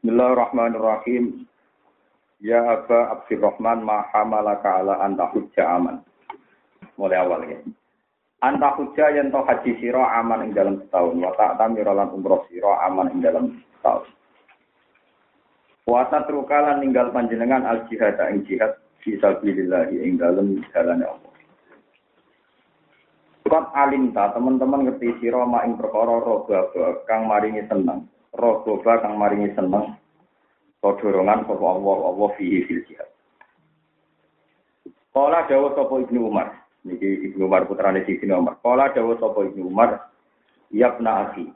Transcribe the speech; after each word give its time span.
Bismillahirrahmanirrahim. 0.00 1.44
Ya 2.40 2.64
Aba 2.64 3.20
Abdurrahman 3.20 3.84
ma 3.84 4.08
hamalaka 4.08 4.80
ala 4.80 4.96
anta 5.04 5.28
hujja 5.28 5.76
aman. 5.76 6.00
Mulai 6.96 7.20
awal 7.20 7.44
ya. 7.44 7.60
Anta 8.40 8.80
hujja 8.80 9.12
yang 9.12 9.28
haji 9.28 9.76
siro 9.76 10.00
aman 10.00 10.48
ing 10.48 10.56
dalam 10.56 10.80
setahun. 10.80 11.20
Wa 11.20 11.36
ta'tamir 11.36 11.84
lan 11.84 12.16
umroh 12.16 12.48
siro 12.48 12.80
aman 12.80 13.12
ing 13.12 13.20
dalam 13.20 13.60
setahun. 13.60 14.08
Wa 15.84 16.08
tatrukalan 16.08 16.80
ninggal 16.80 17.12
panjenengan 17.12 17.68
al 17.68 17.84
jihad 17.92 18.16
ing 18.32 18.48
jihad 18.48 18.80
fi 19.04 19.20
sabilillah 19.20 19.92
ing 19.92 20.16
dalam 20.16 20.64
jalan 20.72 21.04
Allah. 21.04 21.34
Kot 23.44 23.68
alimta 23.76 24.32
teman-teman 24.32 24.88
ngerti 24.88 25.20
siro 25.20 25.44
ma 25.44 25.60
ing 25.68 25.76
perkara 25.76 26.24
roga 26.24 26.72
kang 27.04 27.28
maringi 27.28 27.68
seneng. 27.68 28.08
Roga 28.30 29.02
kang 29.02 29.18
maringi 29.18 29.50
seneng 29.58 29.98
dorongan 30.82 31.44
sapa 31.44 31.66
Allah 31.66 31.98
Allah 32.08 32.28
fihi 32.40 32.64
fil 32.64 32.82
jihad. 32.88 33.08
Kala 35.12 35.44
dawa 35.50 35.74
sapa 35.76 35.94
Ibnu 36.06 36.30
Umar, 36.30 36.54
niki 36.86 37.28
Ibnu 37.30 37.44
Umar 37.50 37.66
putrane 37.68 38.00
Ibnu 38.06 38.32
Umar. 38.32 38.56
Kala 38.64 38.94
dawa 38.96 39.18
sapa 39.20 39.44
Ibnu 39.50 39.68
Umar, 39.68 40.08
yabna 40.72 41.28
akhi. 41.28 41.50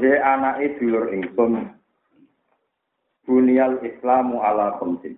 He 0.00 0.08
anake 0.16 0.80
dulur 0.80 1.12
ingsun 1.12 1.68
Bunyal 3.28 3.78
Islamu 3.86 4.42
ala 4.42 4.74
khamsin. 4.82 5.14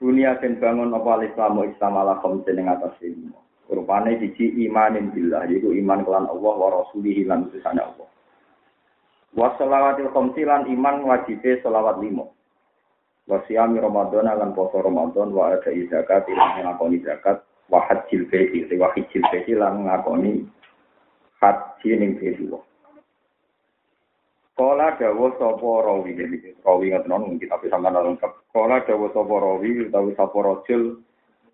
Dunia 0.00 0.34
den 0.42 0.58
bangun 0.58 0.90
apa 0.90 1.22
Islamu 1.22 1.70
Islam 1.70 1.94
ala 2.02 2.18
khamsin 2.18 2.58
ing 2.58 2.66
atas 2.66 2.98
ilmu. 2.98 3.38
Rupane 3.64 4.20
siji 4.20 4.68
imanin 4.68 5.08
billah, 5.16 5.48
yaitu 5.48 5.72
iman 5.72 6.04
kelan 6.04 6.28
Allah 6.28 6.54
wa 6.54 6.68
rasulihi 6.84 7.24
lan 7.24 7.48
utusane 7.48 7.80
Allah. 7.80 8.08
Wa 9.32 9.56
shalawatil 9.56 10.12
khamsi 10.12 10.44
lan 10.44 10.68
iman 10.68 11.02
wajibe 11.08 11.58
sholawat 11.64 11.98
limo. 12.04 12.36
Wa 13.24 13.40
siyami 13.48 13.80
Ramadan 13.80 14.28
lan 14.28 14.52
poso 14.52 14.84
Ramadan 14.84 15.32
wa 15.32 15.56
ada 15.56 15.72
zakat 15.88 16.28
lan 16.28 16.60
ngakoni 16.60 17.00
zakat 17.00 17.40
wa 17.72 17.80
hajjil 17.88 18.28
baiti 18.28 18.68
wa 18.76 18.92
hajjil 18.92 19.24
baiti 19.32 19.56
lan 19.56 19.88
ngakoni 19.88 20.44
haji 21.40 21.90
ning 21.96 22.20
baiti 22.20 22.44
wa. 22.52 22.60
Kala 24.54 24.94
dawa 25.00 25.34
sapa 25.34 25.70
rawi 25.82 26.14
rawi 26.62 26.86
ngoten 26.94 27.10
non 27.10 27.26
mungkin 27.26 27.50
tapi 27.50 27.66
sampean 27.72 27.98
lengkap. 27.98 28.32
Kala 28.54 28.86
dawa 28.86 29.10
sapa 29.10 29.34
rawi 29.34 29.88
utawi 29.90 30.14
sapa 30.14 30.38
rajul 30.38 31.02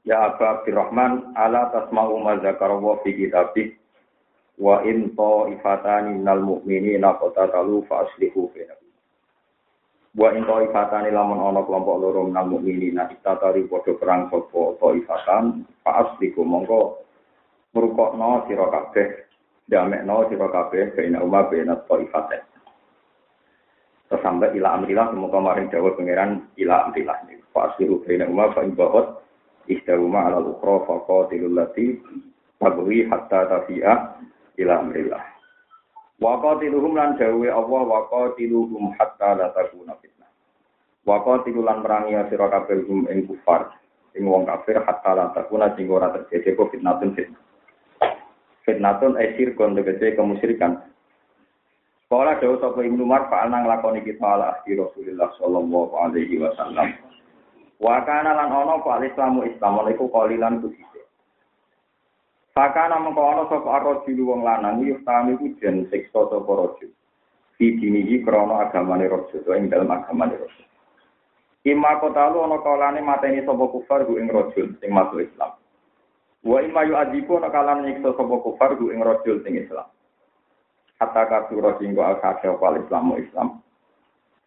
ya 0.09 0.33
Aba 0.33 0.61
Abdurrahman 0.61 1.37
ala 1.37 1.69
tasma'u 1.73 2.17
ma 2.25 2.41
zakara 2.41 2.77
wa 2.77 2.97
fi 3.05 3.13
kitabik 3.13 3.77
wa 4.61 4.81
in 4.85 5.13
ta'ifatani 5.17 6.21
minal 6.21 6.41
mu'minina 6.41 7.17
qatatalu 7.21 7.85
fa 7.89 8.05
aslihu 8.09 8.49
bainahum 8.53 8.89
wa 10.17 10.29
in 10.33 10.43
ta'ifatani 10.45 11.13
lamun 11.13 11.41
ana 11.41 11.61
kelompok 11.65 11.97
loro 12.01 12.21
minal 12.29 12.49
mu'minina 12.49 13.13
istatari 13.13 13.65
padha 13.69 13.93
perang 13.97 14.33
sapa 14.33 14.81
ta'ifatan 14.81 15.69
fa 15.85 15.91
aslihu 16.05 16.45
mongko 16.45 17.05
merukokno 17.77 18.49
sira 18.49 18.67
kabeh 18.73 19.09
damekno 19.69 20.29
sira 20.33 20.49
kabeh 20.49 20.97
baina 20.97 21.21
umma 21.21 21.45
baina 21.49 21.77
ta'ifaten 21.85 22.43
terus 24.11 24.27
sampai 24.27 24.51
ila 24.59 24.75
amrilah 24.75 25.07
semoga 25.15 25.39
maring 25.39 25.71
dawuh 25.71 25.95
pangeran 25.95 26.43
ila 26.59 26.91
amrilah. 26.91 27.15
Fa 27.55 27.71
aslihu 27.71 28.03
baina 28.03 28.27
umma 28.27 28.51
fa 28.51 28.67
in 28.67 28.75
ihdahuma 29.71 30.27
ala 30.27 30.43
al-ukhra 30.43 30.83
fa 30.85 30.97
qatilul 31.07 31.55
lati 31.55 32.03
tabghi 32.59 33.07
hatta 33.07 33.47
tafi'a 33.47 33.95
ila 34.59 34.73
amrillah. 34.83 35.23
Wa 36.21 36.37
qatiluhum 36.43 36.99
lan 36.99 37.17
dawe 37.17 37.49
Allah 37.49 37.83
wa 37.87 38.01
qatiluhum 38.13 38.93
hatta 38.99 39.39
la 39.41 39.55
takuna 39.57 39.97
fitnah. 40.03 40.29
Wa 41.09 41.25
qatilu 41.25 41.65
lan 41.65 41.81
merangi 41.81 42.19
sira 42.29 42.53
kabeh 42.53 42.85
ing 42.85 43.25
kufar. 43.25 43.73
Ing 44.13 44.27
wong 44.27 44.45
kafir 44.45 44.83
hatta 44.85 45.17
la 45.17 45.33
takuna 45.33 45.73
sing 45.79 45.89
ora 45.89 46.13
terjadi 46.13 46.59
apa 46.59 46.63
fitnatun 46.77 47.11
fitnah. 47.17 47.43
Fitnatun 48.69 49.17
esir 49.17 49.57
kon 49.57 49.73
tegese 49.73 50.13
kemusyrikan. 50.13 50.85
Kala 52.11 52.43
dawu 52.43 52.59
sapa 52.59 52.83
Ibnu 52.83 53.07
Umar 53.07 53.31
fa 53.31 53.47
nang 53.47 53.71
lakoni 53.71 54.03
kita 54.03 54.27
ala 54.27 54.61
Rasulullah 54.67 55.31
sallallahu 55.39 55.95
alaihi 55.95 56.43
wasallam. 56.43 56.91
Wa 57.81 58.05
kana 58.05 58.37
lan 58.37 58.53
ana 58.53 58.77
fa 58.85 59.01
Islamu 59.01 59.49
Islam 59.49 59.81
iku 59.89 60.13
qalilan 60.13 60.61
kusi. 60.61 60.91
Fakana 62.61 62.99
mengko 63.01 63.23
ana 63.25 63.43
sapa 63.47 63.79
arrojul 63.79 64.21
wong 64.27 64.43
lanang 64.45 64.83
yus 64.83 64.99
tami 65.07 65.39
ku 65.39 65.55
jen 65.63 65.87
siksa 65.89 66.29
sapa 66.29 66.51
rajul. 66.51 66.91
Di 67.57 67.73
dinihi 67.79 68.21
krana 68.27 68.69
agamane 68.69 69.07
rajul 69.07 69.41
ing 69.57 69.71
dalem 69.71 69.89
agamane 69.89 70.35
rajul. 70.35 70.67
Ima 71.65 71.97
kotalu 72.05 72.43
ana 72.43 72.59
kalane 72.61 73.01
mateni 73.01 73.47
sapa 73.47 73.65
kufar 73.71 74.03
ku 74.05 74.19
ing 74.19 74.27
rajul 74.29 74.77
sing 74.83 74.91
masuk 74.91 75.25
Islam. 75.25 75.57
Wa 76.43 76.59
ima 76.61 76.85
yu 76.85 77.01
adiku 77.01 77.39
ana 77.39 77.49
kalane 77.55 77.87
nyiksa 77.87 78.19
sapa 78.19 78.37
kufar 78.43 78.75
ku 78.77 78.91
ing 78.93 79.01
rajul 79.01 79.41
sing 79.47 79.55
Islam. 79.55 79.87
Hatta 81.01 81.23
kasura 81.33 81.79
singgo 81.81 82.03
al-kasya 82.05 82.61
wal 82.61 82.77
Islamu 82.83 83.17
Islam. 83.23 83.63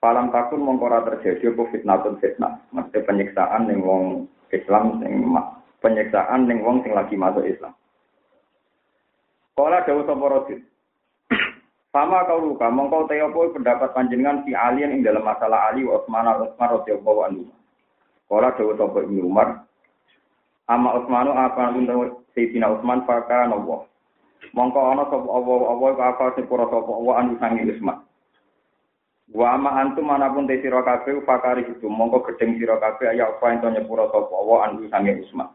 Palam 0.04 0.36
takun 0.36 0.60
mongko 0.60 0.92
ora 0.92 1.00
terjadi 1.08 1.56
apa 1.56 1.64
fitnatun 1.72 2.20
fitnah. 2.20 2.60
Mesti 2.76 3.08
penyiksaan 3.08 3.72
ning 3.72 3.80
wong 3.88 4.28
Islam 4.52 5.00
sing 5.00 5.24
penyiksaan 5.80 6.44
ning 6.44 6.60
wong 6.60 6.84
sing 6.84 6.92
lagi 6.92 7.16
masuk 7.16 7.48
Islam. 7.48 7.72
Kala 9.56 9.80
dawu 9.88 10.04
sapa 10.04 10.26
rajul. 10.28 10.60
Sama 11.96 12.28
kau 12.28 12.42
luka, 12.42 12.68
mongkau 12.68 13.08
teo 13.08 13.32
pendapat 13.32 13.96
panjenengan 13.96 14.44
si 14.44 14.52
alien 14.52 14.92
ing 14.92 15.08
dalam 15.08 15.24
masalah 15.24 15.72
Ali 15.72 15.88
wa 15.88 16.04
Utsman 16.04 16.26
Utsman 16.26 16.74
radhiyallahu 16.84 17.20
anhu. 17.24 17.44
Kala 18.28 18.52
dawu 18.60 18.76
sapa 18.76 19.08
Ibnu 19.08 19.24
Umar. 19.24 19.64
Ama 20.68 21.00
Utsmanu 21.00 21.32
apa 21.32 21.72
pun 21.72 21.88
Sayyidina 22.36 22.76
Utsman 22.76 23.08
faka 23.08 23.48
Allah. 23.48 23.88
Mongko 24.52 24.80
ana 24.84 25.08
sapa 25.08 25.32
Allah 25.32 25.58
Allah 25.64 25.90
apa 26.12 26.36
sepura 26.36 26.68
sapa 26.68 26.92
Allah 26.92 27.14
anu 27.24 27.40
sangi 27.40 27.72
Utsman. 27.72 28.04
Wa 29.34 29.58
ama 29.58 29.82
antum 29.82 30.06
manapun 30.06 30.46
te 30.46 30.62
sira 30.62 30.86
kabeh 30.86 31.26
fakari 31.26 31.66
itu 31.66 31.90
mongko 31.90 32.22
gedeng 32.30 32.54
sira 32.62 32.78
kabeh 32.78 33.18
ya 33.18 33.34
apa 33.34 33.50
ento 33.50 33.66
nyepura 33.66 34.06
sapa 34.14 34.30
Allah 34.30 34.58
anu 34.70 34.86
sangi 34.94 35.26
Utsman. 35.26 35.50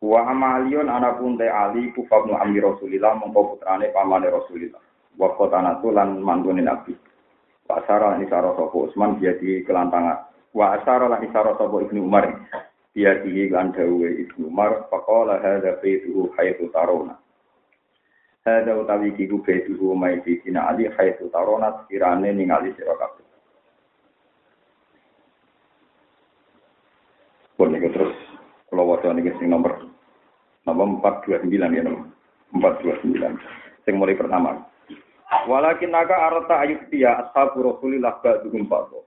Wa 0.00 0.32
amalion 0.32 0.88
anapun 0.88 1.36
te 1.36 1.44
ali 1.52 1.92
kufabnu 1.92 2.32
amri 2.40 2.64
Rasulillah 2.64 3.20
mongko 3.20 3.60
putrane 3.60 3.92
pamane 3.92 4.32
Rasulillah. 4.32 4.80
Wa 5.20 5.36
qatanatu 5.36 5.92
lan 5.92 6.24
manggone 6.24 6.64
Nabi. 6.64 6.96
Wa 7.68 7.84
asara 7.84 8.16
ni 8.16 8.24
sara 8.32 8.56
sapa 8.56 8.80
Utsman 8.80 9.20
dia 9.20 9.36
di 9.36 9.60
kelantangan. 9.68 10.32
Wa 10.56 10.80
asara 10.80 11.12
lan 11.12 11.20
isara 11.28 11.52
sapa 11.60 11.84
Ibnu 11.84 12.00
Umar. 12.00 12.32
Dia 12.96 13.20
di 13.20 13.52
lan 13.52 13.76
dawe 13.76 14.08
Ibnu 14.08 14.48
Umar 14.48 14.88
faqala 14.88 15.36
hadza 15.36 15.76
baituhu 15.84 16.32
haitsu 16.40 16.72
tarona. 16.72 17.20
Hadza 18.42 18.74
utawi 18.74 19.14
kiku 19.14 19.38
baituhu 19.38 19.94
mai 19.94 20.18
bikina 20.18 20.66
ali 20.66 20.90
haitsu 20.90 21.30
tarona 21.30 21.70
sekirane 21.78 22.34
ningali 22.34 22.74
sira 22.74 22.90
kabeh. 22.98 23.22
Pun 27.54 27.78
terus 27.78 28.14
kalau 28.66 28.90
wadah 28.90 29.14
ini 29.14 29.30
sing 29.38 29.46
nomor 29.46 29.86
nomor 30.66 30.98
429 31.22 31.54
ya 31.70 31.82
nomor 31.86 32.10
429 32.50 33.86
sing 33.86 33.94
mulai 33.94 34.18
pertama. 34.18 34.66
Walakin 35.46 35.94
naga 35.94 36.26
arata 36.26 36.66
ayat 36.66 36.90
dia 36.90 37.22
ashabu 37.22 37.62
rasulillah 37.62 38.18
ba'duhum 38.20 38.66
ba'du 38.66 39.00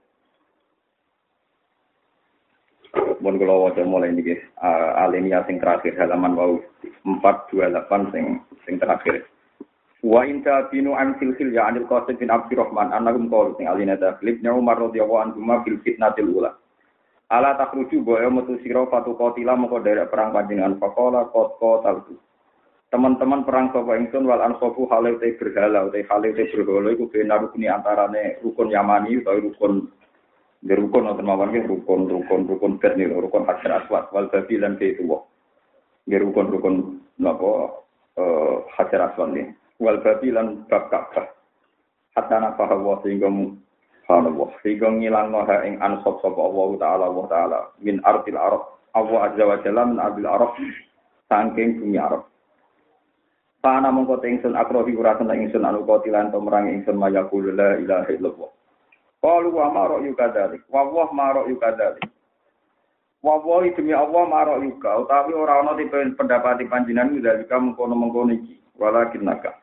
Mun 3.20 3.36
kula 3.36 3.68
waca 3.68 3.84
mulai 3.84 4.12
niki 4.16 4.32
uh, 4.64 5.04
alinea 5.04 5.44
sing 5.44 5.60
terakhir 5.60 5.92
halaman 6.00 6.32
wau 6.32 6.56
428 7.06 8.10
sing 8.10 8.24
sing 8.66 8.74
terakhir. 8.82 9.22
Wa 10.02 10.26
inta 10.26 10.66
binu 10.70 10.98
an 10.98 11.14
silsil 11.22 11.54
ya 11.54 11.70
anil 11.70 11.86
qasim 11.86 12.18
bin 12.18 12.34
Abdurrahman 12.34 12.90
annakum 12.90 13.30
qalu 13.30 13.54
sing 13.56 13.70
alinea 13.70 13.98
taklib 13.98 14.42
Umar 14.42 14.82
radhiyallahu 14.82 15.22
anhu 15.22 15.38
ma 15.38 15.62
fil 15.62 15.78
fitnatil 15.86 16.34
ula. 16.34 16.58
Ala 17.30 17.58
takruju 17.58 18.06
boyo 18.06 18.30
metu 18.30 18.58
sira 18.62 18.86
fatu 18.86 19.18
qatila 19.18 19.58
moko 19.58 19.82
derek 19.82 20.10
perang 20.10 20.30
panjenengan 20.30 20.78
faqala 20.78 21.26
qad 21.34 21.58
qataltu. 21.58 22.14
Teman-teman 22.86 23.42
perang 23.42 23.74
sapa 23.74 23.98
ingsun 23.98 24.30
wal 24.30 24.46
ansofu 24.46 24.86
halil 24.86 25.18
te 25.18 25.34
berhala 25.34 25.90
te 25.90 26.06
halil 26.06 26.30
te 26.38 26.46
berhala 26.54 26.94
iku 26.94 27.10
benar 27.10 27.42
rukuni 27.42 27.66
antarane 27.66 28.38
rukun 28.46 28.70
Yamani 28.70 29.18
utawa 29.18 29.42
rukun 29.42 29.90
di 30.62 30.74
rukun 30.74 31.02
nonton 31.02 31.26
mawon 31.26 31.50
rukun 31.50 32.06
rukun 32.06 32.40
rukun 32.46 32.72
bet 32.78 32.94
rukun 32.94 33.42
hajar 33.42 33.82
aswad 33.82 34.06
wal 34.14 34.30
babi 34.30 34.54
lan 34.62 34.78
ke 34.78 34.94
itu 36.06 36.14
di 36.14 36.16
rukun 36.22 36.46
rukun 36.54 36.74
napa 37.18 37.82
eh 38.16 38.56
hajar 38.78 39.10
aswad 39.10 39.34
nih 39.34 39.50
wal 39.82 39.98
babi 40.00 40.30
lan 40.30 40.62
bab 40.70 40.86
ka'bah 40.88 41.26
hatta 42.14 42.36
nafah 42.38 42.70
wa 42.78 43.02
sehingga 43.02 43.28
Subhanallah. 44.06 44.48
Sehingga 44.62 44.86
ngilang 44.86 45.34
noha 45.34 45.66
ing 45.66 45.82
ansop 45.82 46.22
sapa 46.22 46.38
Allah 46.38 46.68
Ta'ala 46.78 47.04
Allah 47.10 47.26
Ta'ala. 47.26 47.58
Min 47.82 47.98
artil 48.06 48.38
Arab. 48.38 48.78
Allah 48.94 49.18
Azza 49.26 49.42
wa 49.42 49.58
Jalla 49.66 49.82
min 49.82 49.98
artil 49.98 50.30
Arab. 50.30 50.54
Sangking 51.26 51.82
bumi 51.82 51.98
Arab. 51.98 52.22
Fana 53.58 53.90
mongko 53.90 54.22
te 54.22 54.30
ingsun 54.30 54.54
akrohi 54.54 54.94
ora 54.94 55.18
seneng 55.18 55.42
ingsun 55.42 55.66
anu 55.66 55.82
kotilan 55.82 56.30
to 56.30 56.38
merang 56.38 56.70
ingsun 56.70 56.94
mayaqulu 56.94 57.50
la 57.50 57.82
ilaha 57.82 58.06
illallah. 58.14 58.50
Qalu 59.18 59.48
wa 59.50 59.66
ma 59.74 59.82
ra'yu. 59.90 60.14
Wa 60.70 60.86
wa 60.86 61.10
ma 61.10 61.34
ra'yu. 61.34 61.58
Wa 63.24 63.40
wa 63.40 63.64
demi 63.64 63.96
Allah 63.96 64.22
ma 64.28 64.44
ra'yu 64.44 64.76
ka 64.80 65.00
utawi 65.00 65.32
ora 65.32 65.64
ana 65.64 65.72
tipe 65.76 65.96
pendapat 66.16 66.64
panjenengan 66.68 67.16
dalika 67.20 67.56
mengkono-mengkono 67.56 68.32
iki. 68.36 68.60
Walakin 68.76 69.24
naka. 69.24 69.56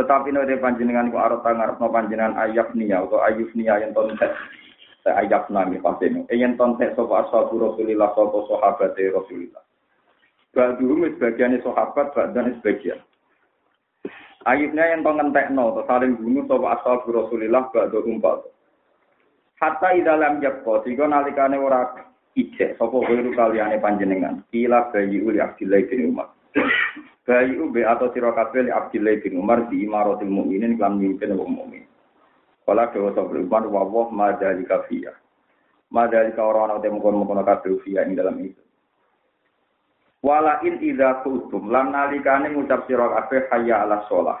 Tetapi 0.00 0.32
nek 0.32 0.64
panjenengan 0.64 1.12
ku 1.12 1.20
arep 1.20 1.44
ngarepno 1.44 1.86
panjenengan 1.92 2.40
ayat 2.40 2.72
niya 2.72 3.04
atau 3.04 3.20
ayuf 3.20 3.52
niya 3.52 3.84
yang 3.84 3.92
tonset. 3.92 4.32
Saya 5.04 5.24
ayat 5.24 5.52
nami 5.52 5.76
pasene. 5.76 6.24
Yen 6.32 6.56
tonset 6.56 6.96
sapa 6.96 7.28
ashabu 7.28 7.60
Rasulillah 7.60 8.08
sapa 8.16 8.38
sahabat 8.48 8.96
Rasulillah. 8.96 9.62
Ba'duhum 10.50 11.06
sebagiannya 11.14 11.62
sahabat, 11.62 12.10
dan 12.34 12.58
sebagian. 12.58 12.98
Ayubnya 14.48 14.96
yang 14.96 15.04
to 15.06 15.12
ngentekno, 15.14 15.78
to 15.78 15.84
saling 15.86 16.16
bunuh 16.16 16.48
sapa 16.48 16.80
asal 16.80 17.04
Rasulillah 17.06 17.70
ba'da 17.70 17.98
umpat. 18.02 18.50
Hatta 19.60 19.92
idalam 19.92 20.40
yakko, 20.40 20.80
jika 20.88 21.04
nalikane 21.04 21.60
ora 21.60 22.09
ije, 22.34 22.76
sapa 22.78 22.96
wiru 22.96 23.34
kaliane 23.34 23.80
panjenengan. 23.82 24.42
Kila 24.54 24.90
bayi 24.94 25.18
uli 25.18 25.42
Abdillah 25.42 25.80
bin 25.90 26.14
Umar. 26.14 26.30
Bayi 27.26 27.54
ube 27.58 27.82
atau 27.86 28.10
sira 28.10 28.34
kabeh 28.34 28.66
li 28.66 28.72
Abdillah 28.74 29.22
bin 29.22 29.38
Umar 29.38 29.66
di 29.70 29.86
imaratil 29.86 30.30
mukminin 30.30 30.78
kan 30.78 30.98
mimpin 30.98 31.34
wong 31.34 31.50
mukmin. 31.54 31.84
Kala 32.66 32.90
dewa 32.94 33.10
sapa 33.14 33.34
Umar 33.66 34.38
fiya. 34.86 35.12
Madalika 35.90 36.46
ora 36.46 36.70
ana 36.70 36.78
temu 36.78 37.02
kono-kono 37.02 37.42
kabeh 37.42 37.82
fiya 37.82 38.06
ing 38.06 38.14
dalam 38.14 38.38
itu. 38.38 38.62
Wala 40.22 40.62
in 40.62 40.78
idza 40.78 41.24
kuntum 41.26 41.66
lan 41.72 41.90
nalikane 41.90 42.52
ngucap 42.54 42.86
sira 42.86 43.10
kabeh 43.10 43.50
hayya 43.50 43.82
ala 43.82 44.06
shalah. 44.06 44.38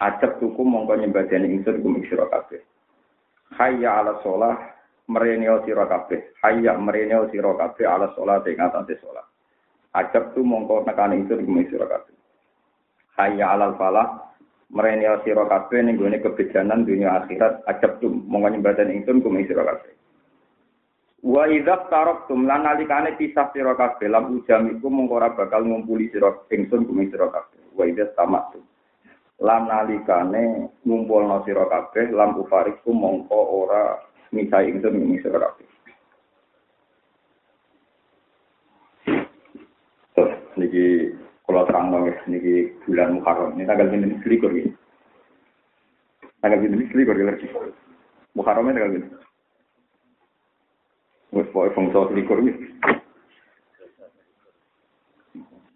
Ajab 0.00 0.40
tuku 0.40 0.64
mongko 0.64 0.96
nyembadani 0.98 1.54
ingsun 1.54 1.84
kum 1.84 2.02
sira 2.08 2.26
kabeh. 2.26 2.64
Hayya 3.54 4.02
ala 4.02 4.18
shalah 4.26 4.69
mereneo 5.10 5.66
sira 5.66 5.90
kabeh. 5.90 6.38
Hayya 6.38 6.78
mereneo 6.78 7.26
sira 7.34 7.50
kabeh 7.58 7.86
ala 7.90 8.14
shalah 8.14 8.46
ing 8.46 8.62
atase 8.62 8.94
shalah. 9.02 9.26
Ajab 9.98 10.38
tu 10.38 10.46
mongko 10.46 10.86
nekane 10.86 11.18
ingsun 11.18 11.42
kum 11.42 11.58
sira 11.66 11.90
kabeh. 11.90 12.14
Hayya 13.18 13.58
ala 13.58 13.74
falah 13.74 14.30
mereneo 14.70 15.18
sira 15.26 15.42
kabeh 15.50 15.82
ning 15.82 15.98
gone 15.98 16.22
kebejanan 16.22 16.86
dunia 16.86 17.18
akhirat. 17.18 17.66
Ajab 17.66 17.98
tu 17.98 18.06
mongko 18.06 18.54
nyembadani 18.54 19.02
ingsun 19.02 19.18
kum 19.18 19.34
sira 19.42 19.66
kabeh. 19.66 19.98
Wa 21.20 21.44
idza 21.50 21.90
taraktum 21.92 22.48
lan 22.48 22.64
nalikane 22.64 23.18
pisah 23.18 23.52
sira 23.52 23.74
kabeh 23.74 24.08
lam 24.08 24.40
ujam 24.40 24.72
iku 24.72 24.88
mung 24.88 25.10
ora 25.12 25.34
bakal 25.34 25.66
ngumpuli 25.66 26.08
sira 26.08 26.32
ingsun 26.48 26.88
kumi 26.88 27.12
sira 27.12 27.28
kabeh. 27.28 27.60
Wa 27.76 27.84
idza 27.84 28.08
tamaktum 28.16 28.64
lan 29.40 29.68
nalikane 29.68 30.72
ngumpulno 30.84 31.44
sira 31.44 31.68
kabeh 31.68 32.08
lam 32.12 32.40
ufariku 32.40 32.92
mongko 32.92 33.36
ora 33.36 34.00
misai 34.30 34.70
ingsun 34.70 34.94
kumi 34.94 35.18
sira 35.18 35.42
kabeh. 35.42 35.66
Terus 40.14 40.32
niki 40.54 41.10
kalau 41.46 41.66
terang 41.66 41.90
niki 42.30 42.70
bulan 42.86 43.18
Muharram 43.18 43.58
ini 43.58 43.66
tanggal 43.66 43.90
ini 43.90 44.22
selikur. 44.22 44.54
Tanggal 46.38 46.62
ini 46.62 46.86
selikur 46.94 47.18
lagi. 47.18 47.50
Muharram 48.38 48.70
ini 48.70 48.76
tanggal 48.78 48.94
ini. 48.94 49.08
Wes 51.34 51.46
pokoke 51.54 51.74
bangsa 51.74 52.14
likur 52.14 52.38
wis. 52.42 52.58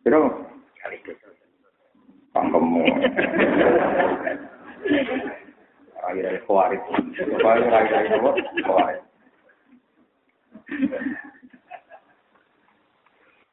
Kira 0.07 0.19
Pangkemu. 2.35 2.83
Rai-rai 6.05 6.39
kuarit. 6.45 6.81
Pokoknya? 6.85 7.81
Kuarit. 8.61 9.01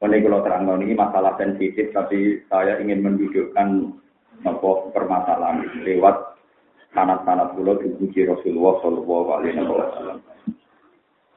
Kalau 0.02 0.44
terang 0.44 0.66
ini 0.82 0.98
masalah 0.98 1.38
sensitif, 1.38 1.94
tapi 1.96 2.42
saya 2.50 2.76
ingin 2.82 3.06
mendudukkan 3.06 3.96
apa 4.42 4.70
permasalahan 4.90 5.62
lewat 5.86 6.34
sanat-sanat 6.92 7.54
pulau 7.54 7.78
dipuji 7.78 8.26
Rasulullah 8.26 8.82
Shallallahu 8.82 9.28
Alaihi 9.32 9.62
Wasallam. 9.62 10.18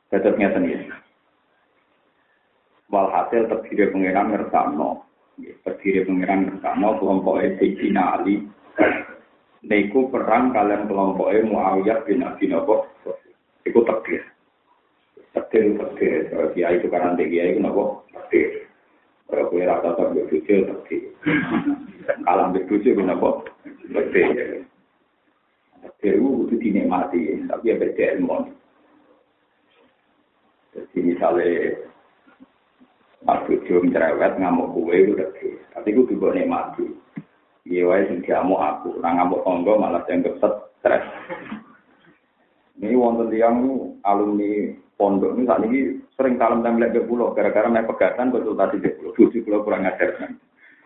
Tetapnya 0.09 0.51
sendiri. 0.51 0.89
Walhasil 2.89 3.47
terdiri 3.49 3.93
pengiran 3.93 4.33
ngersano. 4.33 5.05
Terdiri 5.37 6.05
pengiran 6.05 6.49
ngersano 6.49 6.87
kelompok 6.97 7.41
Sayyidina 7.61 8.03
Ali. 8.21 8.45
niku 9.65 10.13
perang 10.13 10.53
kalian 10.53 10.85
kelompok 10.85 11.33
Muawiyah 11.33 12.05
bin 12.05 12.21
Abi 12.21 12.45
Nawab 12.49 12.85
iku 13.65 13.81
tegir. 13.81 14.23
Tegir 15.33 15.75
tegir. 15.75 16.31
Kalau 16.31 16.47
dia 16.53 16.69
itu 16.71 16.87
kan 16.87 17.11
nanti 17.11 17.27
dia 17.27 17.49
itu 17.49 17.59
nopo 17.59 18.05
tegir 18.13 18.69
kalau 19.25 19.49
kue 19.49 19.65
rata 19.65 19.97
tak 19.97 20.13
berbicara 20.13 20.73
tegir. 20.85 21.09
Kalau 22.05 22.53
berbicara 22.53 22.93
bin 22.93 23.07
Nawab 23.09 23.49
tegir. 23.89 24.63
Tegir 25.81 26.15
itu 26.21 26.55
dinikmati. 26.61 27.21
Tapi 27.49 27.69
ya 27.69 27.75
beda 27.81 28.05
ilmu. 28.21 28.37
Jadi 30.75 30.97
misalnya 31.01 31.71
Mas 33.25 33.41
Bujo 33.49 33.81
mencerewet 33.81 34.37
ngamuk 34.37 34.77
kue 34.77 34.93
itu 34.93 35.13
tegir. 35.17 35.57
Tapi 35.73 35.87
itu 35.89 36.05
juga 36.13 36.37
nikmati. 36.37 36.85
Iya 37.65 37.81
wae 37.89 38.05
sing 38.05 38.21
aku, 38.29 39.01
ora 39.01 39.09
ngamuk 39.09 39.41
tonggo 39.41 39.73
malah 39.81 40.05
dianggap 40.05 40.37
stres. 40.37 41.01
Ini 42.77 42.93
wonten 42.93 43.33
tiang 43.33 43.57
alumni 44.05 44.69
pondok 45.01 45.33
ini 45.33 45.49
saat 45.49 45.65
ini 45.65 45.79
sering 46.13 46.37
kalem 46.37 46.61
tembelak 46.61 46.93
ke 46.93 47.01
pulau 47.09 47.33
gara-gara 47.33 47.65
main 47.65 47.89
pegatan 47.89 48.29
konsultasi 48.29 48.77
di 48.77 48.93
pulau. 48.93 49.17
Tujuh 49.17 49.41
pulau 49.41 49.65
kurang 49.65 49.89
ajar 49.89 50.13
kan. 50.21 50.37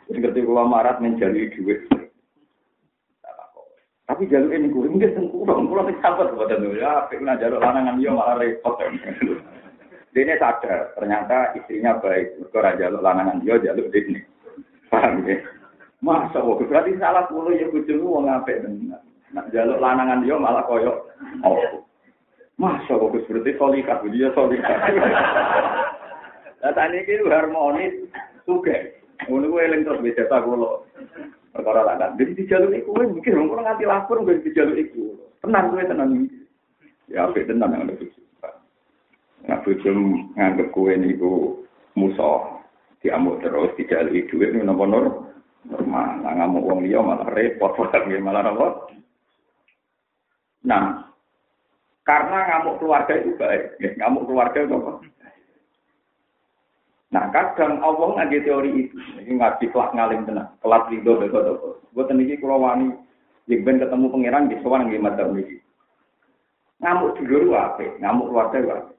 Terus 0.07 0.23
ketika 0.23 0.47
pulau 0.47 0.71
marat 0.71 1.03
menjalui 1.03 1.51
duit. 1.51 1.83
Tapi 4.07 4.25
jalur 4.25 4.49
ini 4.49 4.73
gue 4.73 4.89
mungkin 4.89 5.13
sengkurang, 5.13 5.69
pulau 5.69 5.85
ini 5.85 5.99
sabar 6.01 6.33
buat 6.33 6.49
ya, 6.49 7.05
pengen 7.11 7.37
jalur 7.37 7.61
lanangan 7.61 7.99
dia 7.99 8.09
malah 8.09 8.41
repot. 8.41 8.79
Dia 10.09 10.33
sadar, 10.41 10.97
ternyata 10.97 11.53
istrinya 11.53 12.01
baik. 12.01 12.41
Mereka 12.41 12.81
jaluk 12.81 13.05
lanangan 13.05 13.37
dia, 13.45 13.61
jaluk 13.61 13.93
ini. 13.93 14.17
Paham 14.89 15.21
ya? 15.29 15.37
Masa 16.00 16.40
kok 16.40 16.63
berarti 16.63 16.96
salah 16.96 17.28
puluh 17.28 17.60
ya 17.60 17.68
bojomu 17.68 18.16
wong 18.16 18.31
apik 18.31 18.63
tenan. 18.63 19.04
Nak 19.36 19.51
jaluk 19.51 19.84
lanangan 19.84 20.24
dia 20.24 20.40
malah 20.40 20.63
koyok 20.63 20.98
oh. 21.44 21.84
Masa 22.56 22.96
kok 22.96 23.12
berarti 23.12 23.51
solika, 23.60 24.00
dia 24.08 24.32
solika. 24.32 24.74
Lah 26.60 26.72
tani 26.75 27.03
iki 27.03 27.24
harmonis 27.24 27.96
suge. 28.44 29.00
Ngono 29.27 29.51
kuwi 29.51 29.63
eling 29.68 29.84
terus 29.84 30.03
beda 30.03 30.24
ta 30.27 30.44
kula. 30.44 30.84
Perkara 31.51 31.88
tak 31.88 31.98
kan. 32.00 32.12
Jadi 32.20 32.32
dijaluk 32.36 32.72
iku 32.75 32.91
mungkin 32.96 33.39
wong 33.48 33.63
nganti 33.63 33.84
lapor 33.88 34.24
nggo 34.24 34.44
dijaluk 34.44 34.79
iku. 34.79 35.15
Tenang 35.44 35.72
kowe 35.72 35.84
tenan. 35.84 36.27
Ya 37.12 37.27
apik 37.27 37.48
tenan 37.48 37.75
yang 37.75 37.88
lebih. 37.91 38.12
Nah, 39.48 39.63
bujum 39.63 40.29
nganggep 40.36 40.68
kue 40.75 40.94
niku 41.00 41.63
musuh 41.96 42.60
diamuk 43.00 43.39
terus 43.39 43.72
dijalui 43.79 44.27
duit 44.27 44.51
nopo 44.51 44.84
nur 44.84 45.06
normal. 45.68 46.24
Nah, 46.24 46.34
ngamuk 46.39 46.63
wong 46.63 46.80
liya 46.86 47.04
malah 47.04 47.28
repot, 47.34 47.75
malah 48.24 48.42
nopo. 48.46 48.68
Nah, 50.63 51.12
karena 52.04 52.38
ngamuk 52.51 52.78
keluarga 52.80 53.13
itu 53.16 53.36
baik, 53.36 53.80
ya, 53.80 53.89
ngamuk 54.04 54.28
keluarga 54.28 54.60
itu 54.63 54.75
apa? 54.75 54.92
Nah, 57.10 57.24
kadang 57.34 57.82
Allah 57.82 58.22
ngaji 58.22 58.38
teori 58.46 58.70
itu, 58.86 58.96
ini 59.18 59.42
ngaji 59.42 59.66
kelas 59.74 59.98
ngalim 59.98 60.30
tenang, 60.30 60.54
kelas 60.62 60.86
ridho 60.94 61.18
besok 61.18 61.42
besok. 61.42 61.75
Buat 61.98 62.13
ini 62.13 62.38
kalau 62.38 62.62
wani, 62.62 62.94
yang 63.50 63.66
ketemu 63.66 64.13
pangeran 64.13 64.46
di 64.46 64.62
sowan 64.62 64.86
nggih 64.86 65.01
matur 65.01 65.34
niki. 65.34 65.58
Ngamuk 66.86 67.18
dulu 67.18 67.58
apa? 67.58 67.98
Ngamuk 67.98 68.30
keluarga 68.30 68.58
apa? 68.62 68.94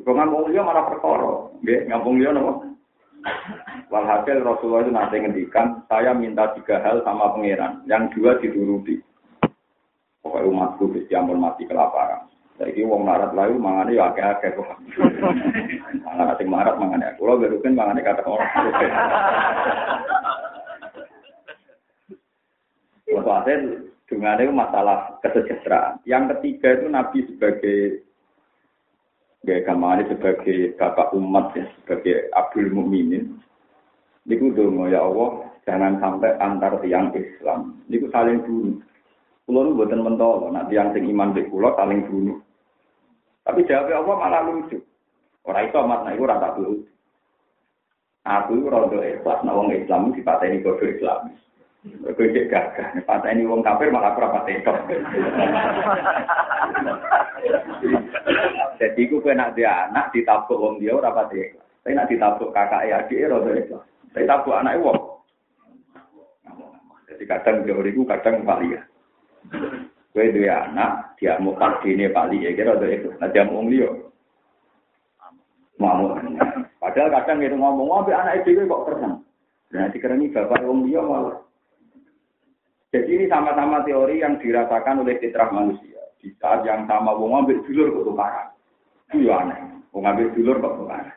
Kok 0.00 0.10
ngambung 0.10 0.50
dia 0.50 0.64
malah 0.64 0.88
perkara. 0.90 1.32
Nggih, 1.62 1.80
ngambung 1.86 2.16
dia 2.18 2.32
nopo? 2.32 2.73
Walhasil 3.88 4.42
Rasulullah 4.42 4.82
itu 4.84 4.92
nanti 4.92 5.16
ngendikan, 5.22 5.86
saya 5.86 6.12
minta 6.16 6.50
tiga 6.58 6.82
hal 6.82 7.04
sama 7.06 7.36
pangeran, 7.36 7.84
yang 7.86 8.10
dua 8.12 8.36
dituruti. 8.42 8.98
Pokoknya 10.24 10.48
umatku 10.48 10.88
bisa 10.88 11.20
ampun 11.20 11.38
mati 11.38 11.68
kelaparan. 11.68 12.24
Jadi 12.54 12.86
wong 12.86 13.02
marat 13.02 13.34
lalu 13.34 13.58
mangane 13.58 13.98
ya 13.98 14.14
akeh-akeh 14.14 14.54
kok. 14.54 14.78
Sing 16.38 16.48
marat 16.48 16.78
mangane 16.78 17.12
aku. 17.12 17.26
Kulo 17.26 17.42
berukin 17.42 17.74
mangane 17.76 18.00
kata 18.00 18.22
orang. 18.24 18.46
Walhasil 23.14 23.90
dengan 24.08 24.40
itu 24.40 24.52
masalah 24.54 25.18
kesejahteraan. 25.20 25.98
Yang 26.06 26.38
ketiga 26.38 26.68
itu 26.78 26.86
Nabi 26.88 27.18
sebagai 27.26 28.06
Gaya 29.44 29.60
kamane 29.68 30.08
sebagai 30.08 30.72
bapak 30.80 31.12
umat 31.12 31.52
ya, 31.52 31.68
sebagai 31.80 32.32
Abdul 32.32 32.72
Mukminin. 32.72 33.36
Niku 34.24 34.56
dongo 34.56 34.88
ya 34.88 35.04
Allah, 35.04 35.44
Jangan 35.64 35.96
sampai 35.96 36.36
antar 36.44 36.76
tiang 36.84 37.08
Islam. 37.16 37.80
Ini 37.88 38.04
saling 38.12 38.44
bunuh. 38.44 38.76
Kulo 39.44 39.60
nu 39.60 39.76
buatan 39.76 40.00
mentol, 40.00 40.48
nak 40.52 40.72
tiang 40.72 40.96
sing 40.96 41.04
iman 41.08 41.36
di 41.36 41.44
kulo 41.48 41.72
saling 41.76 42.04
bunuh. 42.08 42.40
Tapi 43.44 43.68
jawab 43.68 43.92
Allah 43.92 44.16
malah 44.16 44.40
lucu. 44.48 44.80
Orang 45.44 45.68
itu 45.68 45.76
amat 45.76 46.08
itu 46.16 46.24
rata 46.24 46.56
dulu. 46.56 46.80
Aku 48.24 48.56
itu 48.56 48.72
rodo 48.72 49.04
ikhlas, 49.04 49.44
nah 49.44 49.52
wong 49.52 49.68
Islam 49.76 50.16
dipateni 50.16 50.64
Islam. 50.64 51.36
Mereka 51.84 52.32
cek 52.32 52.48
gagah, 52.48 52.88
pateni 53.04 53.44
wong 53.44 53.60
kafir 53.60 53.92
malah 53.92 54.16
rapat 54.16 54.48
Jadi 58.78 59.06
aku 59.06 59.22
kena 59.22 59.54
dia 59.54 59.88
anak 59.88 60.10
ditabuk 60.10 60.58
wong 60.58 60.74
dia 60.82 60.94
rapat 60.98 61.30
ikhlas. 61.34 61.66
Saya 61.84 62.00
nak 62.00 62.08
ditabuk 62.10 62.50
kakak 62.50 62.86
ya 62.88 63.04
adik 63.04 63.28
rodo 63.30 63.50
ikhlas. 63.54 63.84
Saya 64.10 64.24
tabuk 64.26 64.56
anak 64.56 64.78
wong. 64.82 64.98
Jadi 67.10 67.24
kadang 67.28 67.56
teori 67.62 67.90
ku 67.94 68.02
kadang 68.08 68.42
ya. 68.66 68.80
Kue 70.14 70.30
dua 70.30 70.70
anak, 70.70 71.18
dia 71.18 71.34
mau 71.42 71.58
ini 71.82 72.06
pali 72.10 72.46
ya 72.46 72.50
kira 72.54 72.74
rodo 72.74 72.86
ikhlas. 72.86 73.18
Nah 73.22 73.28
dia 73.30 73.46
mau 73.46 73.62
liyo. 73.66 74.10
Mau. 75.78 76.14
Padahal 76.78 77.10
kadang 77.10 77.42
itu 77.42 77.56
ngomong, 77.58 77.88
ngomong 77.90 78.14
anak 78.14 78.46
itu 78.46 78.62
kok 78.62 78.84
terang. 78.86 79.24
Nah, 79.74 79.90
ini 79.90 80.30
bapak 80.30 80.62
wong 80.62 80.86
dia 80.86 81.02
malah. 81.02 81.42
Jadi 82.94 83.10
ini 83.10 83.26
sama-sama 83.26 83.82
teori 83.82 84.22
yang 84.22 84.38
dirasakan 84.38 85.02
oleh 85.02 85.18
fitrah 85.18 85.50
manusia. 85.50 85.98
Di 86.22 86.30
saat 86.38 86.62
yang 86.62 86.86
sama 86.86 87.10
wong 87.10 87.34
ngambil 87.34 87.58
dulur 87.66 87.90
kok 87.90 88.06
tukaran. 88.06 88.53
Itu 89.14 89.30
ya 89.30 89.46
aneh. 89.46 89.62
Wong 89.94 90.02
ngambil 90.02 90.34
dulur 90.34 90.58
kok 90.58 90.74
tukaran. 90.82 91.14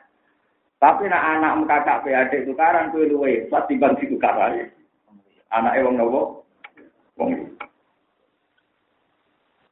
Tapi 0.78 1.10
nak 1.10 1.26
anak 1.34 1.66
kakak 1.66 2.06
PAD 2.06 2.46
tukaran 2.46 2.94
kuwi 2.94 3.10
luwe 3.10 3.32
pas 3.50 3.66
timbang 3.66 3.98
tukaran. 3.98 4.70
Anake 5.50 5.82
wong 5.82 5.98
nopo? 5.98 6.46
Wong 7.18 7.34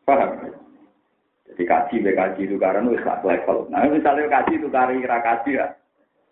Paham? 0.03 0.43
Jadi 1.47 1.63
kaji 1.63 2.03
be 2.03 2.11
kaji 2.19 2.51
tukaran 2.51 2.91
wis 2.91 2.99
sak 3.07 3.23
level. 3.23 3.71
Nah 3.71 3.87
misalnya 3.87 4.27
kaji 4.27 4.59
tukari 4.59 4.99
kira 4.99 5.23
kaji 5.23 5.63
ya 5.63 5.67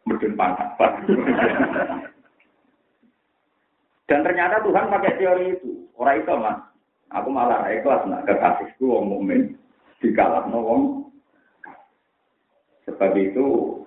mudun 0.02 0.34
pangkat. 0.34 0.74
Dan 4.10 4.20
ternyata 4.26 4.66
Tuhan 4.66 4.90
pakai 4.90 5.14
teori 5.14 5.46
itu. 5.54 5.86
Orang 5.94 6.18
itu 6.18 6.34
mas, 6.34 6.58
aku 7.14 7.30
malah 7.30 7.70
ikhlas 7.70 8.02
nak 8.10 8.26
kekasihku 8.26 8.82
wong 8.82 9.06
mukmin 9.14 9.54
dikalah 10.02 10.42
wong. 10.50 11.13
Sebab 12.84 13.16
itu 13.16 13.46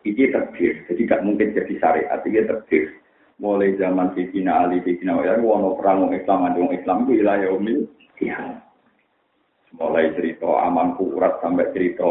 ini 0.09 0.33
terdir, 0.33 0.73
jadi 0.89 1.01
gak 1.05 1.21
mungkin 1.21 1.53
jadi 1.53 1.73
syariat, 1.77 2.17
ini 2.25 2.41
terdir. 2.49 2.97
Mulai 3.37 3.77
zaman 3.77 4.17
Sayyidina 4.17 4.65
Ali, 4.65 4.81
Sayyidina 4.81 5.21
Wa'ala, 5.21 5.45
wono 5.45 5.77
perang 5.77 6.09
Islam, 6.09 6.49
ada 6.49 6.57
Islam 6.73 7.05
itu 7.05 7.21
wilayah 7.21 7.53
umil, 7.53 7.85
ya. 8.17 8.57
Mulai 9.77 10.17
cerita 10.17 10.49
aman 10.65 10.97
kurat 10.97 11.37
sampai 11.45 11.69
cerita 11.69 12.09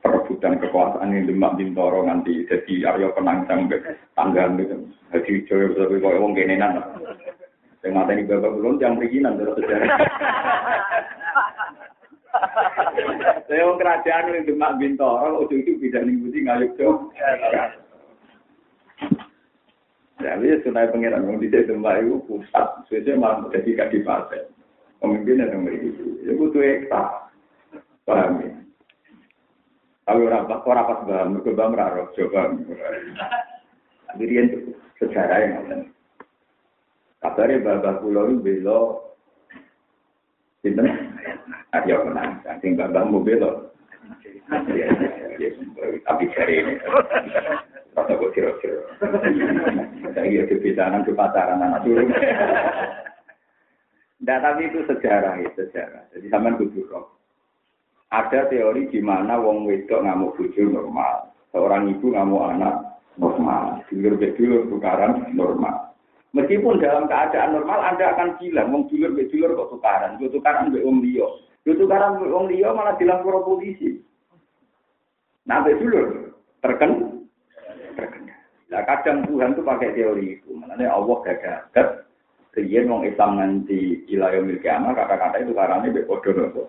perebutan 0.00 0.56
kekuasaan 0.56 1.12
yang 1.12 1.28
demak 1.28 1.60
bintoro 1.60 2.08
nanti 2.08 2.48
jadi 2.48 2.88
Aryo 2.88 3.12
Penang 3.12 3.44
sampai 3.44 3.84
tanggal 4.16 4.56
gitu. 4.56 4.76
Jadi 5.12 5.32
Jawa 5.44 5.76
bisa 5.76 6.00
kaya 6.00 6.18
wong 6.18 6.32
kenenan. 6.32 6.80
Yang 7.84 7.92
mata 7.92 8.10
ini 8.16 8.24
bapak 8.24 8.56
belum 8.56 8.80
yang 8.80 8.96
perizinan 8.96 9.36
terus 9.36 9.60
sejarah. 9.60 9.92
Saya 13.46 13.68
mau 13.68 13.76
kerajaan 13.76 14.32
yang 14.32 14.48
demak 14.48 14.76
bintoro, 14.80 15.44
ujung 15.44 15.60
itu 15.60 15.76
bisa 15.76 16.00
nih 16.00 16.16
budi 16.16 16.38
ngayuk 16.48 16.72
tuh. 16.80 17.12
Jadi 20.22 20.54
ya 20.54 20.56
sunai 20.62 20.88
pengiran 20.88 21.26
yang 21.26 21.42
tidak 21.42 21.66
demak 21.66 21.98
itu 22.00 22.22
pusat, 22.30 22.68
sesuai 22.88 23.18
malah 23.18 23.50
jadi 23.50 23.84
kadipaten. 23.84 24.46
Pemimpin 25.02 25.42
yang 25.42 25.66
memiliki 25.66 25.98
itu, 25.98 26.38
butuh 26.38 26.62
ekta. 26.62 27.26
Paham 28.06 28.38
ya? 28.38 28.54
Tapi 30.06 30.20
orang 30.22 30.46
orang 30.46 30.86
pas 30.86 31.00
paham, 31.02 31.26
mereka 31.34 31.50
bang 31.58 31.72
raro, 31.74 32.02
coba. 32.14 32.42
Jadi 34.14 34.32
itu 34.38 34.58
sejarah 35.02 35.38
yang 35.42 35.52
ada. 35.66 35.76
Kabarnya 37.22 37.62
bapak 37.62 38.02
pulau 38.02 38.30
itu 38.30 38.42
belo. 38.42 38.80
Sinten? 41.72 41.88
Ayo 41.88 41.96
menang. 42.04 42.44
Saking 42.44 42.76
bapak 42.76 43.08
mau 43.08 43.24
belo. 43.24 43.72
Tapi 46.04 46.24
cari 46.36 46.54
ini. 46.60 46.74
Kata 47.92 48.12
gue 48.16 48.32
kira-kira. 48.32 48.76
Saya 50.12 50.28
kira 50.28 50.44
kebiasaan 50.48 51.04
ke 51.04 51.12
pacaran 51.16 51.64
anak 51.64 51.84
turun. 51.84 52.08
Nah, 54.22 54.38
tapi 54.38 54.70
itu 54.70 54.86
sejarah 54.86 55.34
ya, 55.40 55.50
sejarah. 55.56 56.02
Jadi 56.14 56.26
sama 56.30 56.54
kudu. 56.56 56.84
Ada 58.12 58.48
teori 58.52 58.92
di 58.92 59.00
mana 59.00 59.40
wong 59.40 59.64
wedok 59.66 60.04
ngamuk 60.04 60.36
bojo 60.36 60.62
normal. 60.68 61.32
Seorang 61.52 61.88
ibu 61.88 62.12
ngamuk 62.12 62.44
anak 62.44 62.74
normal. 63.16 63.80
Dulur 63.88 64.20
bedulur 64.20 64.68
tukaran 64.68 65.32
normal. 65.32 65.92
Meskipun 66.32 66.80
dalam 66.80 67.12
keadaan 67.12 67.60
normal 67.60 67.80
Anda 67.92 68.16
akan 68.16 68.40
bilang, 68.40 68.72
wong 68.72 68.88
dulur 68.88 69.12
mbek 69.12 69.28
dulur 69.28 69.52
kok 69.52 69.76
tukaran, 69.76 70.16
kok 70.16 70.32
tukaran 70.32 70.72
mbek 70.72 70.84
wong 70.84 71.04
liya. 71.04 71.28
Tukaran 71.62 72.18
mbek 72.18 72.32
wong 72.34 72.46
liya 72.50 72.74
malah 72.74 72.98
dilapor 72.98 73.46
polisi. 73.46 74.02
Mbek 75.46 75.78
dulur 75.78 76.06
terken 76.58 77.22
terkena. 77.94 78.34
Nah, 78.72 78.82
kadang 78.88 79.28
Tuhan 79.28 79.54
tuh 79.54 79.62
pakai 79.62 79.94
teori 79.94 80.40
itu. 80.40 80.50
Makanya 80.58 80.90
Allah 80.90 81.18
gagal. 81.22 81.88
Riyen 82.52 82.90
wong 82.92 83.08
Islam 83.08 83.40
nanti 83.40 84.04
ilayo 84.12 84.44
milik 84.44 84.68
anak 84.68 85.00
kata-kata 85.00 85.40
itu 85.40 85.56
karena 85.56 85.88
padha 86.04 86.30
nopo. 86.36 86.62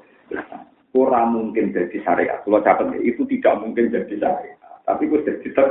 Ora 0.94 1.28
mungkin 1.28 1.76
jadi 1.76 1.98
syariat. 2.06 2.40
Kalau 2.46 2.64
catat 2.64 2.96
itu 3.04 3.26
tidak 3.28 3.60
mungkin 3.60 3.92
jadi 3.92 4.16
syariat. 4.16 4.60
Tapi 4.88 5.10
itu 5.10 5.18
jadi 5.26 5.48
ter 5.52 5.68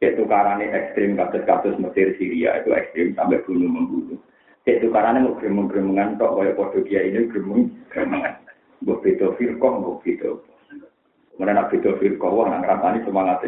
itu 0.00 0.24
karena 0.24 0.64
ekstrim 0.64 1.12
kasus-kasus 1.12 1.76
Mesir 1.76 2.16
Syria 2.16 2.56
itu 2.62 2.72
ekstrim 2.72 3.12
sampai 3.12 3.42
bunuh 3.44 3.68
membunuh. 3.68 4.20
Itu 4.68 4.92
karena 4.92 5.24
mau 5.24 5.36
gremeng-gremengan 5.40 6.20
tok 6.20 6.36
kaya 6.36 6.52
podo 6.52 6.84
kia 6.84 7.00
ini 7.00 7.30
gremeng 7.32 7.72
gremengan. 7.88 8.36
Mbok 8.84 9.00
beda 9.00 9.26
firqah, 9.40 9.72
mbok 9.80 10.04
beda. 10.04 10.30
Kemudian 11.32 11.56
nak 11.56 11.68
beda 11.72 11.90
firqah, 11.96 12.28
wah 12.28 12.46
nak 12.48 12.60
ngerasani 12.64 13.04
semangat 13.04 13.44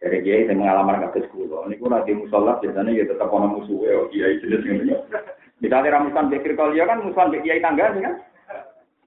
Jadi 0.00 0.16
dia 0.24 0.48
yang 0.48 0.64
mengalami 0.64 1.04
kasus 1.04 1.28
kulo. 1.28 1.68
Ini 1.68 1.76
pun 1.76 1.92
di 2.08 2.16
musola 2.16 2.56
biasanya 2.56 2.96
ya 2.96 3.04
tetap 3.04 3.28
orang 3.28 3.52
musuh 3.52 3.84
ya, 3.84 4.00
kiai 4.08 4.40
jenis 4.40 4.64
ini. 4.64 4.96
Misalnya 5.60 6.00
ramusan 6.00 6.32
bekir 6.32 6.56
ya 6.56 6.88
kan 6.88 7.04
musuhan 7.04 7.28
kiai 7.36 7.60
tangga 7.60 7.92
kan. 7.92 8.16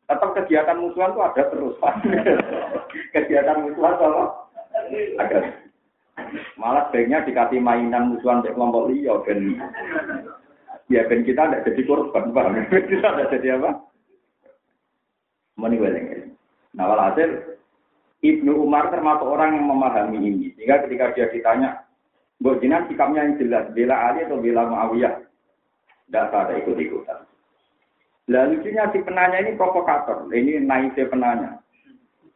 Tetap 0.05 0.29
kegiatan 0.37 0.77
musuhan 0.77 1.17
itu 1.17 1.21
ada 1.25 1.43
terus. 1.49 1.75
kegiatan 3.15 3.57
musuhan 3.65 3.93
kalau 3.97 4.45
ada. 5.17 5.37
Malah 6.61 6.93
sebaiknya 6.93 7.25
dikasih 7.25 7.57
mainan 7.57 8.13
musuhan 8.13 8.45
untuk 8.45 8.53
kelompok 8.53 8.93
liya 8.93 9.17
ben 9.25 9.57
ya 10.87 11.07
ben 11.07 11.23
kita 11.23 11.47
tidak 11.47 11.63
jadi 11.67 11.81
korban, 11.87 12.33
paham? 12.35 12.55
kita 12.91 13.07
tidak 13.07 13.29
jadi 13.37 13.47
apa? 13.59 13.71
Meni 15.59 15.77
weleng. 15.77 16.07
Nah, 16.73 16.89
walhasil 16.89 17.53
Ibnu 18.23 18.55
Umar 18.55 18.87
termasuk 18.89 19.27
orang 19.27 19.59
yang 19.59 19.67
memahami 19.67 20.17
ini. 20.17 20.55
Sehingga 20.55 20.87
ketika 20.87 21.11
dia 21.13 21.27
ditanya, 21.29 21.83
Mbok 22.39 22.63
Jinan 22.63 22.87
sikapnya 22.87 23.27
yang 23.27 23.35
jelas, 23.35 23.67
bela 23.75 23.95
Ali 23.99 24.23
atau 24.23 24.39
bela 24.39 24.63
Muawiyah? 24.63 25.15
Tidak 26.07 26.31
ada 26.31 26.53
ikut-ikutan. 26.59 27.27
Lalu 28.31 28.63
lucunya 28.63 28.87
si 28.95 28.99
penanya 29.03 29.43
ini 29.43 29.59
provokator. 29.59 30.31
Ini 30.31 30.63
naiknya 30.63 31.11
penanya. 31.11 31.49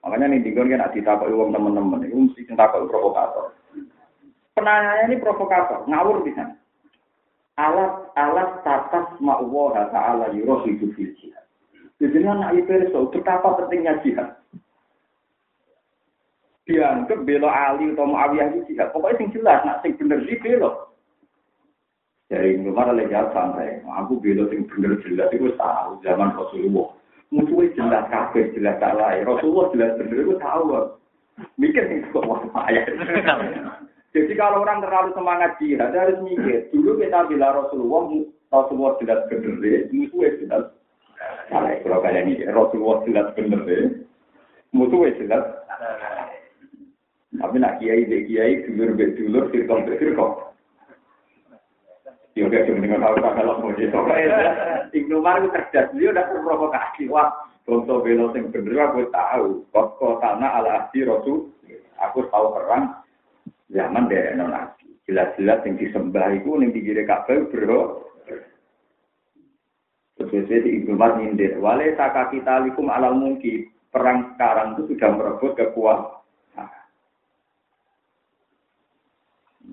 Makanya 0.03 0.35
nih 0.35 0.43
tinggal 0.43 0.67
kan 0.67 0.91
ditakut 0.91 1.31
uang 1.31 1.55
teman-teman. 1.55 2.03
Itu 2.03 2.15
mesti 2.27 2.43
ditakut 2.43 2.91
provokator. 2.91 3.55
Penanyanya 4.51 5.03
ini 5.07 5.17
provokator, 5.23 5.87
ngawur 5.87 6.27
bisa. 6.27 6.57
Alat 7.57 8.13
alat 8.13 8.61
tatas 8.61 9.17
ma'wah 9.17 9.89
ta'ala 9.89 10.29
yuroh 10.37 10.61
fil 10.61 10.93
jihad. 10.93 11.41
Jadi 11.97 12.21
anak 12.21 12.53
itu 12.53 12.93
betapa 13.09 13.57
pentingnya 13.57 13.97
jihad. 14.05 14.37
Dianggap 16.69 17.25
belo 17.25 17.49
Ali 17.49 17.95
atau 17.95 18.05
Muawiyah 18.05 18.53
itu 18.53 18.69
jihad. 18.69 18.93
Pokoknya 18.93 19.17
sing 19.17 19.29
jelas, 19.33 19.65
nak 19.65 19.81
sing 19.81 19.97
bener 19.97 20.21
sih 20.29 20.37
belo. 20.37 20.93
Jadi 22.27 22.59
kemarin 22.59 22.99
lagi 22.99 23.15
santai, 23.33 23.81
aku 23.87 24.19
belo 24.21 24.45
sing 24.53 24.67
bener 24.69 24.99
jelas 25.01 25.31
itu 25.33 25.49
tahu 25.57 25.97
zaman 26.05 26.35
Rasulullah. 26.37 26.93
Musuhnya 27.33 27.73
jelas 27.73 28.03
kafir, 28.13 28.53
jelas 28.53 28.77
salah. 28.77 29.17
Rasulullah 29.25 29.71
jelas 29.73 29.91
bener 29.97 30.17
itu 30.27 30.35
tahu. 30.37 30.93
Mikir 31.57 31.83
nih 31.89 32.05
kok 32.13 32.25
wah 32.27 32.41
ayat. 32.69 32.85
Jadi 34.17 34.33
kalau 34.33 34.65
orang 34.65 34.81
terlalu 34.81 35.13
semangat 35.13 35.61
jihad 35.61 35.93
harus 35.93 36.17
mikir. 36.25 36.73
Dulu 36.73 36.97
kita 36.97 37.29
bilang 37.29 37.53
Rasulullah, 37.61 38.25
Rasulullah 38.49 38.97
jelas 38.97 39.19
benar 39.29 39.53
deh, 39.61 39.85
musuhnya 39.93 40.29
jelas. 40.41 40.65
Nah, 41.53 41.77
kalau 41.85 42.01
kalian 42.01 42.33
ini 42.33 42.49
Rasulullah 42.49 42.97
jelas 43.05 43.27
benar 43.37 43.61
deh, 43.69 44.01
musuhnya 44.73 45.13
jelas. 45.21 45.45
Tapi 47.37 47.55
nak 47.61 47.77
kiai 47.77 48.09
dek 48.09 48.25
kiai 48.25 48.65
dulur 48.65 48.97
be 48.97 49.05
dulur 49.13 49.43
firqah 49.53 49.85
be 49.85 49.93
firqah. 50.01 50.31
Ya 52.33 52.49
kayak 52.49 52.69
dengan 52.69 53.01
tahu 53.01 53.17
tak 53.21 53.33
kalau 53.37 53.61
mau 53.61 53.73
jadi 53.77 53.89
Ibnu 54.93 55.21
Umar 55.21 55.41
itu 55.41 55.49
cerdas, 55.53 55.89
dia 55.93 56.09
udah 56.13 56.25
terprovokasi. 56.29 57.09
Wah, 57.09 57.33
contoh 57.65 58.01
belo 58.01 58.33
yang 58.33 58.49
bener 58.49 58.77
aku 58.77 59.09
tahu. 59.13 59.65
Kok 59.73 59.87
kotana 60.01 60.61
ala 60.61 60.85
asli 60.85 61.05
rasul, 61.05 61.49
aku 61.97 62.25
tahu 62.29 62.45
perang 62.57 63.05
zaman 63.71 64.07
dari 64.07 64.35
nabi. 64.35 64.87
Jelas-jelas 65.07 65.63
yang 65.63 65.75
disembah 65.79 66.27
itu 66.35 66.51
yang 66.59 66.71
digire 66.75 67.03
kabel 67.07 67.47
bro. 67.47 68.03
Terus 70.17 70.49
di 70.49 70.81
Ibnu 70.81 70.97
Umar 70.97 71.21
nyindir, 71.21 71.61
wale 71.61 71.93
taka 71.93 72.33
kita 72.33 72.65
likum 72.65 72.89
alal 72.89 73.15
mungkin 73.15 73.69
perang 73.93 74.33
sekarang 74.33 74.75
itu 74.75 74.91
sudah 74.91 75.09
merebut 75.13 75.53
kekuatan 75.55 76.17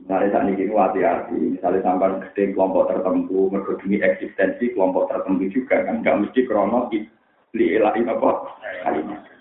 Misalnya 0.04 0.36
saat 0.36 0.52
ini 0.52 0.68
hati-hati, 0.68 1.38
misalnya 1.56 1.80
sampai 1.80 2.20
gede 2.28 2.52
kelompok 2.52 2.92
tertentu, 2.92 3.48
mergodini 3.48 4.02
eksistensi 4.04 4.76
kelompok 4.76 5.08
tertentu 5.08 5.48
juga 5.48 5.80
kan, 5.80 6.04
nggak 6.04 6.28
mesti 6.28 6.40
krono 6.44 6.92
li 7.56 7.66
ilahin 7.72 8.12
apa 8.12 8.30
kalimat. 8.84 9.33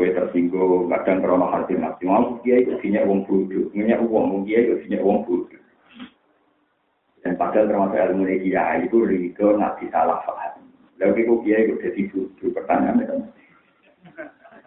Kue 0.00 0.16
tersinggung, 0.16 0.88
kadang 0.88 1.20
krono 1.20 1.52
hati 1.52 1.76
mati, 1.76 2.08
mau 2.08 2.40
dia 2.40 2.56
itu 2.56 2.72
punya 2.80 3.04
uang 3.04 3.20
bodoh, 3.28 3.68
punya 3.68 4.00
uang, 4.00 4.48
dia 4.48 4.64
itu 4.64 4.80
punya 4.80 4.96
uang 5.04 5.28
bodoh. 5.28 5.60
Dan 7.20 7.36
padahal 7.36 7.68
termasuk 7.68 8.00
ilmu 8.00 8.24
dia 8.40 8.80
itu 8.80 8.96
rido 9.04 9.60
nanti 9.60 9.92
salah 9.92 10.24
paham. 10.24 10.72
Lalu 10.96 11.20
itu 11.20 11.34
dia 11.44 11.56
itu 11.68 11.76
jadi 11.84 12.00
bodoh, 12.16 12.48
pertanyaan 12.48 13.04
itu. 13.04 13.16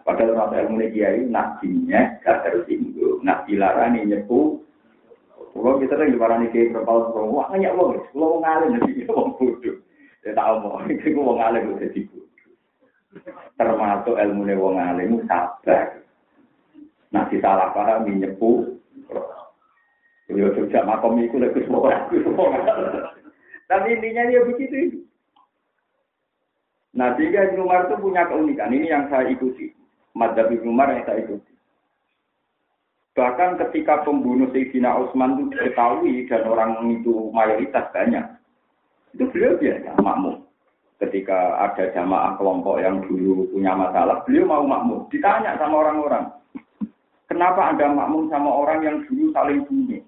Padahal 0.06 0.38
rasa 0.38 0.70
ilmu 0.70 0.86
kiai 0.94 1.26
nabinya 1.26 2.14
gak 2.22 2.46
tersinggung, 2.46 3.18
nak 3.26 3.42
dilarani 3.50 4.06
nyepu. 4.06 4.62
Kalau 5.34 5.82
kita 5.82 5.98
yang 5.98 6.14
dilarani 6.14 6.54
kiai 6.54 6.70
berpal 6.70 7.10
wah 7.10 7.50
nanya 7.50 7.74
wong, 7.74 7.98
kalau 8.14 8.38
wong 8.38 8.46
ngalim 8.46 8.78
jadi 8.86 9.02
wong 9.10 9.34
bodoh. 9.34 9.82
Ya 10.22 10.30
tak 10.30 10.46
omong, 10.62 10.86
itu 10.94 11.10
wong 11.10 11.42
ngalim 11.42 11.74
udah 11.74 11.90
jadi. 11.90 12.13
Termasuk 13.54 14.16
ilmu 14.18 14.48
wong 14.58 14.74
ngalim 14.78 15.22
sabar. 15.30 16.02
Nah 17.14 17.26
salah 17.30 17.70
paham 17.70 18.10
nyepu. 18.10 18.74
Yo 20.32 20.50
sejak 20.56 20.88
makom 20.88 21.20
itu 21.20 21.36
semua 21.38 22.08
aku 22.08 22.16
Tapi 23.68 23.88
intinya 23.96 24.24
dia 24.26 24.40
begitu. 24.42 25.04
Nah, 26.94 27.18
tiga 27.18 27.50
Umar 27.58 27.90
itu 27.90 27.98
punya 27.98 28.22
keunikan. 28.30 28.70
Ini 28.70 28.86
yang 28.86 29.04
saya 29.10 29.26
ikuti. 29.26 29.74
Madzhab 30.14 30.46
Ibnu 30.46 30.70
yang 30.78 31.02
saya 31.02 31.26
ikuti. 31.26 31.52
Bahkan 33.18 33.58
ketika 33.62 34.06
pembunuh 34.06 34.50
Sayyidina 34.50 34.94
Utsman 34.98 35.38
itu 35.38 35.54
diketahui 35.54 36.26
dan 36.26 36.46
orang 36.50 36.82
itu 36.90 37.30
mayoritas 37.30 37.86
banyak, 37.94 38.26
itu 39.14 39.22
beliau 39.30 39.54
biasa 39.58 39.90
makmum. 40.02 40.42
Ketika 40.94 41.58
ada 41.58 41.90
jamaah 41.90 42.38
kelompok 42.38 42.78
yang 42.78 43.02
dulu 43.02 43.50
punya 43.50 43.74
masalah, 43.74 44.22
beliau 44.22 44.46
mau 44.46 44.62
makmum. 44.62 45.10
Ditanya 45.10 45.58
sama 45.58 45.82
orang-orang, 45.82 46.30
kenapa 47.26 47.74
Anda 47.74 47.90
makmum 47.90 48.30
sama 48.30 48.46
orang 48.46 48.78
yang 48.86 48.96
dulu 49.10 49.34
saling 49.34 49.66
bunuh? 49.66 50.02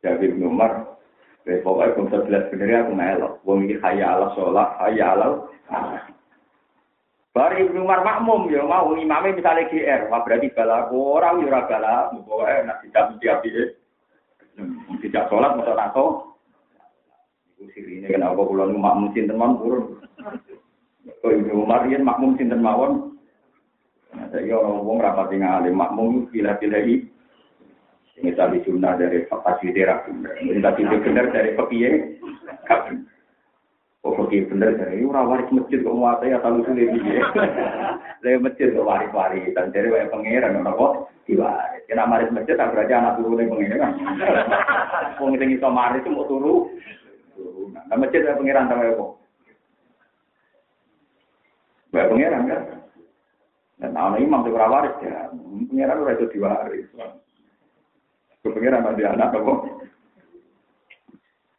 Jadi 0.00 0.32
Ibnu 0.32 0.50
Umar, 0.50 0.98
eh, 1.46 1.60
pokoknya 1.62 1.92
kalau 1.94 2.08
sebelas 2.10 2.42
sebenarnya 2.48 2.78
aku 2.82 2.92
melok. 2.96 3.32
Wong 3.46 3.58
ini 3.68 3.76
kaya 3.78 4.16
Allah 4.16 4.30
sholat, 4.34 4.68
kaya 4.80 5.04
Allah. 5.12 5.30
Bari 7.30 7.62
Ibnu 7.62 7.86
Umar 7.86 8.02
makmum 8.02 8.50
ya 8.50 8.66
mau 8.66 8.90
imamnya 8.90 9.38
misalnya 9.38 9.70
GR, 9.70 10.10
wah 10.10 10.26
berarti 10.26 10.50
balaku 10.50 10.98
orang 11.14 11.46
ya 11.46 11.54
ora 11.54 11.60
bala, 11.70 11.94
pokoke 12.10 12.56
nek 12.66 12.78
tidak 12.82 13.04
mesti 13.14 13.26
api. 13.30 13.50
Tidak 14.98 15.24
sholat 15.30 15.54
masa 15.54 15.78
nato. 15.78 16.29
Sirine 17.60 18.08
kenapa 18.08 18.40
kula 18.40 18.72
nu 18.72 18.80
makmum 18.80 19.12
sinten 19.12 19.36
mawon 19.36 19.60
purun. 19.60 19.84
Kok 21.20 21.28
Ibnu 21.28 21.52
Umar 21.68 21.84
yen 21.92 22.08
makmum 22.08 22.40
sinten 22.40 22.64
mawon. 22.64 23.20
Nah, 24.16 24.26
saya 24.32 24.56
orang 24.56 24.80
wong 24.80 24.98
rapati 25.04 25.36
ngalim 25.36 25.76
makmum 25.76 26.32
pilih-pilih. 26.32 27.04
Ini 28.20 28.36
tadi 28.36 28.64
sunnah 28.64 28.96
dari 28.96 29.24
fakasi 29.28 29.72
terapi. 29.76 30.12
Ini 30.44 30.60
tadi 30.60 30.82
benar 30.88 31.32
dari 31.32 31.56
pekiye. 31.56 31.90
Oh, 34.00 34.16
oke 34.16 34.32
bener 34.32 34.80
dari 34.80 35.04
ora 35.04 35.20
waris 35.28 35.52
masjid 35.52 35.84
kok 35.84 35.92
muate 35.92 36.32
ya 36.32 36.40
talu 36.40 36.64
sulit 36.64 36.88
iki. 36.88 37.20
Lah 37.20 38.40
masjid 38.40 38.72
kok 38.72 38.88
waris-waris 38.88 39.52
dan 39.52 39.68
dari 39.76 39.92
wae 39.92 40.08
pangeran 40.08 40.64
ora 40.64 40.72
kok 40.72 40.92
diwaris. 41.28 41.84
Kena 41.84 42.08
maris 42.08 42.32
masjid 42.32 42.56
tak 42.56 42.72
berarti 42.72 42.96
anak 42.96 43.20
turune 43.20 43.44
pangeran. 43.44 43.92
Wong 45.20 45.36
sing 45.36 45.52
iso 45.52 45.68
maris 45.68 46.04
mau 46.08 46.24
turu. 46.24 46.72
Nah, 47.70 47.96
masjid 47.98 48.22
wae 48.22 48.38
pangeran 48.38 48.70
ta 48.70 48.78
wae 48.78 48.94
kok. 48.94 49.10
Wae 51.90 52.08
pangeran 52.10 52.42
kan. 52.50 52.62
Dan 53.80 53.96
ana 53.96 54.16
imam 54.20 54.44
ora 54.44 54.68
waris 54.68 54.96
ya, 55.00 55.32
pangeran 55.70 56.02
ora 56.04 56.14
iso 56.14 56.26
diwaris. 56.30 56.86
Pangeran 58.44 58.86
ada 58.86 59.04
anak 59.16 59.34
kok. 59.34 59.60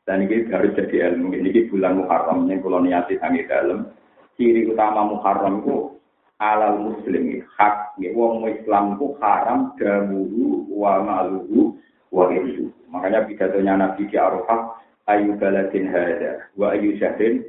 Dan 0.06 0.26
ini 0.26 0.50
harus 0.50 0.76
jadi 0.76 1.14
ilmu. 1.14 1.32
Ini 1.32 1.70
bulan 1.70 2.02
Muharram 2.02 2.50
yang 2.50 2.60
kalau 2.66 2.82
niati 2.82 3.22
sangi 3.22 3.46
dalam. 3.46 3.94
Ciri 4.36 4.66
utama 4.66 5.06
Muharram 5.06 5.62
itu 5.62 5.94
alal 6.42 6.82
muslim 6.82 7.46
hak. 7.56 7.96
Wong 8.18 8.50
Islam 8.50 8.98
itu 8.98 9.14
haram 9.22 9.78
damuhu 9.78 10.66
wa 10.74 11.00
maluhu 11.06 11.78
wa 12.10 12.28
itu. 12.34 12.74
Makanya 12.90 13.30
pidatonya 13.30 13.78
Nabi 13.78 14.10
di 14.10 14.18
Arafah 14.18 14.82
ayu 15.10 15.34
baladin 15.40 15.90
hada 15.90 16.52
wa 16.60 16.76
ayu 16.76 16.98
syahrin. 17.02 17.48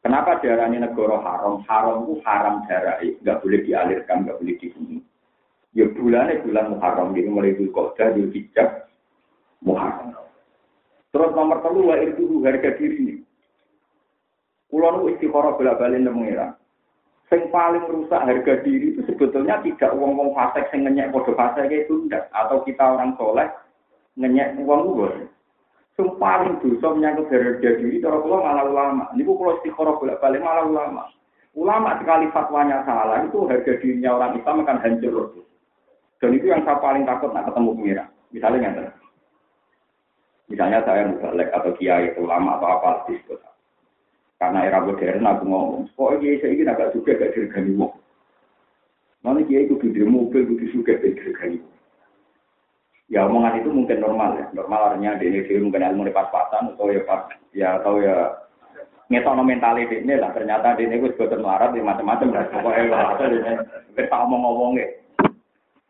Kenapa 0.00 0.40
darahnya 0.40 0.88
negara 0.88 1.20
haram? 1.20 1.60
Haram 1.68 2.08
itu 2.08 2.14
haram 2.24 2.64
darah, 2.64 2.96
nggak 3.02 3.40
boleh 3.44 3.60
dialirkan, 3.66 4.24
nggak 4.24 4.38
boleh 4.40 4.56
dibunuh. 4.56 5.02
Ya 5.70 5.86
bulannya 5.86 6.42
bulan 6.42 6.66
Muharram, 6.74 7.14
jadi 7.14 7.30
mulai 7.30 7.54
Dhul 7.54 7.70
Qodah, 7.70 8.10
Dhul 8.10 8.34
Hijjah, 8.34 8.90
Muharram. 9.62 10.10
Terus 11.10 11.30
nomor 11.34 11.62
telu 11.62 11.90
wa 11.90 11.96
itu 11.98 12.26
harga 12.42 12.70
diri. 12.78 13.22
Kulo 14.70 14.86
nu 14.94 15.10
istiqoroh 15.10 15.58
bolak 15.58 15.82
balik 15.82 15.98
nemu 15.98 16.14
pengira. 16.14 16.54
Sing 17.26 17.50
paling 17.50 17.86
merusak 17.86 18.22
harga 18.22 18.54
diri 18.62 18.94
itu 18.94 19.02
sebetulnya 19.06 19.58
tidak 19.62 19.94
uang-uang 19.94 20.34
fasek 20.34 20.70
sing 20.70 20.86
ngenyek 20.86 21.10
bodoh 21.10 21.34
fasek 21.34 21.70
itu 21.70 22.06
ndak 22.06 22.30
atau 22.30 22.62
kita 22.62 22.82
orang 22.82 23.14
soleh 23.18 23.50
ngenyek 24.14 24.58
uang 24.62 24.94
gue. 24.94 25.10
Sing 26.00 26.16
paling 26.16 26.56
dosa 26.64 26.96
menyangkut 26.96 27.28
harga 27.28 27.76
diri 27.76 28.00
cara 28.00 28.24
kulo 28.24 28.40
malah 28.40 28.64
ulama. 28.64 29.04
Niku 29.12 29.36
kulo 29.36 29.60
istiqoroh 29.60 30.00
bolak 30.00 30.16
balik 30.24 30.40
malah 30.40 30.64
ulama. 30.64 31.12
Ulama 31.52 32.00
sekali 32.00 32.24
fatwanya 32.32 32.80
salah 32.88 33.20
itu 33.20 33.44
harga 33.44 33.76
dirinya 33.84 34.16
orang 34.16 34.40
Islam 34.40 34.64
akan 34.64 34.80
hancur. 34.80 35.28
Dan 36.16 36.40
itu 36.40 36.48
yang 36.48 36.64
saya 36.64 36.80
paling 36.80 37.04
takut 37.04 37.36
nak 37.36 37.52
ketemu 37.52 37.76
pengira. 37.76 38.04
Misalnya 38.32 38.60
yang 38.64 38.74
Misalnya 40.48 40.78
saya 40.88 41.04
mubalek 41.04 41.52
atau 41.52 41.72
kiai 41.76 42.16
ulama 42.16 42.56
atau 42.56 42.68
apa 42.80 42.90
di 43.04 43.20
kota. 43.28 43.52
Karena 44.40 44.64
era 44.64 44.80
modern 44.80 45.28
aku 45.28 45.44
ngomong, 45.44 45.84
kok 45.92 46.16
kiai 46.16 46.40
saya 46.40 46.56
ini 46.56 46.64
agak 46.64 46.96
juga 46.96 47.12
gak 47.12 47.36
dirgani 47.36 47.76
wong. 47.76 47.92
Nanti 49.20 49.44
kiai 49.52 49.68
itu 49.68 49.76
di 49.76 50.00
mobil, 50.00 50.48
itu 50.48 50.80
juga 50.80 50.96
gak 50.96 51.12
dirgani 51.12 51.60
Ya 53.10 53.26
omongan 53.26 53.58
itu 53.58 53.74
mungkin 53.74 53.98
normal 53.98 54.38
ya. 54.38 54.46
Normal 54.54 54.94
artinya 54.94 55.18
di 55.18 55.26
ini 55.34 55.66
mungkin 55.66 55.82
ilmu 55.82 56.14
pas-pasan 56.14 56.78
atau 56.78 56.88
ya 56.94 57.02
pas 57.02 57.26
ya 57.50 57.68
atau 57.82 57.98
ya 57.98 58.38
ngetono 59.10 59.42
mentality 59.42 60.06
ini 60.06 60.14
lah 60.14 60.30
ternyata 60.30 60.78
di 60.78 60.86
ini 60.86 61.02
gue 61.02 61.10
sebetulnya 61.18 61.42
melarat 61.42 61.74
ya 61.74 61.82
macam-macam 61.82 62.30
lah 62.30 62.46
pokoknya 62.54 62.82
lah 62.86 63.02
atau 63.18 63.26
ini 63.26 63.52
kita 63.98 64.16
omong-omongnya 64.22 64.86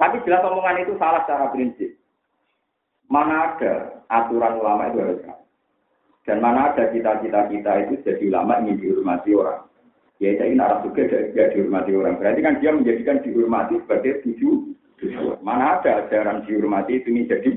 tapi 0.00 0.24
jelas 0.24 0.40
omongan 0.48 0.80
itu 0.80 0.96
salah 0.96 1.20
secara 1.28 1.52
prinsip 1.52 2.00
Mana 3.11 3.59
ada 3.59 4.06
aturan 4.06 4.62
ulama 4.62 4.87
itu 4.87 5.02
harus 5.02 5.20
Dan 6.22 6.38
mana 6.38 6.70
ada 6.70 6.94
cita-cita 6.94 7.50
kita 7.50 7.72
itu 7.83 7.94
jadi 8.06 8.22
ulama 8.30 8.62
ingin 8.62 8.78
dihormati 8.78 9.35
orang. 9.35 9.66
Ya 10.22 10.38
arah 10.38 10.78
juga 10.87 11.11
tidak 11.11 11.59
dihormati 11.59 11.90
orang. 11.90 12.22
Berarti 12.22 12.40
kan 12.44 12.62
dia 12.62 12.70
menjadikan 12.70 13.18
dihormati 13.26 13.83
sebagai 13.83 14.22
tujuh. 14.22 14.69
Mana 15.40 15.80
ada 15.80 16.04
ajaran 16.04 16.44
dihormati 16.44 17.00
itu 17.00 17.08
menjadi 17.08 17.50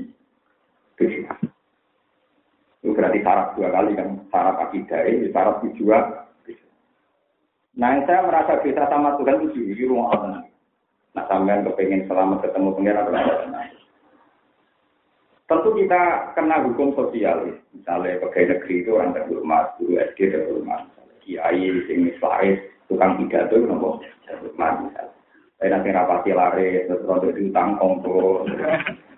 tujuan. 0.96 1.38
Itu 2.80 2.92
berarti 2.96 3.20
syarat 3.20 3.56
dua 3.56 3.68
kali 3.68 3.92
kan. 3.96 4.08
Syarat 4.32 4.56
akidah 4.68 5.00
ini, 5.04 5.28
syarat 5.28 5.60
tujuan. 5.68 6.04
Nah, 7.74 7.88
yang 7.90 8.06
saya 8.06 8.22
merasa 8.22 8.62
bisa 8.62 8.86
sama 8.86 9.18
Tuhan 9.18 9.50
itu 9.50 9.74
di 9.74 9.84
rumah 9.84 10.14
Allah. 10.14 10.46
Nah, 11.14 11.24
sampean 11.26 11.66
kepengen 11.66 12.06
selamat 12.06 12.46
ketemu 12.46 12.70
pengiran 12.78 13.10
atau 13.10 13.50
Tentu 15.44 15.76
kita 15.76 16.32
kena 16.32 16.64
hukum 16.64 16.96
sosial, 16.96 17.60
misalnya 17.76 18.16
pegawai 18.16 18.56
negeri 18.56 18.74
itu 18.80 18.90
orang 18.96 19.12
terhormat, 19.12 19.76
guru 19.76 20.00
SD 20.00 20.32
terhormat, 20.32 20.88
kiai, 21.20 21.68
sing 21.84 22.08
faris, 22.16 22.64
tukang 22.88 23.20
pidato 23.20 23.52
itu 23.52 23.68
nopo 23.68 24.00
terhormat 24.24 24.88
misalnya. 24.88 25.13
Tapi 25.64 25.72
nanti 25.72 25.96
rapati 25.96 26.28
lari, 26.36 26.84
terus 26.84 27.08
rontok 27.08 27.40
diutang 27.40 27.80
kongko, 27.80 28.44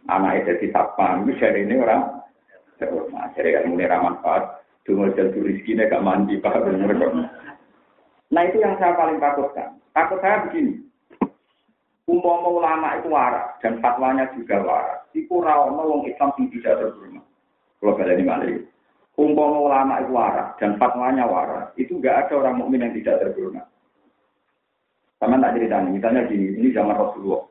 Anaknya 0.07 0.55
jadi 0.55 0.71
satpam, 0.71 1.27
itu 1.27 1.43
dari 1.43 1.67
ini 1.67 1.75
orang 1.83 2.23
terhormat. 2.79 3.35
Jadi 3.35 3.59
ilmu 3.67 3.75
ini 3.75 3.91
manfaat. 3.91 4.63
Dungo 4.87 5.11
jatuh 5.11 5.43
rizkinya 5.43 5.91
gak 5.91 6.07
mandi, 6.07 6.39
Pak. 6.39 6.63
Nah 8.31 8.43
itu 8.47 8.63
yang 8.63 8.79
saya 8.79 8.95
paling 8.95 9.19
takutkan. 9.19 9.75
Takut 9.91 10.23
saya 10.23 10.47
begini. 10.47 10.87
Umpama 12.07 12.47
ulama 12.47 12.95
itu 12.95 13.11
waras 13.11 13.59
dan 13.59 13.83
fatwanya 13.83 14.31
juga 14.31 14.63
waras. 14.63 15.03
Iku 15.19 15.43
rawono 15.43 15.83
wong 15.83 16.07
Islam 16.07 16.31
sing 16.39 16.47
tidak 16.55 16.79
terhormat. 16.79 17.27
Kalau 17.83 17.99
kalian 17.99 18.23
ini 18.23 18.31
malah 18.31 18.55
Umpama 19.19 19.59
ulama 19.67 19.99
itu 19.99 20.15
waras 20.15 20.55
dan 20.63 20.79
fatwanya 20.79 21.27
waras, 21.27 21.75
itu 21.75 21.99
enggak 21.99 22.31
ada 22.31 22.39
orang 22.39 22.63
mukmin 22.63 22.87
yang 22.87 22.95
tidak 22.95 23.19
terhormat. 23.19 23.67
Sama 25.27 25.43
tak 25.43 25.59
cerita 25.59 25.83
misalnya 25.83 26.23
gini, 26.31 26.55
ini 26.55 26.71
zaman 26.71 26.95
Rasulullah. 26.95 27.43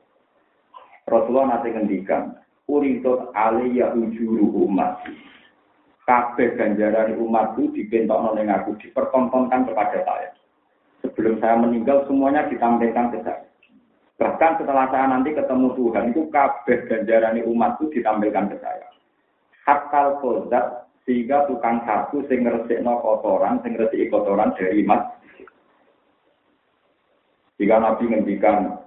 Rasulullah 1.12 1.60
nanti 1.60 1.76
ngendikan, 1.76 2.32
Uridot 2.72 3.36
aliyah 3.36 3.92
ujuru 3.92 4.64
umat. 4.64 5.04
Kabeh 6.08 6.56
ganjaran 6.56 7.20
umatku 7.20 7.76
dipentokno 7.76 8.32
ning 8.32 8.48
aku, 8.48 8.80
dipertontonkan 8.80 9.68
kepada 9.68 10.08
saya. 10.08 10.32
Sebelum 11.04 11.44
saya 11.44 11.60
meninggal 11.60 12.08
semuanya 12.08 12.48
ditampilkan 12.48 13.12
ke 13.12 13.20
saya. 13.28 13.44
Bahkan 14.24 14.64
setelah 14.64 14.88
saya 14.88 15.12
nanti 15.12 15.36
ketemu 15.36 15.76
Tuhan, 15.76 16.16
itu 16.16 16.32
kabeh 16.32 16.80
ganjaran 16.88 17.44
umatku 17.44 17.92
ditampilkan 17.92 18.56
ke 18.56 18.58
saya. 18.64 18.88
Hatta 19.68 20.16
kozat, 20.24 20.88
sehingga 21.04 21.44
tukang 21.52 21.84
sapu 21.84 22.24
sing 22.32 22.48
ngresikno 22.48 23.04
kotoran, 23.04 23.60
sing 23.68 23.76
ngresiki 23.76 24.08
kotoran 24.08 24.56
dari 24.56 24.80
mas. 24.88 25.04
Jika 27.56 27.76
Nabi 27.80 28.12
ngendikan 28.12 28.84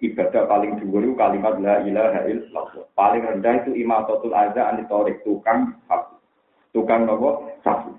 ibadah 0.00 0.48
paling 0.48 0.80
dhuwur 0.80 1.04
kalimat 1.16 1.60
la 1.60 1.84
ilaha 1.84 2.24
illallah. 2.28 2.84
Paling 2.96 3.22
rendah 3.24 3.64
itu 3.64 3.76
imatatul 3.76 4.32
adza 4.32 4.72
anitorik 4.72 5.20
tukang 5.24 5.76
sapu. 5.88 6.16
Tukang 6.72 7.04
nopo 7.08 7.52
sapu. 7.60 7.92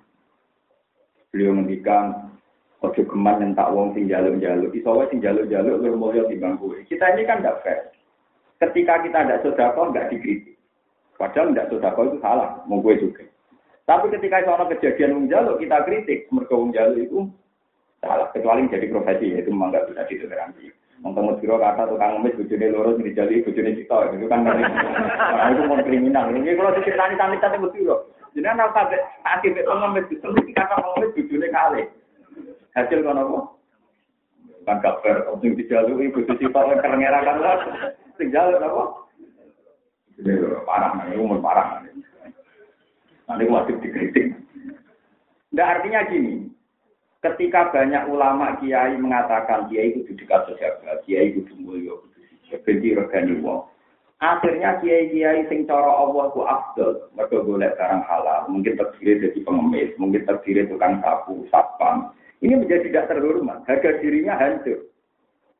Beliau 1.33 1.57
ngendikan 1.57 2.33
ojo 2.81 3.01
geman 3.01 3.53
tak 3.57 3.69
wong 3.73 3.93
sing 3.93 4.09
jaluk-jaluk. 4.09 4.73
Iso 4.73 4.89
sing 5.09 5.21
jaluk-jaluk 5.21 5.81
luwih 5.81 5.97
mulya 5.97 6.23
timbang 6.29 6.57
kowe. 6.57 6.77
Kita 6.85 7.13
ini 7.13 7.25
kan 7.25 7.41
tidak 7.41 7.61
fair. 7.65 7.79
Ketika 8.57 9.05
kita 9.05 9.19
tidak 9.21 9.41
sedekah 9.45 9.85
nggak 9.93 10.09
dikritik. 10.09 10.57
Padahal 11.17 11.49
tidak 11.53 11.69
sedekah 11.73 12.03
itu 12.05 12.17
salah, 12.21 12.49
mau 12.69 12.81
gue 12.81 12.93
juga. 13.01 13.25
Tapi 13.89 14.13
ketika 14.13 14.43
itu 14.43 14.53
kejadian 14.77 15.13
wong 15.17 15.25
jaluk 15.29 15.57
kita 15.57 15.77
kritik, 15.85 16.19
mereka 16.29 16.53
wong 16.53 16.69
jaluk 16.73 16.99
itu 17.01 17.19
salah. 18.01 18.27
Kecuali 18.33 18.69
jadi 18.69 18.87
profesi 18.89 19.33
itu 19.33 19.49
memang 19.49 19.73
nggak 19.73 19.93
bisa 19.93 20.07
ditoleransi. 20.09 20.65
Mengtemu 20.97 21.37
siro 21.37 21.61
kata 21.61 21.93
tukang 21.93 22.17
ngemis 22.17 22.37
bujune 22.41 22.73
loro 22.73 22.97
sing 22.97 23.05
dijali 23.05 23.45
bujune 23.45 23.77
cita 23.77 23.97
itu 24.17 24.25
kan 24.25 24.41
nah, 24.41 25.49
itu 25.53 25.61
mau 25.69 25.77
kriminal. 25.85 26.33
Ini 26.33 26.57
kalau 26.57 26.73
diceritani 26.73 27.15
sampe 27.21 27.37
tadi 27.37 27.57
siro. 27.77 28.09
Jadi 28.33 28.47
anak 28.49 28.73
kabeh 28.73 29.01
sakit 29.21 29.53
itu 29.61 29.71
ngemis 29.71 30.09
itu 30.09 30.27
kata 30.57 30.73
ngemis 30.73 31.13
bujune 31.13 31.47
kali. 31.53 31.81
Hasil 32.73 33.05
kono 33.05 33.21
apa? 33.21 33.39
Kan 34.67 34.77
kabar 34.83 35.15
dijalui 35.39 36.11
bojo 36.11 36.33
cita 36.35 36.59
kan 36.65 36.81
kerengera 36.81 37.19
kan 37.21 37.37
lah. 37.39 37.57
Sing 38.17 38.33
jaluk 38.33 38.57
apa? 38.57 39.07
Ini 40.17 40.33
parah, 40.65 40.97
ini 41.05 41.21
umur 41.21 41.37
parah. 41.45 41.85
Nanti 43.29 43.45
wajib 43.45 43.77
dikritik. 43.85 44.33
Nah 45.53 45.77
artinya 45.77 46.09
gini, 46.09 46.46
Ketika 47.27 47.75
banyak 47.75 48.07
ulama 48.07 48.55
kiai 48.63 48.95
mengatakan 48.95 49.67
kiai 49.67 49.91
itu 49.91 50.15
dekat 50.15 50.47
sejagat, 50.47 51.03
kiai 51.03 51.35
itu 51.35 51.43
mulya, 51.59 51.91
benci 52.63 52.95
regani 52.95 53.43
wong. 53.43 53.67
Akhirnya 54.23 54.79
kiai-kiai 54.79 55.45
sing 55.45 55.67
cara 55.67 55.91
Allah 55.91 56.31
ku 56.31 56.47
afdal, 56.47 57.11
mereka 57.13 57.43
boleh 57.43 57.69
barang 57.75 58.03
halal, 58.07 58.47
mungkin 58.47 58.79
terdiri 58.79 59.27
dari 59.27 59.39
pengemis, 59.43 59.91
mungkin 59.99 60.23
terdiri 60.23 60.71
tukang 60.71 61.03
sapu, 61.03 61.45
satpam. 61.51 62.15
Ini 62.39 62.57
menjadi 62.57 62.89
tidak 62.89 63.13
terhormat, 63.13 63.61
harga 63.67 63.99
dirinya 64.01 64.39
hancur. 64.39 64.87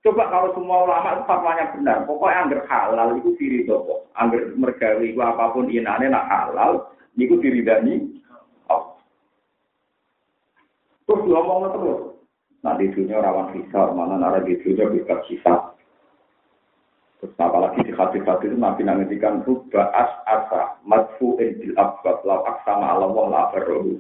Coba 0.08 0.32
kalau 0.32 0.56
semua 0.56 0.88
ulama 0.88 1.20
itu 1.20 1.24
fatwanya 1.28 1.66
benar, 1.76 1.98
pokoknya 2.08 2.38
anggar 2.48 2.62
halal 2.72 3.10
itu 3.20 3.30
diri 3.36 3.60
toko, 3.68 4.08
anggar 4.16 4.56
mergawi 4.56 5.12
itu 5.12 5.20
apa 5.20 5.52
pun 5.52 5.68
inane 5.68 6.08
nak 6.08 6.26
halal, 6.32 6.96
itu 7.20 7.36
diridani 7.44 8.24
Terus 11.08 11.24
ngomong 11.24 11.72
terus. 11.72 12.00
Nah 12.68 12.76
di 12.76 12.92
dunia 12.92 13.24
rawan 13.24 13.56
hisab, 13.56 13.96
mana 13.96 14.20
nara 14.20 14.44
di 14.44 14.60
dunia 14.60 14.92
bebas 14.92 15.24
hisab. 15.32 15.80
Terus 17.18 17.34
apalagi 17.40 17.82
di 17.82 17.96
hati-hati 17.96 18.52
itu 18.52 18.58
Nabi 18.60 18.86
nangetikan 18.86 19.42
rubba 19.48 19.90
as 19.96 20.12
asa 20.30 20.78
madfu'in 20.86 21.58
bil 21.58 21.74
abwab 21.80 22.22
lau 22.28 22.46
aksama 22.46 22.94
ala 22.94 23.10
wong 23.10 23.34
la 23.34 23.50
berrohu. 23.56 23.98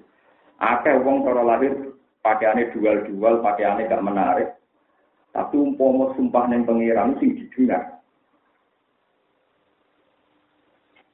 Akeh 0.62 1.02
wong 1.02 1.26
cara 1.26 1.41
lahir 1.41 1.96
pakaiannya 2.22 2.76
dual-dual, 2.76 3.41
pakaiannya 3.41 3.89
gak 3.89 4.06
menarik. 4.06 4.50
Tapi 5.34 5.56
umpomo 5.58 6.13
sumpah 6.13 6.46
neng 6.50 6.65
pengiran 6.65 7.17
sing 7.17 7.38
didengar. 7.38 7.96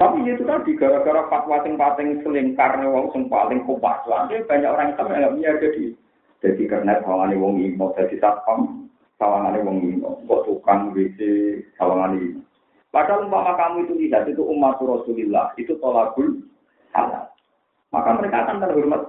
Tapi 0.04 0.20
itu 0.28 0.44
tadi 0.44 0.76
gara-gara 0.76 1.32
fatwa 1.32 1.64
sing 1.64 1.80
paling 1.80 2.20
selingkar 2.28 2.76
wong 2.84 3.08
sing 3.16 3.32
paling 3.32 3.64
kuat 3.64 4.04
banyak 4.04 4.68
orang 4.68 4.92
Islam 4.92 5.08
yang 5.16 5.40
nggak 5.40 5.64
jadi 5.64 5.96
jadi 6.44 6.64
karena 6.68 7.00
sawangane 7.08 7.40
wong 7.40 7.56
imo 7.64 7.96
jadi 7.96 8.20
satpam 8.20 8.92
sawangane 9.16 9.64
wong 9.64 9.80
imo 9.80 10.20
kok 10.28 10.44
tukang 10.44 10.92
WC 10.92 11.24
sawangane 11.80 12.44
Padahal 12.92 13.26
umpama 13.26 13.58
kamu 13.58 13.90
itu 13.90 13.94
tidak 14.06 14.30
itu 14.30 14.44
umat 14.44 14.78
Rasulullah 14.78 15.50
itu 15.58 15.74
tolakul 15.82 16.46
halal. 16.94 17.26
Maka 17.90 18.10
mereka 18.22 18.46
akan 18.46 18.62
terhormat. 18.62 19.02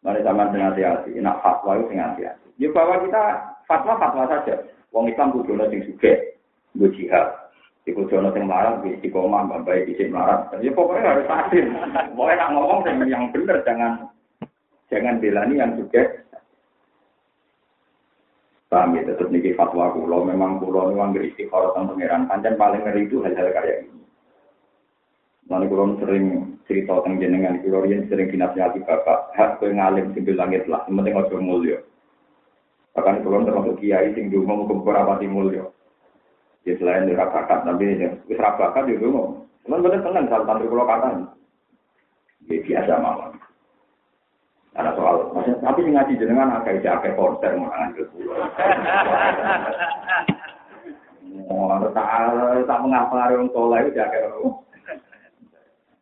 Mari 0.00 0.24
zaman 0.24 0.48
dengan 0.48 0.72
hati-hati. 0.72 1.12
Nak 1.20 1.44
fatwa 1.44 1.76
itu 1.76 1.92
dengan 1.92 2.16
hati-hati. 2.16 2.48
Ya 2.56 2.72
bahwa 2.72 3.04
kita 3.04 3.22
fatwa-fatwa 3.68 4.24
saja. 4.32 4.64
Wong 4.96 5.12
Islam 5.12 5.36
kudu 5.36 5.60
sing 5.68 5.84
suge, 5.92 6.40
gue 6.72 6.88
jihad. 6.96 7.39
Iku 7.88 8.04
jono 8.12 8.28
sing 8.36 8.44
marah 8.44 8.76
di 8.84 8.92
istiqomah, 8.92 9.64
baik 9.64 9.88
di 9.88 10.04
marah. 10.12 10.52
Ya 10.60 10.68
pokoknya 10.76 11.16
harus 11.16 11.32
adil. 11.32 11.64
Pokoknya 12.12 12.36
nak 12.36 12.50
ngomong 12.52 12.80
yang 13.08 13.32
benar, 13.32 13.64
jangan 13.64 13.92
jangan 14.92 15.16
belani 15.16 15.56
yang 15.56 15.72
juga. 15.80 16.20
Paham 18.70 18.94
ya, 18.94 19.02
tetap 19.02 19.32
niki 19.34 19.56
fatwa 19.58 19.90
kulo. 19.90 20.22
Memang 20.22 20.62
kulo 20.62 20.92
ini 20.92 21.00
wanggir 21.00 21.26
istiqoroh 21.26 21.74
tentang 21.74 21.98
pangeran. 21.98 22.28
Panjang 22.30 22.54
paling 22.54 22.82
ngeri 22.86 23.02
itu 23.10 23.18
hal-hal 23.24 23.50
kayak 23.50 23.82
ini. 23.82 23.98
Lalu 25.50 25.66
kulo 25.66 25.84
sering 25.98 26.24
cerita 26.70 27.02
tentang 27.02 27.18
jenengan. 27.18 27.58
Kulo 27.66 27.82
yang 27.90 28.06
sering 28.06 28.30
dinasihati 28.30 28.86
bapak. 28.86 29.34
Hak 29.34 29.58
kue 29.58 29.74
ngalim 29.74 30.14
simbil 30.14 30.38
langit 30.38 30.70
lah. 30.70 30.86
Yang 30.86 31.18
ojo 31.26 31.36
mulia. 31.42 31.82
Bahkan 32.94 33.26
kulo 33.26 33.42
termasuk 33.42 33.82
kiai 33.82 34.14
sing 34.14 34.30
mau 34.30 34.62
ke 34.68 35.26
mulia. 35.26 35.66
Ya 36.68 36.76
selain 36.76 37.08
di 37.08 37.16
bakat, 37.16 37.64
tapi 37.64 37.96
ya 37.96 38.12
wis 38.28 38.36
bakat 38.36 38.84
ya 38.84 39.00
dulu. 39.00 39.48
Cuman 39.64 39.80
bener 39.80 40.00
seneng 40.04 40.28
saat 40.28 40.44
santri 40.44 40.68
pulau 40.68 40.84
kata. 40.84 41.32
Ya 42.48 42.56
biasa 42.60 42.92
mawon. 43.00 43.32
Ada 44.70 44.94
soal, 44.94 45.34
maksudnya, 45.34 45.66
tapi 45.66 45.82
ngaji 45.82 46.14
jenengan 46.14 46.62
agak 46.62 46.78
ija 46.78 47.02
agak 47.02 47.18
konser 47.18 47.58
menangan 47.58 47.90
ke 47.90 48.06
pulau. 48.14 48.38
Oh, 51.50 51.74
tak 51.90 52.06
tak 52.66 52.80
mengapa 52.82 53.34
orang 53.34 53.50
tua 53.50 53.82
itu 53.82 53.90
jaga 53.98 54.30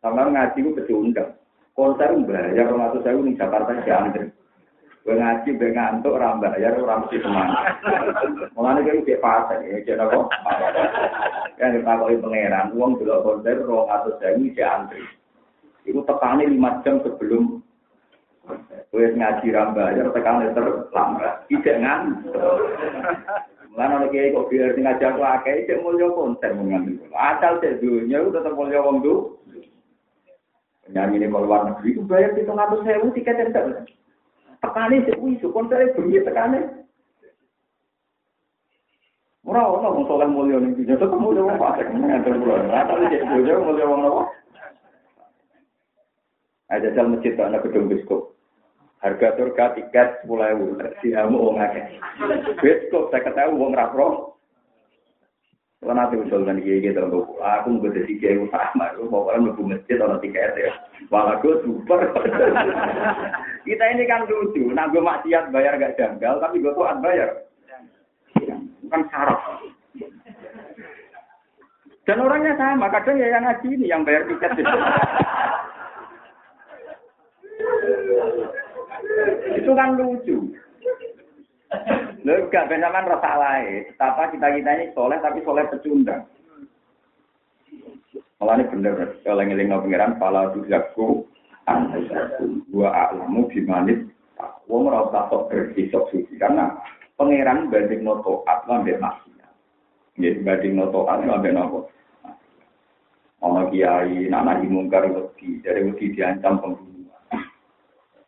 Sama 0.05 0.29
ngaji 0.29 0.59
itu 0.61 0.69
kecundang. 0.77 1.33
Konser 1.73 2.13
bayar 2.27 2.69
orang 2.69 2.93
atau 2.93 3.01
saya 3.01 3.17
di 3.17 3.33
Jakarta 3.33 3.71
jangan 3.87 4.29
Gue 5.09 5.17
ngaji, 5.17 5.57
gue 5.57 5.73
ngantuk, 5.73 6.21
orang 6.21 6.37
bayar, 6.37 6.77
orang 6.77 7.09
mesti. 7.09 7.17
Mulanya 8.53 8.85
kayak 8.85 9.09
kayak 9.09 9.23
pasar, 9.25 9.57
ya, 9.65 9.81
jadi 9.81 10.05
apa? 10.05 10.21
Yang 11.57 11.81
dipakai 11.81 12.21
pangeran, 12.21 12.77
uang 12.77 13.01
dulu 13.01 13.17
konser, 13.25 13.57
roh 13.65 13.89
atau 13.89 14.13
sewu, 14.21 14.53
dia 14.53 14.69
antri. 14.69 15.01
Itu 15.89 16.05
tekannya 16.05 16.53
lima 16.53 16.85
jam 16.85 17.01
sebelum 17.01 17.57
gue 18.93 19.05
ngaji 19.17 19.49
orang 19.49 19.73
bayar, 19.73 20.05
tekannya 20.13 20.53
terlambat. 20.53 21.33
Tidak 21.49 21.81
ngantuk. 21.81 22.69
Ada 23.73 24.13
kayak 24.13 24.37
kok 24.37 24.47
biar 24.53 24.77
ngaji 24.77 25.03
aku 25.09 25.21
akai, 25.25 25.65
cek 25.65 25.81
mulia 25.81 26.13
konser 26.13 26.53
mengambil. 26.53 27.01
Asal 27.17 27.57
cek 27.65 27.81
dunia, 27.81 28.21
itu 28.21 28.29
tetap 28.29 28.53
mulia 28.53 28.85
wong 28.85 29.01
tuh. 29.01 29.41
Penyanyi 30.85 31.25
ini 31.25 31.33
keluar 31.33 31.65
negeri, 31.65 31.97
itu 31.97 32.05
bayar 32.05 32.37
sewu, 32.37 33.09
tiket 33.17 33.41
yang 33.41 33.89
tekane 34.59 35.03
sik 35.07 35.17
kuwi 35.19 35.39
sukon 35.39 35.67
saya 35.67 35.91
bengi 35.95 36.19
tekane. 36.23 36.59
Ora 39.47 39.65
ono 39.65 39.87
wong 39.97 40.05
saleh 40.05 40.29
mulya 40.29 40.61
ning 40.61 40.77
dunya 40.77 40.99
tetep 40.99 41.15
mulya 41.17 41.41
wong 41.41 41.57
fasik 41.57 41.87
ngatur 41.89 42.35
kula. 42.43 42.69
Tau 42.69 43.01
cek 43.07 43.23
bojo 43.23 43.53
mulya 43.65 43.85
wong 43.87 44.01
apa. 44.05 44.23
Ada 46.69 46.93
jal 46.93 47.07
masjid 47.09 47.33
ana 47.41 47.57
gedung 47.65 47.89
biskop. 47.89 48.37
Harga 48.99 49.31
surga 49.39 49.79
tiket 49.79 50.21
sepuluh 50.21 50.53
ewu, 50.53 50.75
diamu 51.01 51.39
wong 51.39 51.57
akeh. 51.63 51.97
Biskop 52.59 53.09
saya 53.09 53.25
ketahui 53.25 53.57
wong 53.57 53.73
rapro. 53.73 54.38
Kalau 55.79 55.95
nanti 55.95 56.19
usul 56.19 56.43
dan 56.43 56.59
kiai 56.59 56.83
gitu, 56.83 56.99
aku 57.39 57.67
mau 57.71 57.87
jadi 57.87 58.11
kiai 58.19 58.35
utama, 58.35 58.91
aku 58.91 59.07
mau 59.07 59.31
orang 59.31 59.47
mau 59.47 59.63
masjid 59.63 59.95
atau 59.95 60.19
tiket 60.19 60.51
ya, 60.59 60.75
malah 61.07 61.39
gue 61.39 61.55
super. 61.63 62.03
Kita 63.67 63.83
ini 63.95 64.03
kan 64.03 64.27
lucu, 64.27 64.75
nah 64.75 64.91
gue 64.91 64.99
maksiat 64.99 65.55
bayar 65.55 65.79
gak 65.79 65.95
janggal, 65.95 66.43
tapi 66.43 66.59
gue 66.59 66.75
tuh 66.75 66.83
bayar. 66.99 67.47
Kan 68.91 69.07
syarat. 69.07 69.39
Dan 72.03 72.27
orangnya 72.27 72.59
sama, 72.59 72.91
kadang 72.91 73.15
ya 73.15 73.39
yang 73.39 73.47
ngaji 73.47 73.67
ini 73.79 73.87
yang 73.87 74.03
bayar 74.03 74.27
tiket. 74.27 74.51
Itu 79.63 79.71
kan 79.79 79.95
lucu. 79.95 80.59
Lho 82.23 82.51
gak 82.51 82.67
ben 82.67 82.83
sampean 82.83 83.39
lae. 83.39 83.87
Betapa 83.87 84.31
kita-kita 84.33 84.69
ini 84.75 84.85
soleh 84.91 85.19
tapi 85.23 85.39
soleh 85.43 85.63
pecundang. 85.71 86.27
Malah 88.39 88.55
ini 88.55 88.71
bener, 88.71 89.19
kalau 89.27 89.43
ngeling 89.43 89.67
pengiran, 89.67 90.15
pala 90.15 90.47
tujaku, 90.55 91.27
anasaku, 91.67 92.63
gua 92.71 93.11
alamu 93.11 93.51
dimanit, 93.51 94.07
wong 94.71 94.87
ora 94.87 95.11
usah 95.11 95.27
sok 95.27 95.51
suci 96.07 96.39
karena 96.39 96.71
pangeran 97.19 97.67
banding 97.67 97.99
noto 98.07 98.47
mbek 98.47 98.95
maksiat. 99.03 99.51
Nggih 100.15 100.39
banding 100.47 100.73
noto 100.79 101.03
atlan 101.11 101.43
mbek 101.43 101.51
nopo. 101.51 101.91
Ana 103.43 103.67
kiai 103.67 104.31
nak 104.31 104.47
nahi 104.47 104.71
mungkar 104.71 105.03
wedi, 105.11 105.59
dari 105.59 105.83
wedi 105.83 106.15
diancam 106.15 106.63
pembunuh. 106.63 106.88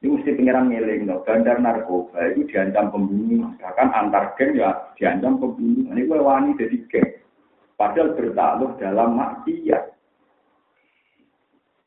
Ini 0.01 0.17
mesti 0.17 0.33
pengiran 0.33 0.73
ngeling, 0.73 1.05
no. 1.05 1.21
bandar 1.21 1.61
narkoba 1.61 2.33
itu 2.33 2.49
diancam 2.49 2.89
pembunuh, 2.89 3.53
bahkan 3.61 3.93
antar 3.93 4.33
geng 4.33 4.57
ya 4.57 4.73
diancam 4.97 5.37
pembunuh. 5.37 5.93
Ini 5.93 6.09
gue 6.09 6.17
wani 6.17 6.57
jadi 6.57 6.77
geng, 6.89 7.21
padahal 7.77 8.17
bertaluh 8.17 8.73
dalam 8.81 9.13
maksiat. 9.13 9.93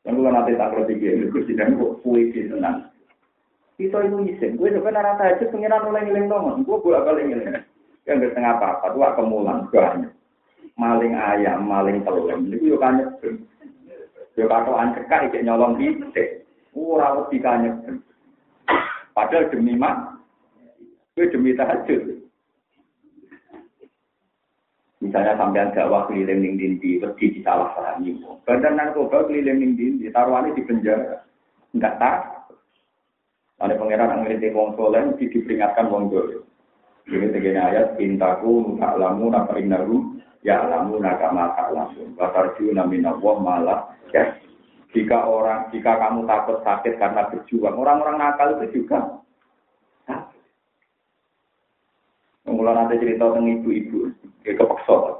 Yang 0.07 0.15
gue 0.15 0.31
nanti 0.31 0.55
tak 0.55 0.71
perlu 0.71 0.95
gue 1.27 1.43
sedang 1.43 1.75
gue 1.75 1.91
puisi 1.99 2.47
tenang. 2.47 2.87
Itu 3.75 3.99
itu 3.99 4.17
isin, 4.31 4.55
gue 4.55 4.71
sebenarnya 4.71 5.19
rata 5.19 5.35
aja 5.35 5.51
pengiran 5.51 5.83
mulai 5.83 6.07
ngeling 6.07 6.31
dong, 6.31 6.63
gue 6.63 6.79
bolak 6.79 7.03
balik 7.03 7.27
ngeling. 7.27 7.67
Yang 8.07 8.31
gak 8.31 8.33
tengah 8.39 8.53
apa-apa, 8.55 8.95
tuh 8.95 9.11
kemulan, 9.19 9.67
banyak. 9.67 10.13
Maling 10.79 11.19
ayam, 11.19 11.67
maling 11.67 11.99
telur, 12.07 12.31
ini 12.39 12.55
gue 12.63 12.79
kan 12.79 12.95
nyebel. 12.95 13.43
Gue 14.39 14.47
katoan 14.47 14.95
cekak, 14.95 15.27
ikut 15.27 15.43
nyolong 15.43 15.75
titik. 15.75 16.44
Ora 16.75 17.15
wedi 17.15 17.39
kanyek. 17.39 18.03
Padahal 19.15 19.47
demi 19.47 19.79
mak, 19.79 20.19
gue 21.15 21.31
demi 21.31 21.55
tahajud. 21.55 22.19
Misalnya 24.99 25.39
sampean 25.39 25.71
dakwah 25.71 26.03
keliling 26.11 26.43
ning 26.43 26.53
dindi, 26.59 26.99
wedi 26.99 27.39
disalah 27.39 27.71
pahami. 27.71 28.19
Badan 28.43 28.75
narkoba 28.75 29.23
keliling 29.23 29.63
ning 29.63 29.71
dindi, 29.79 30.11
taruhannya 30.11 30.51
di 30.51 30.67
penjara. 30.67 31.23
Enggak 31.71 31.95
tak. 31.95 32.17
Ada 33.55 33.79
pangeran 33.79 34.11
yang 34.11 34.21
ngerti 34.27 34.51
wong 34.51 34.75
soleh, 34.75 35.15
di 35.15 35.31
diperingatkan 35.31 35.87
wong 35.87 36.11
dole. 36.11 36.43
Ini 37.07 37.55
ayat, 37.55 37.95
pintaku, 37.95 38.75
ta'lamu, 38.81 39.31
napa 39.31 39.55
innahu, 39.55 40.19
ya 40.43 40.67
alamu, 40.67 40.99
nakama 40.99 41.55
ta'lamu. 41.55 42.17
Batarju 42.19 42.75
namina 42.75 43.15
wong 43.15 43.45
malah, 43.45 43.95
ya. 44.11 44.35
Jika 44.95 45.27
orang, 45.27 45.67
jika 45.75 45.99
kamu 45.99 46.23
takut 46.23 46.63
sakit 46.63 46.95
karena 46.95 47.27
berjuang, 47.27 47.75
orang-orang 47.75 48.15
nakal 48.15 48.55
itu 48.55 48.79
juga. 48.79 49.19
Mulai 52.47 52.77
nanti 52.77 53.03
cerita 53.03 53.35
tentang 53.35 53.51
ibu-ibu, 53.59 54.15
dia 54.45 54.55
kepeksa. 54.55 55.19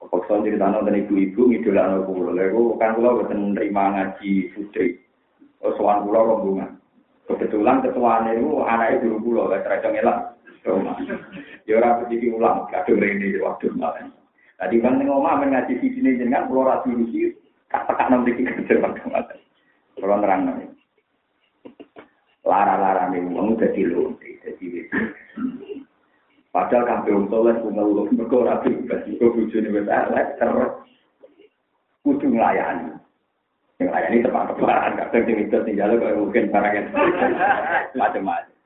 Kepeksa 0.00 0.40
cerita 0.40 0.72
tentang 0.72 0.96
ibu-ibu, 0.96 1.52
ngidola 1.52 1.82
anak 1.84 2.08
pulau. 2.08 2.32
Lalu 2.32 2.62
kan 2.80 2.96
pulau 2.96 3.20
betul 3.20 3.36
menerima 3.36 3.82
ngaji 3.92 4.30
sudri. 4.56 4.96
Soal 5.60 6.08
pulau 6.08 6.32
rombongan. 6.32 6.80
Kebetulan 7.28 7.84
ketuanya 7.84 8.32
itu 8.32 8.62
anaknya 8.64 9.02
dulu 9.04 9.16
pulau, 9.20 9.50
gak 9.52 9.66
terasa 9.66 9.92
ngelak. 9.92 10.18
Ya 11.66 11.82
orang 11.82 12.06
sedikit 12.06 12.38
ulang, 12.38 12.70
kadang 12.72 13.02
ini 13.02 13.36
waktu 13.42 13.74
malam. 13.76 14.14
Tadi 14.56 14.80
kan 14.80 15.02
ngomong 15.02 15.52
ngaji 15.52 15.84
di 15.84 15.88
sini 15.92 16.16
dengan 16.16 16.48
pulau 16.48 16.80
ratu 17.70 17.92
Rusia. 17.92 18.04
Kata-kata 18.06 18.10
nanti 18.12 18.30
kita 18.36 18.62
jawab 18.66 18.94
ke 18.94 19.06
mana. 19.10 19.34
Kalau 19.96 20.20
terang. 20.20 20.40
Lara-lara 22.46 23.10
nih, 23.10 23.26
uang 23.26 23.58
jadi 23.58 23.90
lonte, 23.90 24.38
jadi 24.38 24.86
Padahal 26.54 26.88
kabeh 26.88 27.12
wong 27.12 27.28
saleh 27.28 27.52
ku 27.60 27.68
ngeluh 27.68 28.08
mergo 28.16 28.40
ora 28.40 28.64
bebas 28.64 29.04
iku 29.04 29.28
elek 29.44 30.40
terus 30.40 30.72
kudu 32.00 32.32
nglayani. 32.32 32.96
Yang 33.76 33.92
layani 33.92 34.24
tepat-tepat, 34.24 34.96
kadang 34.96 35.22
sing 35.28 35.36
itu 35.36 35.56
kok 35.76 36.16
mungkin 36.16 36.48
barang 36.48 36.72
yang 36.72 36.86
macam-macam. 38.00 38.56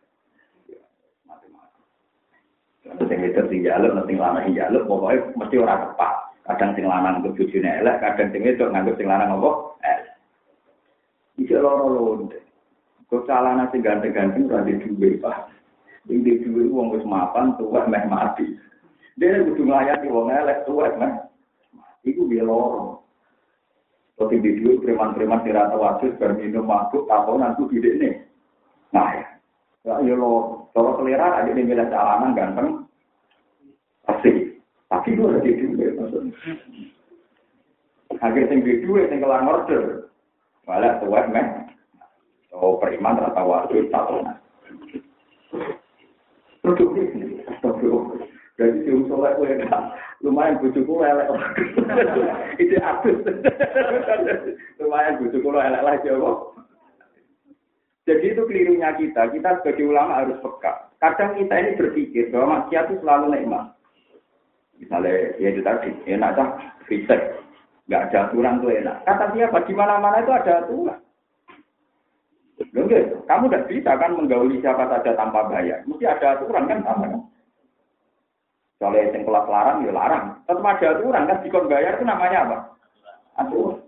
Macam-macam. 1.26 1.82
Sing 3.10 3.18
itu 3.26 3.42
tinggal, 3.50 3.90
nanti 3.90 4.14
lanang 4.14 4.54
jaluk, 4.54 4.86
mesti 5.34 5.56
orang 5.58 5.82
tepat. 5.90 6.29
Kadang 6.48 6.72
sing 6.72 6.88
lanang 6.88 7.20
untuk 7.20 7.36
bojone 7.36 7.68
elek, 7.84 8.00
kadang 8.00 8.28
sing 8.32 8.42
itu 8.42 8.64
nganggep 8.64 8.96
sing 8.96 9.06
lanang 9.06 9.36
apa? 9.36 9.50
Elek. 9.84 10.08
Iki 11.40 11.54
loro-loro. 11.60 12.26
Kok 13.10 13.26
calana 13.26 13.66
sing 13.74 13.82
ganteng-ganteng 13.82 14.46
ora 14.46 14.62
di 14.62 14.78
duwe, 14.78 15.18
Pak. 15.18 15.50
Sing 16.06 16.22
di 16.22 16.40
duwe 16.40 16.70
wong 16.70 16.94
wis 16.94 17.04
mapan 17.04 17.58
tuwek 17.58 17.90
meh 17.90 18.06
mati. 18.06 18.56
Dia 19.18 19.42
kudu 19.44 19.68
nglayani 19.68 20.08
wong 20.08 20.30
elek 20.30 20.64
tuwek 20.64 20.96
meh. 20.96 21.12
Iku 22.06 22.30
dia 22.30 22.46
loro. 22.46 23.04
Kok 24.16 24.30
di 24.32 24.62
duwe 24.62 24.80
preman-preman 24.80 25.42
sing 25.44 25.52
rata 25.52 25.76
wasis 25.76 26.16
bar 26.16 26.38
minum 26.38 26.64
mabuk 26.64 27.04
tahunan 27.10 27.58
ku 27.58 27.68
bidene. 27.68 28.24
Nah 28.94 29.10
ya. 29.12 29.26
Ya 29.80 30.12
lo, 30.12 30.68
kalau 30.76 31.00
selera 31.00 31.40
ada 31.40 31.56
yang 31.56 31.64
bilang 31.64 31.88
jalanan 31.88 32.36
ganteng. 32.36 32.79
Tapi 34.90 35.14
gue 35.14 35.38
di 35.46 35.52
duit 35.54 35.94
maksudnya. 35.94 36.34
Akhir 38.18 38.50
sing 38.50 38.66
di 38.66 38.82
duit 38.82 39.06
sing 39.06 39.22
kelar 39.22 39.46
order. 39.46 40.10
Malah 40.66 40.98
tuwek 40.98 41.30
men. 41.30 41.70
Oh 42.50 42.76
periman 42.82 43.22
rata 43.22 43.42
waktu 43.46 43.86
astagfirullah. 43.86 44.36
Jadi 48.60 48.76
si 48.84 48.90
usulnya 48.92 49.38
gue 49.40 49.64
lumayan 50.20 50.60
bujuku 50.60 50.92
elek. 51.00 51.32
Itu 52.60 52.76
abis. 52.76 53.16
lumayan 54.76 55.16
bujuku 55.22 55.48
elek 55.48 55.80
lagi 55.80 56.12
apa? 56.12 56.30
Jadi 58.04 58.26
itu 58.36 58.42
kelirunya 58.44 58.90
kita. 59.00 59.32
Kita 59.32 59.62
sebagai 59.62 59.86
ulama 59.88 60.20
harus 60.20 60.36
peka. 60.44 60.92
Kadang 61.00 61.40
kita 61.40 61.54
ini 61.56 61.78
berpikir 61.78 62.28
bahwa 62.28 62.60
maksiat 62.60 62.92
itu 62.92 63.00
selalu 63.00 63.32
nikmat. 63.32 63.79
Misalnya, 64.80 65.36
ya 65.36 65.48
itu 65.52 65.60
tadi, 65.60 65.92
enak 66.08 66.32
kan, 66.34 66.48
riset. 66.88 67.36
Nggak 67.86 68.02
ada 68.08 68.18
aturan 68.30 68.64
tuh 68.64 68.72
enak. 68.72 68.96
Kata 69.04 69.24
siapa? 69.36 69.58
Di 69.68 69.74
mana-mana 69.76 70.24
itu 70.24 70.32
ada 70.32 70.52
aturan. 70.64 70.98
Enggak, 72.70 73.24
kamu 73.24 73.44
tidak 73.48 73.66
bisa 73.72 73.90
kan 73.96 74.12
menggauli 74.14 74.60
siapa 74.60 74.84
saja 74.88 75.16
tanpa 75.16 75.48
bayar. 75.48 75.80
Mesti 75.88 76.04
ada 76.04 76.38
aturan 76.38 76.68
kan 76.68 76.80
sama 76.84 77.06
kan? 77.08 77.22
Soalnya 78.80 79.12
yang 79.12 79.24
kelas 79.28 79.46
larang, 79.48 79.78
ya 79.84 79.92
larang. 79.92 80.24
Tetap 80.48 80.64
ada 80.64 80.86
aturan 80.96 81.28
kan, 81.28 81.40
dikon 81.44 81.68
bayar 81.68 81.96
itu 81.96 82.04
namanya 82.04 82.38
apa? 82.48 82.58
Aturan. 83.42 83.80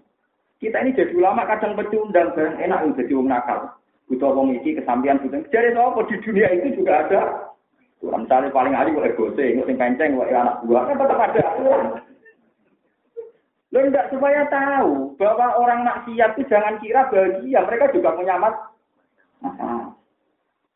Kita 0.61 0.79
ini 0.79 0.95
jadi 0.95 1.13
ulama 1.19 1.43
kadang 1.47 1.75
pecundang, 1.75 2.33
enak 2.37 2.95
jadi 2.95 3.13
wong 3.19 3.29
nakal. 3.29 3.71
Butuh 4.11 4.31
wong 4.35 4.55
iki 4.61 4.79
kesampian 4.79 5.19
butuh. 5.23 5.43
Jadi 5.51 5.75
apa 5.75 6.01
di 6.07 6.17
dunia 6.23 6.49
itu 6.55 6.83
juga 6.83 7.07
ada 7.07 7.21
Misalnya 8.03 8.51
paling 8.51 8.75
ahli 8.75 8.99
kok 8.99 9.07
ego 9.07 9.31
sing 9.39 9.63
sing 9.63 9.77
kenceng 9.79 10.19
kok 10.19 10.27
anak 10.35 10.59
buah 10.67 10.83
kan 10.91 10.99
tetap 10.99 11.19
ada 11.23 11.41
aturan. 11.55 11.87
Lo 13.73 13.79
enggak 13.81 14.11
supaya 14.13 14.43
tahu 14.51 15.17
bahwa 15.17 15.57
orang 15.57 15.87
maksiat 15.87 16.37
itu 16.37 16.45
jangan 16.51 16.77
kira 16.83 17.09
bahagia, 17.09 17.63
mereka 17.65 17.95
juga 17.95 18.13
punya 18.19 18.37
mas. 18.37 18.53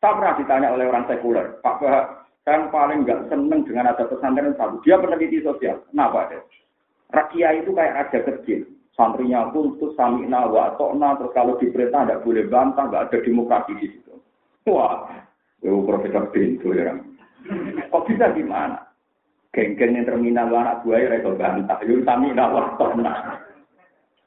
Saya 0.01 0.13
pernah 0.17 0.33
ditanya 0.39 0.73
oleh 0.73 0.85
orang 0.89 1.05
sekuler, 1.05 1.61
Pak 1.61 1.77
Bah, 1.77 2.25
kan 2.47 2.73
paling 2.73 3.05
enggak 3.05 3.27
seneng 3.29 3.67
dengan 3.67 3.93
ada 3.93 4.07
pesantren 4.07 4.57
satu. 4.57 4.81
Dia 4.81 4.97
peneliti 4.97 5.43
sosial. 5.45 5.83
Kenapa 5.93 6.31
deh? 6.33 6.41
Rakyat 7.13 7.53
itu 7.61 7.71
kayak 7.75 8.07
ada 8.07 8.19
kecil. 8.33 8.65
Santrinya 8.97 9.53
pun 9.53 9.77
tuh 9.77 9.93
samina 9.93 10.49
wa 10.49 10.73
tokna, 10.73 11.13
terus 11.21 11.35
kalau 11.37 11.53
diperintah 11.61 12.01
tidak 12.01 12.23
boleh 12.25 12.49
bantah, 12.49 12.89
enggak 12.89 13.13
ada 13.13 13.17
demokrasi 13.21 13.71
di 13.77 13.87
situ. 13.93 14.13
Wah, 14.73 15.05
itu 15.61 15.85
profesor 15.85 16.33
pintu 16.33 16.73
ya. 16.73 16.97
Kok 17.87 18.05
bisa 18.07 18.35
gimana? 18.35 18.77
Geng-geng 19.55 19.97
yang 19.97 20.05
terminal 20.05 20.53
anak 20.53 20.85
buaya 20.85 21.17
itu 21.17 21.33
bantah. 21.33 21.79
Yuk 21.87 22.05
kami 22.05 22.35
nak 22.35 22.53
waktu 22.53 23.01
nak. 23.01 23.41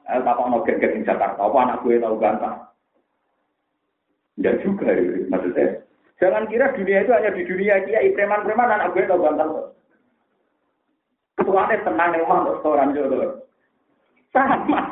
Eh, 0.09 0.19
tak 0.19 0.35
mau 0.35 0.65
geng-geng 0.65 0.99
di 0.99 1.07
Jakarta. 1.07 1.39
Apa 1.39 1.57
anak 1.61 1.79
buaya 1.85 2.03
tahu 2.03 2.19
bantah? 2.19 2.53
Ya 4.41 4.57
juga 4.59 4.89
ya, 4.91 5.23
maksudnya. 5.29 5.85
Jangan 6.19 6.49
kira 6.49 6.73
dunia 6.73 7.05
itu 7.05 7.11
hanya 7.13 7.31
di 7.33 7.43
dunia 7.45 7.85
kiai 7.85 8.09
preman-preman 8.11 8.75
anak 8.75 8.91
buaya 8.91 9.07
tahu 9.07 9.23
bantah. 9.23 9.47
Tuane 11.41 11.75
tenang 11.85 12.09
ning 12.11 12.25
omah 12.25 12.39
restoran 12.51 12.95
yo. 12.97 13.03
Sama. 14.35 14.89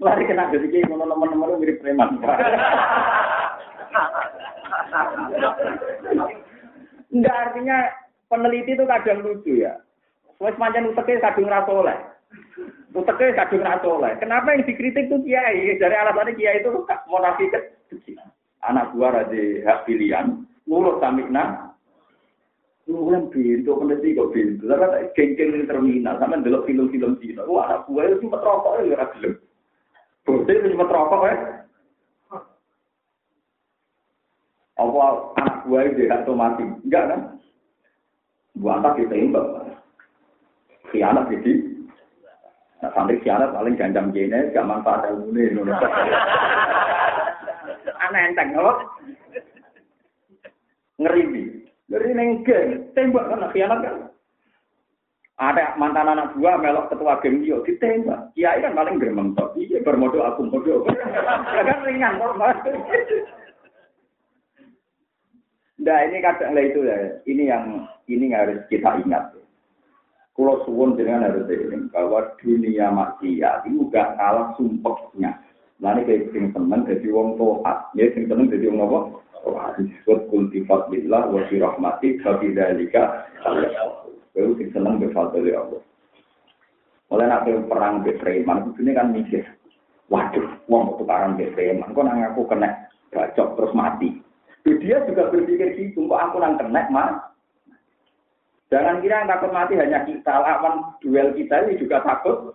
Lari 0.00 0.24
kena 0.24 0.48
jadi 0.48 0.80
ngono 0.88 1.12
teman-teman 1.12 1.60
mirip 1.60 1.84
preman. 1.84 2.16
Enggak 7.10 7.36
artinya 7.50 7.78
peneliti 8.30 8.78
itu 8.78 8.84
kadang 8.86 9.26
lucu 9.26 9.52
ya. 9.66 9.74
Wes 10.38 10.56
pancen 10.56 10.88
uteke 10.88 11.20
kadung 11.20 11.50
ra 11.50 11.66
soleh. 11.66 11.98
Uteke 12.94 13.34
kadung 13.34 13.66
ra 13.66 13.76
soleh. 13.82 14.14
Kenapa 14.22 14.54
yang 14.54 14.64
dikritik 14.64 15.10
itu 15.10 15.18
kiai? 15.26 15.76
Dari 15.76 15.96
alasannya 15.98 16.38
kiai 16.38 16.62
itu 16.62 16.70
monafik 17.10 17.52
Anak 18.60 18.92
buah 18.92 19.24
ada 19.24 19.42
hak 19.64 19.88
pilihan, 19.88 20.44
nurut 20.68 21.00
samikna, 21.00 21.70
Nulan 22.90 23.30
pintu, 23.30 23.78
peneliti 23.78 24.18
kok 24.18 24.34
pintu. 24.34 24.66
Lalu 24.66 24.90
tak 24.90 25.04
geng-geng 25.14 25.70
terminal, 25.70 26.18
sama 26.18 26.42
delok 26.42 26.66
film-film 26.66 27.22
Cina. 27.22 27.46
Wah, 27.46 27.70
anak 27.70 27.86
buah 27.86 28.02
itu 28.10 28.26
sempat 28.26 28.42
rokok 28.42 28.82
ya, 28.82 28.98
ora 28.98 29.06
gelem. 29.14 29.34
Itu 30.26 30.66
sempat 30.74 30.90
rokok 30.90 31.22
ya. 31.22 31.34
Apa 34.80 35.36
anak 35.36 35.56
buah 35.68 35.82
itu 35.92 36.08
atau 36.08 36.32
mati? 36.32 36.64
Enggak 36.64 37.04
kan? 37.12 37.20
Buah 38.56 38.80
tak 38.80 38.96
ditembak. 38.96 39.76
Khianat 40.88 41.28
jadi. 41.28 41.52
Nah, 42.80 42.90
sampai 42.96 43.20
khianat 43.20 43.52
paling 43.52 43.76
gandam 43.76 44.08
gene, 44.08 44.48
gak 44.56 44.64
manfaat 44.64 45.04
ilmu 45.12 45.36
ini. 45.36 45.60
Aneh 48.08 48.22
enteng, 48.32 48.56
Ngeri 50.96 51.22
nih. 51.28 51.46
Dari 51.90 52.10
neng 52.16 52.40
geng, 52.46 52.88
tembak 52.96 53.28
kan 53.28 53.52
khianat 53.52 53.84
kan. 53.84 54.08
Ada 55.40 55.76
mantan 55.76 56.08
anak 56.08 56.36
buah 56.36 56.56
melok 56.56 56.88
ketua 56.88 57.20
geng 57.20 57.44
dia 57.44 57.60
ditembak. 57.68 58.32
Kiai 58.32 58.64
kan 58.64 58.76
paling 58.76 58.96
gremeng 58.96 59.36
tok. 59.36 59.56
Iya 59.60 59.84
bermodal 59.84 60.24
aku. 60.24 60.48
Ya 60.56 61.62
kan 61.68 61.84
ringan 61.84 62.16
normal. 62.16 62.56
Nah 65.80 65.98
ini 66.04 66.20
kadang 66.20 66.52
lah 66.52 66.64
itu 66.64 66.80
ya. 66.84 66.96
Ini 67.24 67.42
yang 67.48 67.88
ini 68.04 68.36
harus 68.36 68.60
kita 68.68 69.00
ingat. 69.00 69.32
Kalau 70.36 70.60
suwun 70.68 70.96
dengan 70.96 71.24
harus 71.24 71.48
ini 71.48 71.88
bahwa 71.88 72.36
dunia 72.40 72.92
maksiat 72.92 73.64
itu 73.64 73.88
gak 73.88 74.16
kalah 74.20 74.52
sumpahnya. 74.56 75.36
Lalu 75.80 76.04
kayak 76.04 76.28
sing 76.36 76.52
seneng 76.52 76.84
jadi 76.84 77.08
wong 77.08 77.40
tohat, 77.40 77.88
ya 77.96 78.04
sing 78.12 78.28
seneng 78.28 78.52
jadi 78.52 78.68
wong 78.68 78.84
apa? 78.84 79.00
disebut 79.80 80.28
kultifat 80.28 80.92
billah 80.92 81.32
wa 81.32 81.40
fi 81.48 81.56
rahmati 81.56 82.20
fa 82.20 82.36
fi 82.36 82.52
dzalika 82.52 83.24
Baru 84.36 84.52
sing 84.60 84.68
seneng 84.76 85.00
be 85.00 85.08
fadli 85.10 85.56
Allah. 85.56 85.80
Oleh 87.10 87.26
nak 87.26 87.48
perang 87.66 88.06
be 88.06 88.14
preman 88.20 88.76
ini 88.78 88.92
kan 88.94 89.10
mikir. 89.10 89.42
Waduh, 90.12 90.62
wong 90.70 91.00
tukaran 91.00 91.34
be 91.40 91.50
preman 91.50 91.90
kok 91.90 92.04
nang 92.06 92.22
aku 92.22 92.46
kena 92.46 92.86
bacok 93.10 93.58
terus 93.58 93.74
mati. 93.74 94.20
Dia 94.64 95.02
juga 95.08 95.32
berpikir 95.32 95.72
gitu, 95.76 96.04
kok 96.08 96.20
aku 96.20 96.36
nang 96.40 96.60
kena 96.60 96.84
mas. 96.92 97.16
Jangan 98.70 99.02
kira 99.02 99.24
yang 99.24 99.30
takut 99.32 99.50
mati 99.50 99.74
hanya 99.74 100.06
kita, 100.06 100.30
lawan 100.30 100.94
duel 101.02 101.34
kita 101.34 101.66
ini 101.66 101.80
juga 101.80 102.04
takut. 102.06 102.54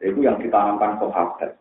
Itu 0.00 0.18
yang 0.24 0.40
ditanamkan 0.40 0.98
sahabat. 0.98 1.60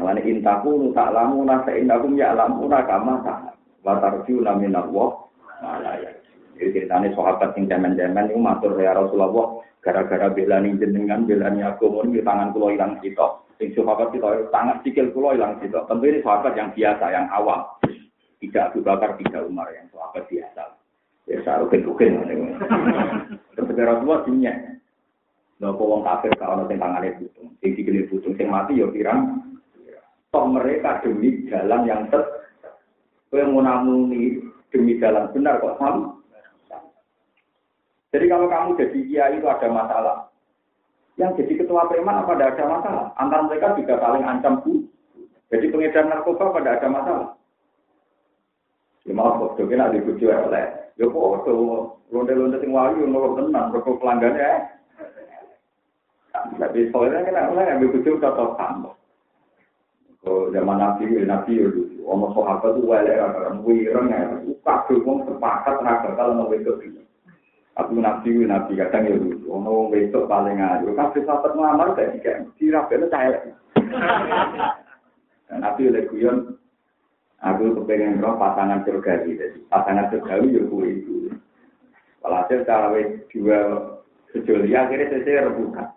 Malah 0.00 0.24
intaku 0.24 0.94
tak 0.96 1.12
lamu 1.12 1.44
nasa 1.44 1.76
indakum 1.76 2.16
ya 2.16 2.32
lamu 2.32 2.70
kama 2.70 3.20
tak. 3.26 3.52
Watarju 3.84 4.40
namin 4.40 4.72
Allah 4.72 5.28
malaya. 5.60 6.19
Jadi 6.60 6.76
ceritanya 6.76 7.08
sahabat 7.16 7.56
yang 7.56 7.72
zaman-zaman 7.72 8.28
itu 8.28 8.36
matur 8.36 8.76
ya 8.76 8.92
Rasulullah 8.92 9.64
gara-gara 9.80 10.28
belani 10.28 10.76
jenengan 10.76 11.24
belani 11.24 11.64
aku 11.64 11.88
mau 11.88 12.04
di 12.04 12.20
tangan 12.20 12.52
kulo 12.52 12.68
hilang 12.76 13.00
kita. 13.00 13.40
Sing 13.56 13.72
sahabat 13.72 14.12
kita 14.12 14.52
tangan 14.52 14.84
sikil 14.84 15.08
kulo 15.16 15.32
hilang 15.32 15.56
kita. 15.56 15.88
Tentu 15.88 16.04
ini 16.04 16.20
sahabat 16.20 16.52
yang 16.52 16.68
biasa 16.76 17.04
yang 17.08 17.26
awam. 17.32 17.64
Tidak 18.40 18.72
Abu 18.72 18.84
Bakar, 18.84 19.16
tidak 19.16 19.48
Umar 19.48 19.72
yang 19.72 19.88
sahabat 19.88 20.28
biasa. 20.28 20.62
Ya 21.24 21.38
saya 21.48 21.64
ukin-ukin. 21.64 22.28
Ketika 23.56 23.82
Rasulullah 23.88 24.20
dunia. 24.28 24.52
Nopo 25.60 25.84
wong 25.84 26.04
kafir 26.04 26.32
kalau 26.36 26.60
nanti 26.60 26.76
tangannya 26.76 27.16
butung. 27.16 27.52
Sing 27.64 27.72
dikelilir 27.76 28.08
butung, 28.08 28.36
sing 28.36 28.48
mati 28.48 28.80
ya 28.80 28.88
pirang 28.88 29.48
toh 30.30 30.46
mereka 30.46 31.02
demi 31.02 31.44
jalan 31.50 31.82
yang 31.84 32.06
ter 32.06 32.22
Kue 33.30 33.46
menamuni 33.46 34.42
demi 34.74 34.98
jalan 34.98 35.30
benar 35.30 35.62
kok 35.62 35.78
sama. 35.78 36.18
Jadi 38.10 38.26
kalau 38.26 38.50
kamu 38.50 38.74
jadi 38.74 38.98
kiai 39.06 39.38
itu 39.38 39.46
ada 39.46 39.68
masalah. 39.70 40.16
Yang 41.14 41.44
jadi 41.44 41.52
ketua 41.62 41.86
preman 41.86 42.26
apa 42.26 42.32
ada 42.34 42.64
masalah? 42.66 43.06
Antara 43.14 43.46
mereka 43.46 43.78
juga 43.78 44.02
saling 44.02 44.26
ancam 44.26 44.58
bu. 44.66 44.82
Jadi 45.50 45.66
pengedar 45.70 46.06
narkoba 46.06 46.54
pada 46.54 46.78
ada 46.78 46.88
masalah. 46.90 47.30
Ya 49.06 49.12
maaf 49.16 49.38
kok, 49.40 49.58
jadi 49.58 49.80
ada 49.80 49.98
bujo 49.98 50.26
oleh. 50.26 50.66
Ya 50.98 51.06
kok, 51.06 51.46
londe-londe 52.10 52.58
sing 52.60 52.70
wayu, 52.70 53.06
nolok 53.06 53.38
tenang, 53.38 53.72
rokok 53.72 53.98
pelanggannya. 54.02 54.70
Tapi 56.30 56.92
soalnya 56.92 57.26
kan 57.26 57.50
oleh 57.54 57.64
ambil 57.66 57.92
bujo 57.94 58.10
tetap 58.20 58.50
sama. 58.58 58.92
Oh, 60.20 60.52
zaman 60.52 60.76
Nabi, 60.76 61.16
Nabi 61.24 61.64
itu, 61.64 62.04
ono 62.04 62.28
sahabat 62.36 62.76
itu 62.76 62.92
orang 62.92 63.64
wireng 63.64 64.12
ya, 64.12 64.20
kabeh 64.60 65.00
wong 65.00 65.24
sepakat 65.24 65.80
bakal 65.80 66.36
ono 66.36 66.44
wedok 66.52 66.84
iki. 66.84 67.00
Aku 67.78 67.94
Nabi, 68.02 68.34
Nabi 68.44 68.74
kadang 68.74 69.06
ya 69.06 69.14
lucu, 69.14 69.46
ono 69.46 69.86
wedok 69.94 70.26
paling 70.26 70.58
ayu, 70.58 70.90
kabeh 70.90 71.22
sahabat 71.22 71.54
ngelamar 71.54 71.94
gak 71.94 72.18
dikek, 72.18 72.42
dirabene 72.58 73.06
cair. 73.06 73.54
Nabi 75.54 75.86
oleh 75.86 76.04
guyon, 76.10 76.58
aku 77.38 77.78
kepengen 77.78 78.18
roh 78.18 78.34
pasangan 78.36 78.82
surga 78.82 79.22
gitu, 79.22 79.62
pasangan 79.70 80.10
surga 80.10 80.42
ya 80.50 80.62
kuwi 80.66 80.98
itu. 80.98 81.30
Walhasil 82.20 82.66
cara 82.68 82.90
dua 83.32 83.58
sejoli 84.34 84.74
akhirnya 84.76 85.22
saya 85.24 85.48
rebukan. 85.48 85.88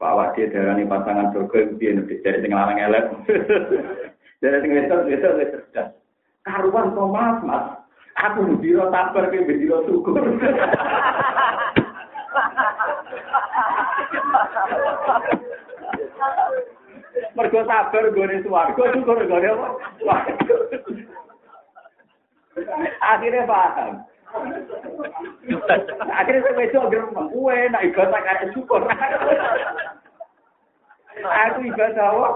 Bawa 0.00 0.32
dia 0.32 0.48
darah 0.48 0.80
pasangan 0.80 1.34
surga 1.36 1.76
dia 1.76 1.92
lebih 2.00 2.24
dari 2.24 2.40
tengah 2.40 2.58
larang 2.64 2.80
elek. 2.80 3.04
Dari 4.40 4.56
tengah 4.64 4.88
itu 4.88 4.96
itu 5.12 5.28
itu 5.36 5.48
cerdas. 5.52 5.92
Karuan 6.48 6.96
kok 6.96 7.08
mas 7.12 7.38
mas. 7.44 7.64
Aku 8.20 8.60
biro 8.60 8.92
tabar 8.92 9.32
ke 9.32 9.40
biro 9.48 9.80
syukur. 9.88 10.20
Mergo 17.32 17.60
sabar 17.64 18.04
gone 18.12 18.36
swarga 18.44 18.82
syukur 18.92 19.24
gone 19.24 19.48
apa? 19.48 19.68
Akhirnya 23.00 23.48
paham. 23.48 24.04
Akhirnya 26.12 26.44
saya 26.44 26.54
besok 26.60 26.92
gerem, 26.92 27.16
gue 27.16 27.56
nak 27.72 27.84
ibadah 27.88 28.20
kayak 28.20 28.52
syukur. 28.52 28.84
Aku 31.24 31.58
ibadah 31.64 32.06
apa? 32.12 32.28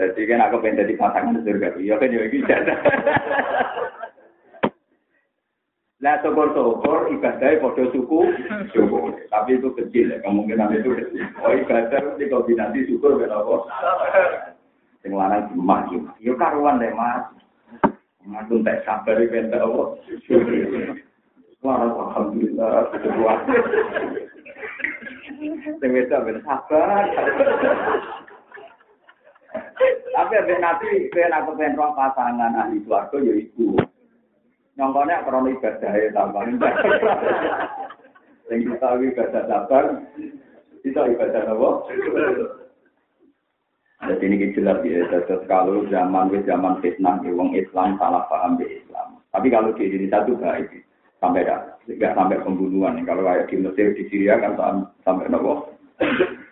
Jadi 0.00 0.24
kan 0.24 0.40
aku 0.48 0.64
pengen 0.64 0.80
jadi 0.80 0.96
pasangan 0.96 1.44
surga, 1.44 1.76
iya 1.76 2.00
kan 2.00 2.08
ya 2.08 2.24
gitu. 2.32 2.48
Lah 6.00 6.16
syukur-syukur 6.24 7.12
ibadahnya 7.12 7.60
pada 7.60 7.84
suku 7.92 8.20
syukur. 8.72 9.12
Tapi 9.28 9.60
itu 9.60 9.68
kecil 9.76 10.16
ya, 10.16 10.24
kemungkinan 10.24 10.72
itu. 10.80 10.96
Oh 11.44 11.52
ibadah 11.52 12.16
itu 12.16 12.32
kombinasi 12.32 12.88
syukur 12.88 13.20
kenapa? 13.20 13.68
Sing 15.04 15.12
lanang 15.12 15.52
cuma 15.52 15.84
cuma. 15.92 16.16
Yo 16.16 16.32
karuan 16.40 16.80
deh 16.80 16.88
mas. 16.96 17.28
Ngaku 18.24 18.64
tak 18.64 18.80
sabar 18.88 19.20
iki 19.20 19.36
entek 19.36 19.60
apa. 19.60 20.00
Wah, 21.60 21.76
alhamdulillah. 21.84 22.88
Sing 25.36 25.92
wis 25.92 26.08
ben 26.08 26.40
sabar. 26.48 27.04
Tapi 30.10 30.32
abis 30.36 30.58
nabi, 30.60 31.08
kaya 31.08 31.32
aku 31.32 31.56
pengen 31.56 31.78
roh 31.78 31.96
pasangan 31.96 32.52
ahli 32.52 32.84
suarga 32.84 33.16
ya 33.20 33.32
iku. 33.32 33.72
Nyongkone 34.76 35.14
krono 35.24 35.48
ibadah 35.48 35.92
ya 35.96 36.08
tambah. 36.12 36.42
Sing 38.50 38.58
kita 38.66 38.88
ibadah 38.98 39.42
sabar, 39.46 39.84
kita 40.82 41.00
ibadah 41.06 41.42
apa? 41.48 41.70
Jadi 44.00 44.24
ini 44.32 44.56
jelas 44.56 44.80
ya, 44.80 45.04
terus 45.12 45.44
kalau 45.44 45.84
zaman 45.92 46.32
ke 46.32 46.40
zaman 46.48 46.80
fitnah, 46.80 47.20
ya, 47.20 47.36
wong 47.36 47.52
Islam 47.52 48.00
salah 48.00 48.24
paham 48.32 48.56
di 48.56 48.80
Islam. 48.80 49.20
Tapi 49.28 49.52
kalau 49.52 49.76
di 49.76 49.92
Indonesia 49.92 50.24
itu 50.24 50.34
baik, 50.40 50.72
sampai 51.20 51.44
dah, 51.44 51.76
tidak 51.84 52.16
sampai 52.16 52.40
pembunuhan. 52.40 52.96
Kalau 53.04 53.28
kayak 53.28 53.52
di 53.52 53.60
Mesir, 53.60 53.92
di 53.92 54.08
Syria 54.08 54.40
kan 54.40 54.56
sampai 55.04 55.28
nopo. 55.28 55.76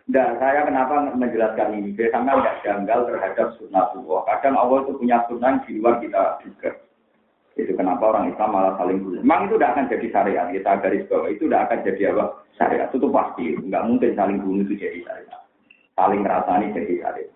Dan 0.08 0.40
saya 0.40 0.64
kenapa 0.64 1.12
menjelaskan 1.12 1.84
ini? 1.84 1.92
Sampai 2.08 2.40
nggak 2.40 2.64
janggal 2.64 3.12
terhadap 3.12 3.52
sunnah 3.60 3.92
Allah. 3.92 4.20
Kadang 4.24 4.56
Allah 4.56 4.80
itu 4.88 4.96
punya 4.96 5.20
sunnah 5.28 5.60
di 5.68 5.76
luar 5.76 6.00
kita 6.00 6.40
juga. 6.40 6.72
Itu 7.60 7.76
kenapa 7.76 8.16
orang 8.16 8.32
Islam 8.32 8.56
malah 8.56 8.72
saling 8.80 9.04
bunuh. 9.04 9.20
Memang 9.20 9.52
itu 9.52 9.60
tidak 9.60 9.76
akan 9.76 9.90
jadi 9.92 10.06
syariat. 10.08 10.46
Kita 10.48 10.70
garis 10.80 11.04
bawah 11.12 11.28
itu 11.28 11.44
tidak 11.44 11.62
akan 11.68 11.78
jadi 11.84 12.02
apa? 12.16 12.24
Syariat. 12.56 12.88
Itu 12.88 13.08
pasti. 13.12 13.46
Nggak 13.60 13.84
mungkin 13.84 14.10
saling 14.16 14.38
bunuh 14.40 14.64
itu 14.64 14.74
jadi 14.80 14.98
syariat. 15.04 15.40
Saling 15.92 16.20
ngerasani 16.24 16.66
jadi 16.72 16.94
syariat. 17.04 17.32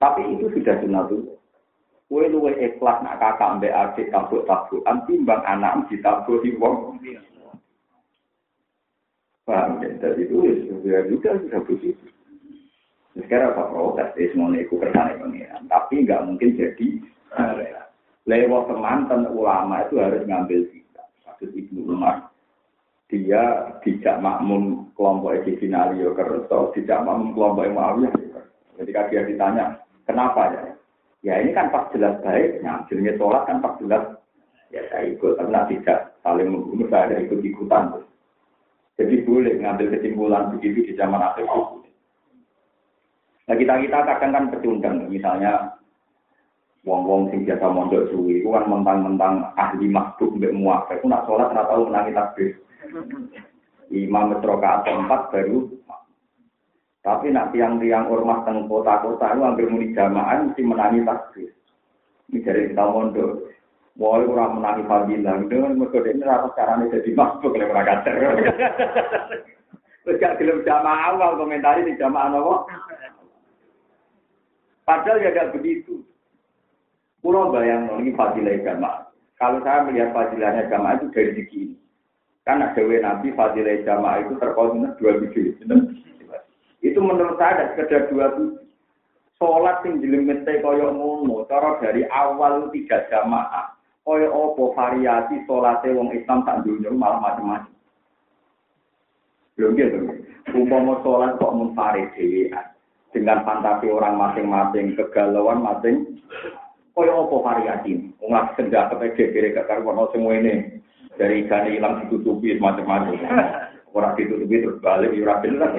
Tapi 0.00 0.22
itu 0.32 0.46
sudah 0.56 0.76
sunatullah. 0.80 1.36
Kue 2.08 2.24
luwe 2.30 2.52
ikhlas 2.64 3.02
nak 3.02 3.18
kakak 3.20 3.60
mbak 3.60 3.74
adik 3.76 4.08
tabuk 4.08 4.46
tabuk. 4.48 4.80
Timbang 5.04 5.42
anak 5.44 5.84
ditabuk 5.92 6.40
wong. 6.56 6.96
Paham 9.44 9.84
ya? 9.84 9.92
Jadi 10.00 10.24
itu 10.24 10.36
ya 10.88 11.04
juga 11.08 11.36
sudah 11.40 11.60
begitu. 11.68 12.06
Sekarang 13.14 13.54
apa 13.54 13.70
protes? 13.70 14.10
Semuanya 14.16 14.66
itu 14.66 14.74
kersane 14.80 15.20
pengiran. 15.20 15.62
Tapi 15.70 15.94
nggak 16.02 16.24
mungkin 16.26 16.50
jadi 16.58 16.88
syariat. 17.30 17.88
lewat 18.24 18.72
teman 18.72 19.04
ulama 19.36 19.84
itu 19.84 20.00
harus 20.00 20.24
ngambil 20.24 20.64
sikap. 20.72 21.04
Kasus 21.28 21.52
Ibnu 21.52 21.92
Umar, 21.92 22.32
dia 23.12 23.68
tidak 23.84 24.16
makmum 24.24 24.88
kelompok 24.96 25.44
Edinalio 25.44 26.16
Kerto, 26.16 26.72
tidak 26.72 27.04
makmum 27.04 27.36
kelompok 27.36 27.68
Muawiyah. 27.68 28.12
Ketika 28.80 29.12
dia 29.12 29.22
ditanya, 29.28 29.76
kenapa 30.08 30.50
ya? 30.50 30.64
Ya 31.24 31.34
ini 31.40 31.56
kan 31.56 31.72
pas 31.72 31.88
jelas 31.92 32.20
baik, 32.20 32.60
ngambilnya 32.60 33.16
sholat 33.16 33.48
kan 33.48 33.60
pas 33.64 33.76
jelas 33.80 34.04
ya 34.68 34.82
saya 34.92 35.14
ikut, 35.14 35.40
karena 35.40 35.64
tidak 35.70 36.12
saling 36.20 36.52
membunuh, 36.52 36.84
saya 36.92 37.08
ada 37.08 37.16
ikut-ikutan. 37.24 38.04
Jadi 38.94 39.26
boleh 39.26 39.58
ngambil 39.58 39.90
kesimpulan 39.98 40.54
begitu 40.54 40.86
di 40.86 40.92
zaman 40.94 41.18
akhir. 41.18 41.46
Nah 43.44 43.54
kita 43.58 43.74
kita 43.82 43.98
kadang 44.06 44.32
kan 44.32 44.44
pecundang, 44.54 44.96
misalnya 45.10 45.74
wong-wong 46.86 47.28
sing 47.28 47.44
biasa 47.44 47.66
mondok 47.68 48.08
suwi, 48.14 48.40
itu 48.40 48.48
kan 48.48 48.70
mentang-mentang 48.70 49.50
ahli 49.58 49.90
makhluk 49.90 50.36
mbek 50.38 50.54
muafek, 50.54 51.00
itu 51.02 51.10
nak 51.10 51.26
sholat 51.26 51.50
rata 51.52 51.74
tahu 51.74 51.90
menangi 51.90 52.16
takbir. 52.16 52.50
Imam 53.92 54.32
metroka 54.32 54.84
empat 54.86 55.20
baru. 55.28 55.68
Tapi 57.04 57.28
nak 57.28 57.52
tiang-tiang 57.52 58.08
ormas 58.08 58.48
teng 58.48 58.64
kota-kota 58.64 59.36
itu 59.36 59.44
hampir 59.44 59.68
muni 59.68 59.92
jamaah 59.92 60.40
mesti 60.40 60.62
menangi 60.64 61.04
takbir. 61.04 61.52
Ini 62.32 62.40
dari 62.40 62.72
kita 62.72 62.84
mondok. 62.88 63.52
Mulai 63.94 64.26
kurang 64.26 64.58
menangi 64.58 64.82
fadilah, 64.90 65.38
kan 65.46 65.78
mereka 65.78 66.02
ini 66.02 66.26
rata 66.26 66.50
caranya 66.58 66.90
jadi 66.90 67.10
makhluk 67.14 67.54
oleh 67.54 67.70
mereka 67.70 68.02
Terus 70.04 70.20
gak 70.20 70.36
gelem 70.36 70.66
jamaah 70.66 71.14
awal 71.14 71.38
komentari 71.38 71.86
di 71.86 71.96
jamaah 71.96 72.34
nopo. 72.34 72.66
Padahal 74.84 75.22
ya 75.22 75.30
gak 75.30 75.54
begitu. 75.56 76.02
Pulau 77.22 77.54
bayang 77.54 77.88
ini 78.02 78.12
fadilah 78.12 78.52
jamaah. 78.60 79.04
Kalau 79.38 79.58
saya 79.66 79.86
melihat 79.86 80.14
fadilahnya 80.14 80.68
jamaah 80.68 81.00
itu 81.00 81.06
dari 81.10 81.30
segi 81.34 81.58
ini. 81.70 81.76
Karena 82.44 82.70
dewi 82.76 83.00
Nabi 83.00 83.32
fadilah 83.32 83.82
jamaah 83.82 84.18
itu 84.22 84.32
terkonsumsi 84.36 84.94
dua 85.00 85.12
biji. 85.24 85.56
Itu 86.84 86.98
menurut 87.00 87.40
saya 87.40 87.50
ada 87.56 87.64
sekedar 87.72 88.12
dua 88.12 88.36
biji. 88.36 88.62
Sholat 89.34 89.82
yang 89.82 89.98
jelimete 89.98 90.62
koyok 90.62 90.94
ngono, 90.94 91.42
cara 91.50 91.82
dari 91.82 92.06
awal 92.06 92.70
tidak 92.70 93.10
jamaah. 93.10 93.73
kaya 94.04 94.28
apa 94.28 94.62
variasi 94.76 95.36
salate 95.48 95.88
wong 95.96 96.12
Islam 96.12 96.44
tak 96.44 96.60
dunya 96.68 96.92
malah 96.92 97.24
macam-macam. 97.24 97.72
Lho 99.56 99.68
nggih 99.72 99.88
to. 99.88 99.98
Umpama 100.52 101.00
salat 101.00 101.40
kok 101.40 101.54
mung 101.56 101.72
pare 101.72 102.12
dhewean 102.12 102.52
dengan 103.16 103.40
fantasi 103.48 103.88
orang 103.88 104.20
masing-masing 104.20 104.92
kegalauan 104.92 105.64
masing 105.64 106.20
kaya 106.92 107.10
apa 107.10 107.36
variasi 107.40 108.12
wong 108.20 108.30
lak 108.36 108.52
sendak 108.54 108.92
kepede 108.92 109.32
kire 109.32 109.48
kekar 109.56 109.80
ono 109.82 110.12
sing 110.12 110.22
ngene 110.22 110.84
dari 111.16 111.48
gani 111.48 111.80
ilang 111.80 112.04
ditutupi 112.04 112.60
macam-macam. 112.60 113.16
Ora 113.94 114.12
ditutupi 114.18 114.60
terus 114.60 114.82
balik 114.84 115.16
ya 115.16 115.22
ora 115.24 115.40
bener. 115.40 115.70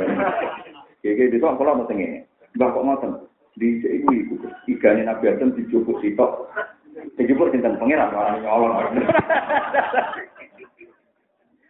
iki 1.05 1.30
gitu 1.30 1.45
kok 1.45 1.61
mesti 1.61 1.93
ngene. 1.93 2.19
Mbah 2.57 2.69
kok 2.73 2.84
ngoten. 2.84 3.11
Di 3.55 3.80
sini 3.80 4.28
ibu, 4.28 4.36
ikannya 4.67 5.07
Nabi 5.07 5.32
Adam 5.32 5.55
dicukup 5.55 6.03
sitok, 6.03 6.51
Dijupuk 6.96 7.52
sinten 7.52 7.76
pengiran 7.76 8.16
orang 8.16 8.39
nyolong. 8.43 9.04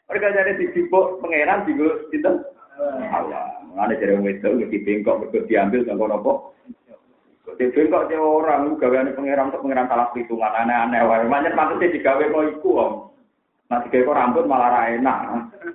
Mereka 0.05 0.27
jadi 0.37 0.51
dijupuk 0.61 1.21
pangeran 1.21 1.65
juga 1.65 1.89
sinten. 2.13 2.45
Allah, 3.09 3.63
mana 3.71 3.95
jadi 3.95 4.19
wedok 4.19 4.67
di 4.67 4.77
bengkok 4.83 5.23
berikut 5.23 5.47
diambil 5.47 5.87
dan 5.87 5.95
kono 5.95 6.51
di 7.55 7.71
bengkok 7.71 8.11
orang, 8.11 8.75
gaweane 8.75 9.15
pangeran 9.15 9.47
untuk 9.47 9.63
pangeran 9.63 9.87
salah 9.87 10.11
perhitungan 10.11 10.51
aneh-aneh 10.51 11.01
wae. 11.07 11.23
Manjen 11.29 11.55
maksudnya 11.55 11.93
digawe 11.93 12.23
kok 12.27 12.45
iku 12.57 12.69
om. 12.75 12.93
Nah 13.71 13.79
digawe 13.85 14.01
kok 14.03 14.17
rambut 14.17 14.45
malah 14.49 14.69
ra 14.73 14.81
enak. 14.91 15.19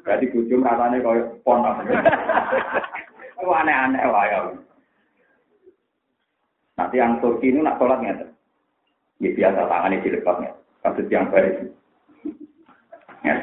Jadi 0.05 0.29
bujum 0.35 0.67
rasane 0.67 1.01
koyo 1.01 1.41
pon 1.41 1.65
apa. 1.65 1.81
Itu 3.41 3.49
aneh-aneh 3.49 4.05
wae. 4.05 4.37
Nanti 6.77 6.97
yang 7.01 7.21
Turki 7.25 7.53
ini 7.53 7.65
nak 7.65 7.77
sholat 7.81 8.01
ngeten. 8.05 8.29
Ya 9.21 9.31
biasa 9.37 9.68
tangannya 9.68 10.01
dilepasnya. 10.01 10.51
Kasus 10.81 11.12
yang 11.12 11.29
baik. 11.29 11.68
Ya. 13.21 13.37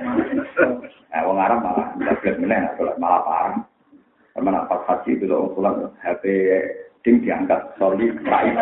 Nah, 1.14 1.38
Arab 1.38 1.62
malah 1.62 1.94
boleh 1.94 2.34
meneh 2.42 2.62
malah 2.98 3.22
parah. 3.22 3.62
Karena 4.34 4.66
pas 4.70 4.82
haji 4.86 5.18
itu 5.18 5.26
loh 5.26 5.54
sholat 5.54 5.94
HP 6.02 6.24
sing 7.02 7.22
diangkat 7.26 7.74
soli 7.78 8.10
rai. 8.26 8.54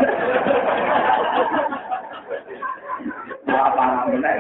Apa 3.47 3.83
namanya? 3.83 4.31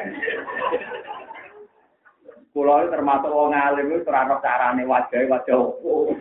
Kulo 2.55 2.87
termasuk 2.87 3.31
wong 3.35 3.51
alim 3.51 3.91
itu 3.91 4.07
ora 4.07 4.31
carane 4.39 4.87
wajah 4.87 5.27
wajah 5.27 5.55
opo. 5.59 6.15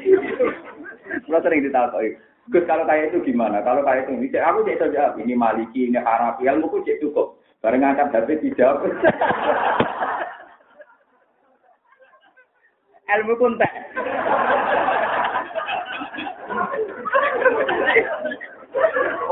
Kulo 1.22 1.38
sering 1.42 1.62
ditakoki. 1.62 2.18
Gus 2.52 2.68
kalau 2.68 2.84
kayak 2.84 3.08
itu 3.08 3.24
gimana? 3.24 3.64
Kalau 3.64 3.80
kayak 3.80 4.04
itu, 4.04 4.20
ini 4.20 4.28
aku 4.36 4.68
cek 4.68 4.76
saja 4.76 5.16
ini 5.16 5.32
Maliki, 5.32 5.88
ini 5.88 5.96
Harafi, 5.96 6.44
ilmu 6.44 6.68
ku 6.68 6.84
cek 6.84 7.00
cukup. 7.00 7.40
Bareng 7.64 7.80
ngangkat 7.80 8.12
HP 8.12 8.44
dijawab. 8.44 8.84
ilmu 13.16 13.32
pun 13.40 13.56
tak. 13.56 13.72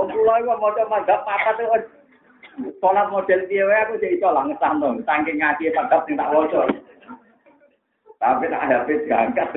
Oh, 0.01 0.09
kula 0.09 0.35
iku 0.41 0.57
maca 0.57 0.83
madzhab 0.89 1.21
papat 1.29 1.61
itu 1.61 1.67
salat 2.81 3.09
model 3.13 3.41
piye 3.49 3.65
wae 3.65 3.81
aku 3.81 4.01
jadi 4.01 4.17
iso 4.17 4.29
lah 4.29 4.45
ngesahno 4.45 4.97
saking 5.05 5.41
ngaji 5.41 5.73
madzhab 5.77 6.01
sing 6.09 6.17
tak 6.17 6.33
waca. 6.33 6.63
Tapi 8.23 8.47
tak 8.49 8.65
ada 8.71 8.87
pet 8.87 9.05
diangkat. 9.05 9.49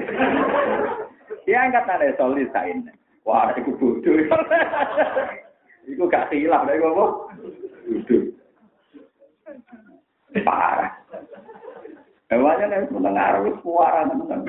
Dia 1.46 1.70
angkat 1.70 1.86
ada 1.86 2.18
solis 2.18 2.50
kain. 2.50 2.90
Wah, 3.26 3.50
itu 3.58 3.74
bodoh. 3.82 4.16
Iku 5.90 6.04
gak 6.06 6.30
silap 6.30 6.70
lha 6.70 6.78
kok. 6.78 7.12
Bodoh. 7.90 8.22
Parah. 10.46 10.94
Emangnya 12.30 12.66
nek 12.70 12.90
mendengar 12.90 13.42
wis 13.46 13.58
suara 13.62 14.06
tenan. 14.10 14.46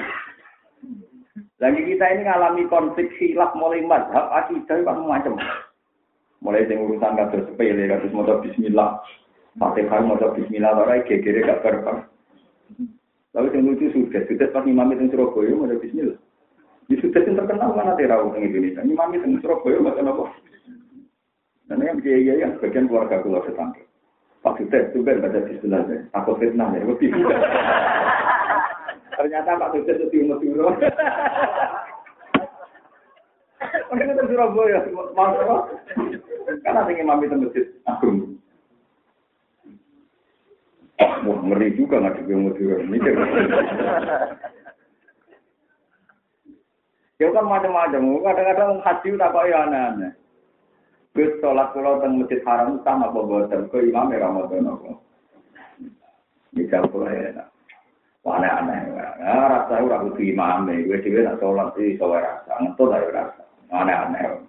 Lagi 1.57 1.81
kita 1.89 2.05
ini 2.13 2.23
ngalami 2.25 2.69
konflik 2.69 3.13
hilaf 3.17 3.57
mulai 3.57 3.85
mazhab 3.85 4.29
akidah 4.33 4.81
kan 4.85 5.05
macam. 5.05 5.41
Mulai 6.45 6.69
sing 6.69 6.81
urusan 6.85 7.17
kados 7.17 7.49
sepele 7.49 7.89
kados 7.89 8.13
maca 8.13 8.45
bismillah. 8.45 9.01
Fatihah 9.57 10.05
maca 10.05 10.37
bismillah 10.37 10.73
ora 10.77 11.01
gegere 11.05 11.45
gak 11.45 11.65
berkah. 11.65 12.05
Lalu 13.37 13.53
yang 13.53 13.69
lucu 13.69 13.93
sudah, 13.93 14.25
sudah 14.25 14.49
pas 14.49 14.65
imam 14.65 14.93
itu 14.97 15.13
Surabaya 15.13 15.53
maca 15.57 15.77
bismillah. 15.81 16.19
Yang 16.87 17.11
terkenal 17.35 17.75
mana 17.75 17.99
terau 17.99 18.31
di 18.31 18.47
Indonesia. 18.47 18.83
Imam 18.87 19.11
itu 19.11 19.43
Surabaya 19.43 19.83
maca 19.83 20.03
apa? 20.07 20.25
Dan 21.67 21.83
yang 21.83 21.99
kiai 21.99 22.23
yang 22.23 22.55
sebagian 22.57 22.87
keluarga 22.87 23.19
keluar 23.27 23.43
tetangga. 23.43 23.83
Pak 24.47 24.63
itu 24.63 25.03
kan 25.03 25.19
baca 25.19 25.39
bismillah. 25.43 25.83
Aku 26.15 26.39
fitnah 26.39 26.71
ya, 26.79 26.87
Ternyata 29.19 29.59
Pak 29.59 29.71
Sukses 29.75 29.99
itu 30.07 30.31
Madura. 30.31 30.71
Mungkin 33.91 34.13
itu 34.15 34.23
Surabaya, 34.31 34.79
mau 34.95 35.35
apa? 35.35 35.57
Karena 36.63 36.87
ingin 36.87 37.11
itu 37.27 37.35
masjid 37.35 37.67
agung. 37.91 38.39
Wah, 41.03 41.39
ngeri 41.43 41.75
juga 41.75 41.99
nggak 41.99 42.23
di 42.23 42.35
Madura. 42.39 42.77
Mikir. 42.87 43.15
Ya 47.17 47.33
kan 47.33 47.49
macam-macam. 47.49 48.03
Kadang-kadang 48.21 48.71
haji 48.85 49.09
tak 49.17 49.33
kok 49.33 49.47
ya 49.49 49.59
aneh-aneh. 49.65 50.13
Gus 51.17 51.33
sholat 51.41 51.73
pulau 51.73 51.97
teng 52.05 52.21
masjid 52.21 52.45
haram 52.45 52.77
sama 52.85 53.09
apa? 53.09 53.49
Kau 53.73 53.81
imam 53.81 54.13
ya 54.13 54.21
Ramadan 54.21 54.69
apa? 54.69 54.91
Bisa 56.53 56.85
pulau 56.93 57.09
ya 57.09 57.49
aneh-aneh. 58.27 58.81
Nah, 59.23 59.47
rasa 59.49 59.81
ora 59.81 60.03
kudu 60.03 60.23
imame, 60.35 60.85
gue 60.85 60.99
dhewe 61.01 61.23
nak 61.23 61.39
sholat 61.39 61.73
iki 61.79 61.95
iso 61.95 62.11
rasa, 62.11 62.53
ngentut 62.59 62.93
ae 62.93 63.09
rasa. 63.15 63.43
Aneh-aneh. 63.71 64.45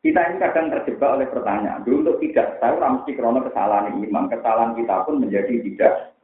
Kita 0.00 0.16
kita 0.16 0.20
ini 0.32 0.40
kadang 0.40 0.66
terjebak 0.72 1.10
oleh 1.12 1.28
pertanyaan. 1.28 1.84
Dulu 1.84 1.96
untuk 2.00 2.16
tidak 2.24 2.56
tahu 2.56 2.80
mesti 2.80 3.12
krono 3.12 3.44
kesalahan 3.44 4.00
imam. 4.00 4.32
Kesalahan 4.32 4.72
kita 4.72 5.04
pun 5.04 5.20
menjadi 5.20 5.60
tidak 5.60 6.16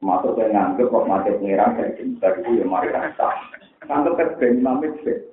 masuk 0.00 0.32
ke 0.36 0.48
nganggep 0.48 0.88
kok 0.88 1.06
mati 1.08 1.36
pengiran 1.36 1.76
dari 1.76 1.92
jembar 2.00 2.32
itu 2.40 2.50
ya 2.60 2.64
mari 2.64 2.88
rasa. 2.88 3.28
Nganggep 3.84 4.16
ke 4.16 4.24
ben 4.40 4.60
imam 4.60 4.80
itu. 4.84 5.30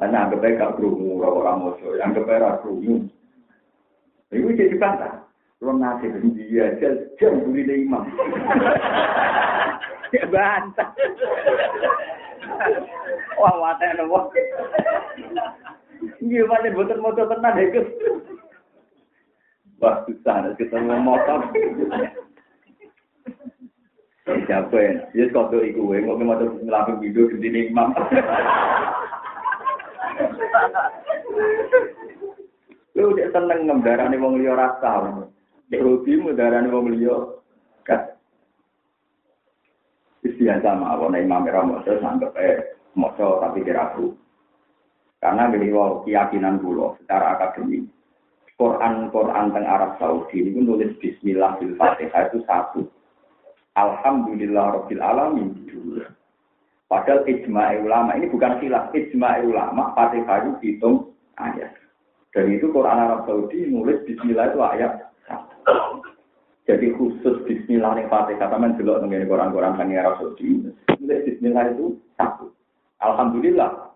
Anggap 0.00 0.40
baik 0.40 0.56
gak 0.56 0.80
kerungu, 0.80 1.20
orang 1.20 1.60
mojo. 1.60 1.92
Baik 1.92 2.24
gak 2.24 2.56
kerungu. 2.64 3.04
Itu 4.32 4.48
jadi 4.56 4.76
bantah. 4.80 5.28
Lo 5.60 5.76
nasi 5.76 6.08
dia 6.32 6.72
jam 7.20 7.44
buri 7.44 7.84
imam. 7.84 8.08
Ya 10.10 10.26
bantah. 10.26 10.90
Wah, 13.38 13.54
wadah 13.62 13.94
nopo. 13.94 14.34
Iya, 16.18 16.50
mana 16.50 16.66
motor-motor 16.74 17.30
tenan 17.30 17.62
itu. 17.62 17.82
Wah, 19.78 20.02
susah 20.04 20.50
ketemu 20.58 20.98
motor. 20.98 21.46
Siapa 24.30 24.76
ya? 24.78 24.94
Ya, 25.14 25.24
kau 25.34 25.50
tuh 25.50 25.62
iku, 25.66 25.90
nggak 25.90 26.06
mau 26.06 26.22
motor 26.22 26.54
ngelapin 26.62 27.02
video 27.02 27.26
di 27.34 27.36
sini 27.42 27.60
imam. 27.70 27.90
Lu 32.94 33.16
udah 33.16 33.28
seneng 33.32 33.66
ngembarani 33.66 34.20
wong 34.20 34.38
liya 34.38 34.54
rasa. 34.54 35.24
Dek 35.70 35.82
rugi 35.82 36.20
mudarani 36.20 36.68
wong 36.70 36.94
liya. 36.94 37.16
Kan. 37.86 38.14
Biasa 40.20 40.72
mawon 40.72 41.20
imam 41.20 41.44
era 41.44 41.60
motor 41.60 42.00
sanggep 42.00 42.32
eh 42.40 42.76
motor 42.96 43.44
tapi 43.44 43.60
kira 43.60 43.92
aku. 43.92 44.16
Karena 45.20 45.52
beliau 45.52 46.00
keyakinan 46.04 46.64
dulu 46.64 46.96
secara 47.00 47.36
akademik. 47.36 47.84
Quran 48.56 49.12
Quran 49.12 49.52
teng 49.52 49.64
Arab 49.68 50.00
Saudi 50.00 50.44
ini 50.44 50.64
nulis 50.64 50.96
Bismillah 50.96 51.60
Fatihah 51.76 52.22
itu 52.32 52.40
satu. 52.48 52.88
Alhamdulillah 53.78 54.64
Rabbil 54.80 55.02
Alamin. 55.02 55.50
Padahal 56.90 57.22
ijma 57.22 57.78
ulama 57.86 58.18
ini 58.18 58.26
bukan 58.26 58.58
khilaf 58.58 58.90
ijma 58.90 59.46
ulama 59.46 59.94
Fatihah 59.94 60.42
itu 60.42 60.50
hitung 60.58 60.96
ayat. 61.38 61.70
Dan 62.34 62.50
itu 62.50 62.66
Quran 62.74 62.98
Arab 62.98 63.30
Saudi 63.30 63.70
nulis 63.70 64.02
Bismillah 64.06 64.50
itu 64.50 64.58
ayat. 64.58 64.92
Jadi 66.66 66.86
khusus 66.98 67.46
Bismillah 67.46 67.94
nih 67.94 68.10
Fatihah 68.10 68.50
sama 68.50 68.74
dulu 68.74 69.06
mengenai 69.06 69.30
Quran-Quran 69.30 69.78
kan 69.78 69.90
Arab 69.94 70.18
Saudi 70.18 70.66
nulis 70.98 71.20
Bismillah 71.22 71.70
itu 71.70 71.94
satu. 72.18 72.50
Alhamdulillah 72.98 73.90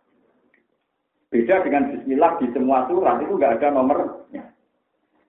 Beda 1.35 1.67
dengan 1.67 1.91
bismillah 1.91 2.39
di 2.39 2.47
semua 2.55 2.87
surat 2.87 3.19
itu 3.19 3.35
nggak 3.35 3.59
ada 3.59 3.75
nomornya. 3.75 4.54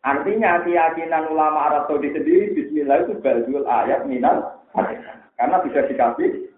Artinya 0.05 0.61
keyakinan 0.61 1.33
ulama 1.33 1.65
Arab 1.65 1.89
Saudi 1.89 2.13
sendiri 2.13 2.53
bismillah 2.53 3.09
itu 3.09 3.17
ba'dul 3.25 3.65
ayat 3.65 4.05
minal 4.05 4.61
Karena 5.35 5.57
bisa 5.65 5.81
dikasih. 5.89 6.53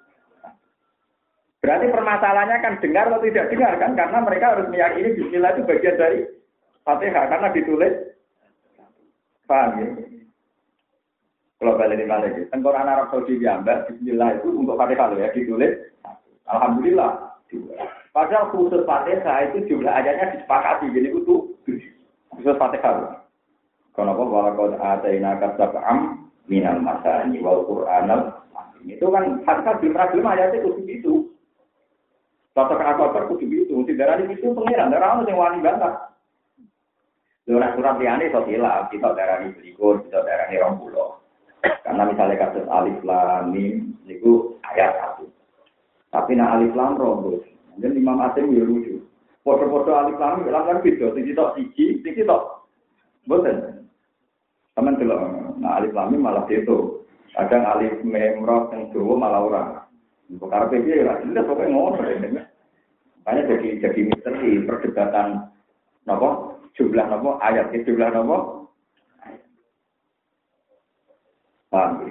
Berarti 1.64 1.86
permasalahannya 1.90 2.58
kan 2.60 2.74
dengar 2.84 3.08
atau 3.08 3.24
tidak 3.24 3.50
dengar 3.50 3.74
kan? 3.80 3.96
Karena 3.96 4.20
mereka 4.22 4.46
harus 4.54 4.68
meyakini 4.68 5.16
bismillah 5.16 5.56
itu 5.56 5.64
bagian 5.64 5.96
dari 5.96 6.20
Fatihah 6.84 7.26
karena 7.32 7.50
ditulis. 7.56 7.94
Paham 9.48 9.80
ya? 9.80 9.88
Kalau 11.58 11.74
balik 11.74 12.06
lagi, 12.06 12.46
tengkorak 12.54 12.86
Arab 12.86 13.10
Saudi 13.10 13.42
diambil, 13.42 13.82
Bismillah 13.90 14.38
itu 14.38 14.54
untuk 14.54 14.78
Fatihah 14.78 15.10
ya, 15.18 15.34
ditulis. 15.34 15.74
Alhamdulillah. 16.46 17.34
Padahal 18.14 18.54
khusus 18.54 18.86
Fatihah 18.86 19.50
itu 19.50 19.66
jumlah 19.66 19.90
ayatnya 19.90 20.38
disepakati, 20.38 20.94
jadi 20.94 21.10
itu 21.10 21.36
khusus 22.30 22.56
Fatihah. 22.62 23.27
Kenapa 23.98 24.22
walakot 24.22 24.78
ataina 24.78 25.42
kasab'am 25.42 26.30
minal 26.46 26.78
masani 26.86 27.42
wal 27.42 27.66
qur'anal 27.66 28.46
itu 28.86 29.04
kan 29.10 29.42
Fatihah 29.42 29.82
belum 29.82 29.98
belum 29.98 30.26
ayatnya 30.32 30.64
khusus 30.64 30.86
itu. 30.86 31.14
Bapak 32.54 32.82
akabar 32.82 33.30
kudu 33.30 33.46
itu, 33.46 33.70
mesti 33.70 33.94
darah 33.94 34.18
itu 34.18 34.50
pengiran, 34.50 34.90
darah 34.90 35.22
yang 35.22 35.38
wani 35.38 35.62
bantah. 35.62 36.10
Lurah 37.46 37.70
surat 37.78 38.02
liane 38.02 38.34
so 38.34 38.42
hilaf, 38.50 38.90
kita 38.90 39.14
darah 39.14 39.46
ini 39.46 39.54
berikut, 39.54 40.10
kita 40.10 40.26
darah 40.26 40.50
ini 40.50 40.58
rompulo. 40.58 41.22
Karena 41.62 42.10
misalnya 42.10 42.42
kasus 42.42 42.66
alif 42.66 42.98
lam 43.06 43.54
mim, 43.54 43.94
itu 44.10 44.58
ayat 44.74 44.98
satu. 44.98 45.30
Tapi 46.10 46.34
nah 46.34 46.58
alif 46.58 46.74
lam 46.74 46.98
rombos, 46.98 47.46
jadi 47.78 47.94
Imam 47.94 48.26
Asim 48.26 48.50
ya 48.50 48.66
lucu. 48.66 49.06
Foto-foto 49.46 49.94
alif 49.94 50.18
lam 50.18 50.42
lam 50.50 50.66
lam 50.66 50.82
beda, 50.82 51.14
sing 51.14 51.30
tok 51.38 51.62
siji, 51.62 52.02
sing 52.02 52.14
tok 52.26 52.66
boten. 53.30 53.86
Taman 54.78 55.02
delok, 55.02 55.58
nah 55.58 55.82
alif 55.82 55.90
lam 55.98 56.14
malah 56.22 56.46
itu. 56.54 57.02
Kadang 57.34 57.66
alif 57.66 57.98
memrok 58.06 58.70
yang 58.78 58.94
dua 58.94 59.18
malah 59.18 59.42
ora. 59.42 59.64
Perkara 60.30 60.70
piye 60.70 61.02
lah, 61.02 61.18
jelas 61.26 61.50
pokoknya 61.50 61.74
ngono. 61.74 61.98
Makanya 63.26 63.42
jadi 63.50 63.70
jadi 63.82 64.00
misteri 64.06 64.62
perdebatan 64.70 65.50
nopo 66.08 66.56
jumlah 66.80 67.06
nopo 67.12 67.36
ayat 67.44 67.76
jumlah 67.76 68.10
nopo 68.16 68.70
paham 71.68 72.08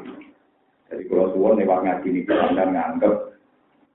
jadi 0.92 1.02
kalau 1.08 1.32
suwon 1.32 1.56
lewat 1.56 1.80
ngaji 1.82 2.08
ini 2.12 2.20
anda 2.28 2.64
nganggep 2.68 3.14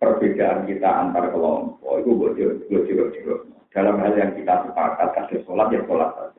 perbedaan 0.01 0.65
kita 0.65 0.89
antar 0.89 1.29
kelompok 1.29 2.01
itu 2.01 2.11
bocor 2.17 2.51
bocor 2.65 3.37
dalam 3.69 4.01
hal 4.01 4.17
yang 4.17 4.33
kita 4.33 4.65
sepakat 4.65 5.09
ada 5.13 5.35
sholat 5.45 5.69
ya 5.69 5.79
sholat 5.85 6.30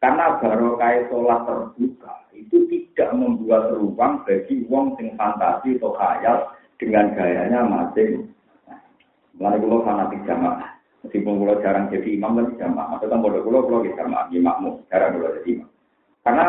karena 0.00 0.40
baru 0.40 0.80
kayak 0.80 1.12
sholat 1.12 1.40
terbuka 1.44 2.14
itu 2.32 2.56
tidak 2.72 3.10
membuat 3.12 3.76
ruang 3.76 4.24
bagi 4.24 4.64
wong 4.66 4.96
sing 4.96 5.12
fantasi 5.20 5.76
atau 5.76 5.92
khayal 5.92 6.36
dengan 6.80 7.12
gayanya 7.12 7.60
masing 7.68 8.32
Mulai 9.40 9.56
kulo 9.56 9.80
fanatik 9.88 10.20
jamaah. 10.28 10.68
Meskipun 11.00 11.40
kulo 11.40 11.64
jarang 11.64 11.88
jadi 11.88 12.12
imam 12.12 12.36
tapi 12.36 12.60
jamaah. 12.60 12.92
Maksudnya 12.92 13.24
bodoh 13.24 13.40
kulo 13.40 13.64
kulo 13.64 13.78
di 13.88 13.96
jamaah, 13.96 14.28
imammu 14.28 14.84
jarang 14.92 15.16
kulo 15.16 15.32
jadi 15.40 15.48
imam. 15.56 15.68
Karena 16.20 16.46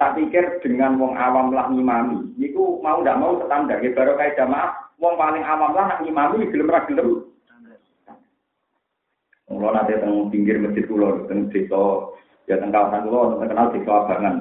tak 0.00 0.16
pikir 0.16 0.44
dengan 0.64 0.96
wong 0.96 1.12
awam 1.12 1.52
lah 1.52 1.68
ngimami, 1.68 2.32
itu 2.40 2.80
mau 2.80 3.04
tidak 3.04 3.20
mau 3.20 3.36
standar. 3.44 3.84
Ya 3.84 3.92
baru 3.92 4.16
kayak 4.16 4.40
jamaah, 4.40 4.72
Wong 4.96 5.14
paling 5.20 5.44
awam 5.44 5.76
lah 5.76 5.84
nak 5.92 6.00
ngimami 6.00 6.48
gelem 6.48 6.72
ra 6.72 6.88
gelem. 6.88 7.28
Nanti 9.52 9.92
teng 10.00 10.32
pinggir 10.32 10.56
masjid 10.56 10.88
kulo 10.88 11.28
teng 11.28 11.52
desa 11.52 12.08
ya 12.50 12.58
teng 12.58 12.74
kawasan 12.74 13.06
kulo 13.06 13.38
terkenal 13.38 13.70
desa 13.70 13.92
Abangan. 13.92 14.36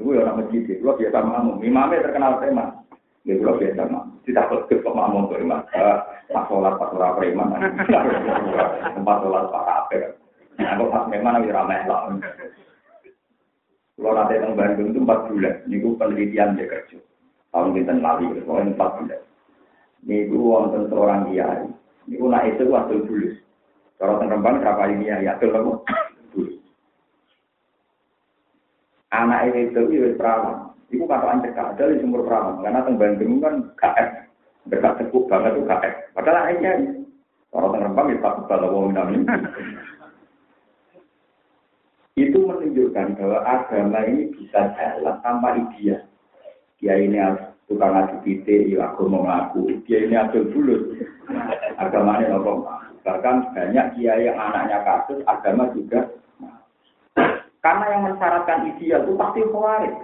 Iku 0.00 0.08
ya 0.16 0.24
orang 0.24 0.36
masjid, 0.40 0.64
kulo 0.80 0.92
biasa 0.96 1.18
makmum. 1.20 1.56
Imamnya 1.60 2.04
terkenal 2.04 2.40
preman. 2.40 2.68
Ya 3.28 3.34
kulo 3.36 3.52
biasa 3.60 3.82
makmum. 3.88 4.16
Tidak 4.24 4.46
perlu 4.48 4.74
kok 4.80 4.96
makmum 4.96 5.28
kok 5.28 5.42
imam. 5.42 5.60
Pas 6.32 6.44
sholat 6.48 6.74
pas 6.80 6.94
ora 6.96 7.08
preman. 7.18 7.52
Tempat 8.96 9.16
sholat 9.20 9.44
pak 9.52 9.64
kafe. 9.68 9.98
Aku 10.62 10.84
pas 10.88 11.04
memang 11.12 11.40
lagi 11.40 11.52
ramai 11.52 11.84
lah. 11.84 12.08
Kulo 13.98 14.10
nanti 14.16 14.40
teng 14.40 14.56
Bandung 14.56 14.88
itu 14.96 15.00
empat 15.04 15.20
bulan. 15.28 15.54
Niku 15.68 15.88
penelitian 16.00 16.56
dia 16.56 16.70
kerja. 16.70 16.98
Tahun 17.52 17.76
kita 17.76 17.92
lali, 18.00 18.32
pokoknya 18.40 18.72
empat 18.72 18.90
bulan. 18.96 19.20
Niku 20.08 20.36
wonten 20.40 20.88
seorang 20.88 21.28
kiai. 21.28 21.68
Niku 22.08 22.24
nak 22.32 22.48
itu 22.48 22.64
waktu 22.72 23.04
dulu. 23.04 23.30
Kalau 24.00 24.18
tengkembang 24.18 24.64
berapa 24.64 24.82
ini 24.90 25.12
ya, 25.12 25.16
ya 25.22 25.32
dulu 25.38 25.84
Anak 29.12 29.52
ini 29.52 29.68
itu 29.68 29.80
itu 29.92 30.16
perawan. 30.16 30.72
Iku 30.88 31.04
katoan 31.04 31.44
cekak, 31.44 31.76
ada 31.76 31.92
di 31.92 32.00
sumur 32.00 32.24
perawan. 32.24 32.64
Karena 32.64 32.84
teng 32.84 32.96
Bandung 32.96 33.44
kan 33.44 33.54
KF. 33.76 34.10
Dekat 34.72 34.92
tekuk 35.00 35.28
banget 35.28 35.52
tuh 35.56 35.68
KF. 35.68 35.94
Padahal 36.16 36.48
akhirnya 36.48 36.72
kalau 37.52 37.68
tengkembang 37.76 38.08
itu 38.08 38.24
tak 38.24 38.34
kalau 38.48 38.72
wong 38.72 38.96
Itu 42.12 42.38
menunjukkan 42.44 43.16
bahwa 43.16 43.38
agama 43.44 44.00
ini 44.04 44.32
bisa 44.36 44.72
jalan 44.76 45.16
tanpa 45.24 45.56
ideal. 45.56 46.00
Dia 46.76 46.98
ini 47.00 47.16
harus 47.16 47.40
tukang 47.68 47.96
ngaji 47.96 48.16
pite, 48.20 48.68
ya 48.68 48.92
aku 48.92 49.08
mau 49.08 49.24
ngaku. 49.24 49.80
Dia 49.88 50.04
ini 50.04 50.16
adil 50.16 50.48
bulut. 50.52 50.92
Agamanya 51.80 52.36
nopo. 52.36 52.68
Bahkan 53.00 53.56
banyak 53.56 53.86
kiai 53.96 54.28
yang 54.28 54.36
anaknya 54.36 54.84
kasus, 54.84 55.24
agama 55.24 55.72
juga. 55.72 56.08
Karena 57.62 57.94
yang 57.94 58.02
mensyaratkan 58.10 58.74
ideal 58.74 59.06
itu 59.06 59.14
pasti 59.14 59.40
khawarij. 59.46 59.94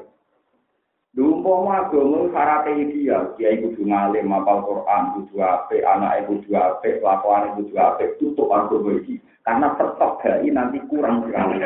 Dumpama 1.19 1.83
agama 1.83 2.31
syaratnya 2.31 2.79
ideal, 2.79 3.35
kiai 3.35 3.59
kudu 3.59 3.83
ngalim, 3.83 4.31
mapal 4.31 4.63
Quran, 4.63 5.19
kudu 5.19 5.43
ape, 5.43 5.83
anak 5.83 6.31
kudu 6.31 6.55
ape, 6.55 7.03
lakuan 7.03 7.59
kudu 7.59 7.75
ape, 7.75 8.15
tutup 8.23 8.55
agama 8.55 8.95
ini. 9.03 9.19
Karena 9.43 9.75
pertok 9.75 10.23
nanti 10.47 10.79
kurang 10.87 11.27
sekali. 11.27 11.59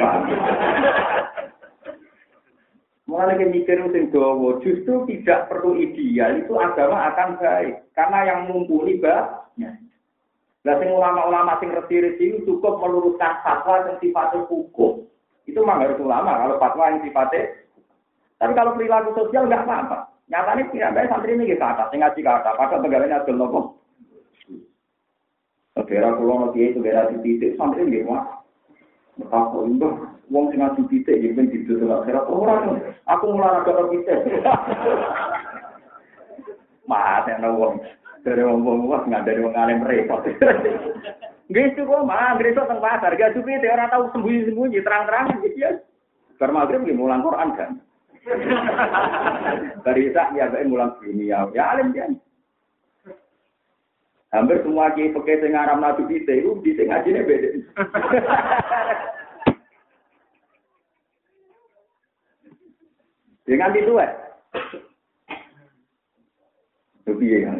Mulai 3.12 3.34
lagi 3.34 3.45
mikir 3.51 3.76
sing 3.93 4.09
dawa, 4.09 4.62
justru 4.64 5.05
tidak 5.05 5.53
perlu 5.53 5.76
ideal 5.76 6.38
itu 6.38 6.55
agama 6.57 7.12
akan 7.12 7.36
baik 7.36 7.84
karena 7.93 8.18
yang 8.24 8.40
mumpuni 8.49 8.97
banyak. 8.97 9.74
Lah 10.62 10.74
sing 10.80 10.88
ulama-ulama 10.88 11.61
sing 11.61 11.74
resi-resi 11.74 12.40
cukup 12.47 12.80
meluruskan 12.80 13.43
fatwa 13.45 13.84
yang 13.84 14.01
sifatnya 14.01 14.47
hukum. 14.49 15.12
Itu 15.47 15.59
memang 15.62 15.82
harus 15.82 15.99
ulama 15.99 16.38
kalau 16.38 16.61
fatwa 16.62 16.93
yang 16.93 17.03
sifatnya. 17.03 17.66
Tapi 18.38 18.53
kalau 18.59 18.74
perilaku 18.74 19.11
sosial 19.14 19.47
nggak 19.47 19.66
apa-apa. 19.66 19.99
Nyatanya 20.30 20.70
tidak 20.70 20.95
baik 20.95 21.11
santri 21.11 21.34
ini 21.34 21.53
ke 21.53 21.59
atas, 21.59 21.90
ngaji 21.93 22.20
ke 22.22 22.30
atas. 22.30 22.55
Padahal 22.57 22.82
pegawainya 22.82 23.18
adil 23.22 23.36
nopo. 23.36 23.61
Daerah 25.82 26.16
pulau 26.16 26.49
nanti 26.49 26.72
itu 26.72 26.80
daerah 26.80 27.12
di 27.12 27.20
titik 27.20 27.59
santri 27.61 27.84
ini 27.84 28.07
mah. 28.07 28.40
Betapa 29.12 29.68
itu, 29.68 29.88
uang 30.32 30.45
sing 30.49 30.64
ngaji 30.64 30.80
titik, 30.88 31.20
jadi 31.20 31.36
kan 31.36 31.53
tidur 31.53 31.84
tuh 31.84 31.93
akhirat 32.01 32.24
orang. 32.32 32.80
Aku 33.12 33.28
mulai 33.28 33.61
agak 33.61 33.93
titik. 33.93 34.24
Mas, 36.88 37.28
yang 37.28 37.45
uang 37.45 37.76
dari 38.24 38.40
uang 38.40 38.88
nggak 38.88 39.24
dari 39.28 39.45
uang 39.45 39.53
alim 39.53 39.84
repot. 39.84 40.24
Gak 41.53 41.76
itu 41.76 41.84
kok 41.84 42.07
mah, 42.09 42.40
gresok 42.40 42.64
teng 42.64 42.80
pasar, 42.80 43.12
gak 43.12 43.36
cukup 43.36 43.61
itu 43.61 43.68
orang 43.68 43.92
tahu 43.92 44.05
sembunyi-sembunyi, 44.16 44.80
terang-terangan 44.80 45.44
gitu 45.44 45.59
ya. 45.61 45.70
Karena 46.40 46.64
maghrib 46.64 46.88
dia 46.88 46.96
mulang 46.96 47.20
Quran 47.20 47.48
kan. 47.53 47.70
Dari 49.84 50.14
sak 50.16 50.32
ya 50.32 50.48
bae 50.48 50.64
mulang 50.64 50.96
dunia, 50.96 51.44
ya 51.53 51.76
alim 51.76 51.92
dia. 51.92 52.09
Hampir 54.32 54.64
semua 54.64 54.88
kiai 54.96 55.12
pakai 55.12 55.44
sing 55.44 55.53
aram 55.53 55.84
nadu 55.84 56.09
kita 56.09 56.32
itu 56.32 56.57
di 56.64 56.72
sing 56.72 56.88
ngajine 56.88 57.20
beda. 57.20 57.48
Dengan 63.44 63.76
itu 63.76 63.92
eh. 64.00 64.11
Tapi 67.05 67.24
ya 67.28 67.38
kan. 67.44 67.57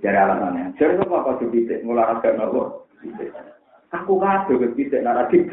Jadi 0.00 0.16
alasannya. 0.16 0.74
Jadi 0.74 0.96
apa 1.06 1.38
tuh 1.38 1.48
kita 1.54 1.84
mulai 1.86 2.08
agak 2.08 2.34
nopo. 2.34 2.79
Aku 3.90 4.22
kado 4.22 4.54
ke 4.54 4.68
kita 4.78 5.02
naratif. 5.02 5.50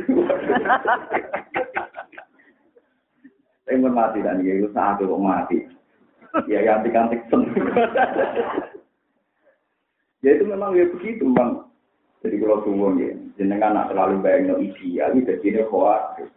Saya 3.67 3.83
mati 3.83 4.23
dan 4.23 4.45
ya 4.45 4.63
itu 4.63 4.69
saat 4.71 5.01
itu 5.01 5.17
mati. 5.17 5.65
Ya 6.45 6.61
ganti 6.63 6.87
ganti 6.93 7.17
Ya 10.21 10.31
itu 10.37 10.43
memang 10.45 10.77
ya 10.77 10.85
begitu 10.91 11.27
bang. 11.33 11.65
Jadi 12.25 12.41
kalau 12.41 12.65
tunggu 12.65 12.97
ya, 12.97 13.13
jenengan 13.37 13.77
nak 13.77 13.93
terlalu 13.93 14.17
banyak 14.25 14.57
ideal, 14.73 15.13
itu 15.13 15.37
jadi 15.45 15.69
khawatir. 15.69 16.27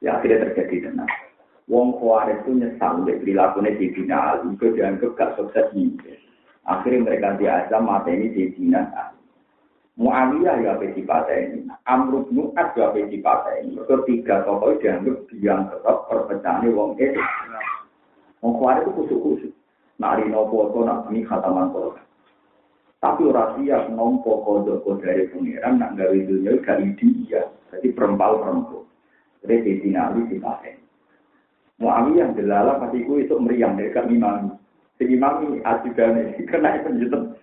Ya 0.00 0.16
akhirnya 0.16 0.48
terjadi 0.48 0.88
tenang. 0.88 1.10
Wong 1.68 2.00
khawatir 2.00 2.40
itu 2.42 2.56
nyesal 2.56 3.04
dari 3.04 3.20
perilakunya 3.20 3.76
di 3.76 3.86
final, 3.92 4.42
itu 4.48 4.66
dianggap 4.72 5.12
gak 5.14 5.34
sukses 5.36 5.68
nih. 5.76 5.92
Akhirnya 6.64 7.04
mereka 7.04 7.36
diazam 7.36 7.84
mata 7.84 8.08
ini 8.08 8.32
di 8.32 8.56
final. 8.56 8.88
Muawiyah 9.92 10.56
ya 10.64 10.80
apa 10.80 10.88
ini, 10.88 11.68
Amrul 11.84 12.24
Nu'ad 12.32 12.72
ya 12.72 12.88
apa 12.88 12.98
ini. 13.60 13.76
Ketiga 13.84 14.40
tokoh 14.48 14.72
dianggap 14.80 15.28
yang 15.36 15.68
tetap 15.68 16.08
perpecahan 16.08 16.72
wong 16.72 16.96
itu. 16.96 17.20
Wong 18.40 18.56
khawatir 18.56 18.88
itu 18.88 18.90
kusuk-kusuk. 18.96 19.52
Nari 20.00 20.26
nopo 20.32 20.72
to 20.72 20.80
nak 20.82 21.06
ini 21.12 21.22
khataman 21.28 21.70
koran. 21.70 22.02
Tapi 22.98 23.22
orang 23.28 23.60
siap 23.60 23.92
nompo 23.92 24.42
kodok 24.46 24.86
dari 25.02 25.28
pangeran 25.28 25.78
nak 25.78 25.94
gawe 25.94 26.16
dunia 26.16 26.56
gak 26.64 26.80
dia. 26.96 27.46
Jadi 27.70 27.88
perempal 27.92 28.40
perempuan. 28.40 28.88
Jadi 29.44 29.54
di 29.60 29.72
dinali 29.86 30.26
di 30.26 30.38
pakai. 30.40 30.74
Muawiyah 31.82 32.32
delala 32.32 32.78
pasti 32.78 33.02
ku 33.02 33.18
itu 33.18 33.34
meriang 33.36 33.74
dari 33.74 33.90
kami 33.90 34.16
mami. 34.16 34.54
Segi 34.96 35.18
mami 35.18 35.58
ajudan 35.66 36.14
ini 36.14 36.46
kena 36.50 36.78
penjutan. 36.80 37.34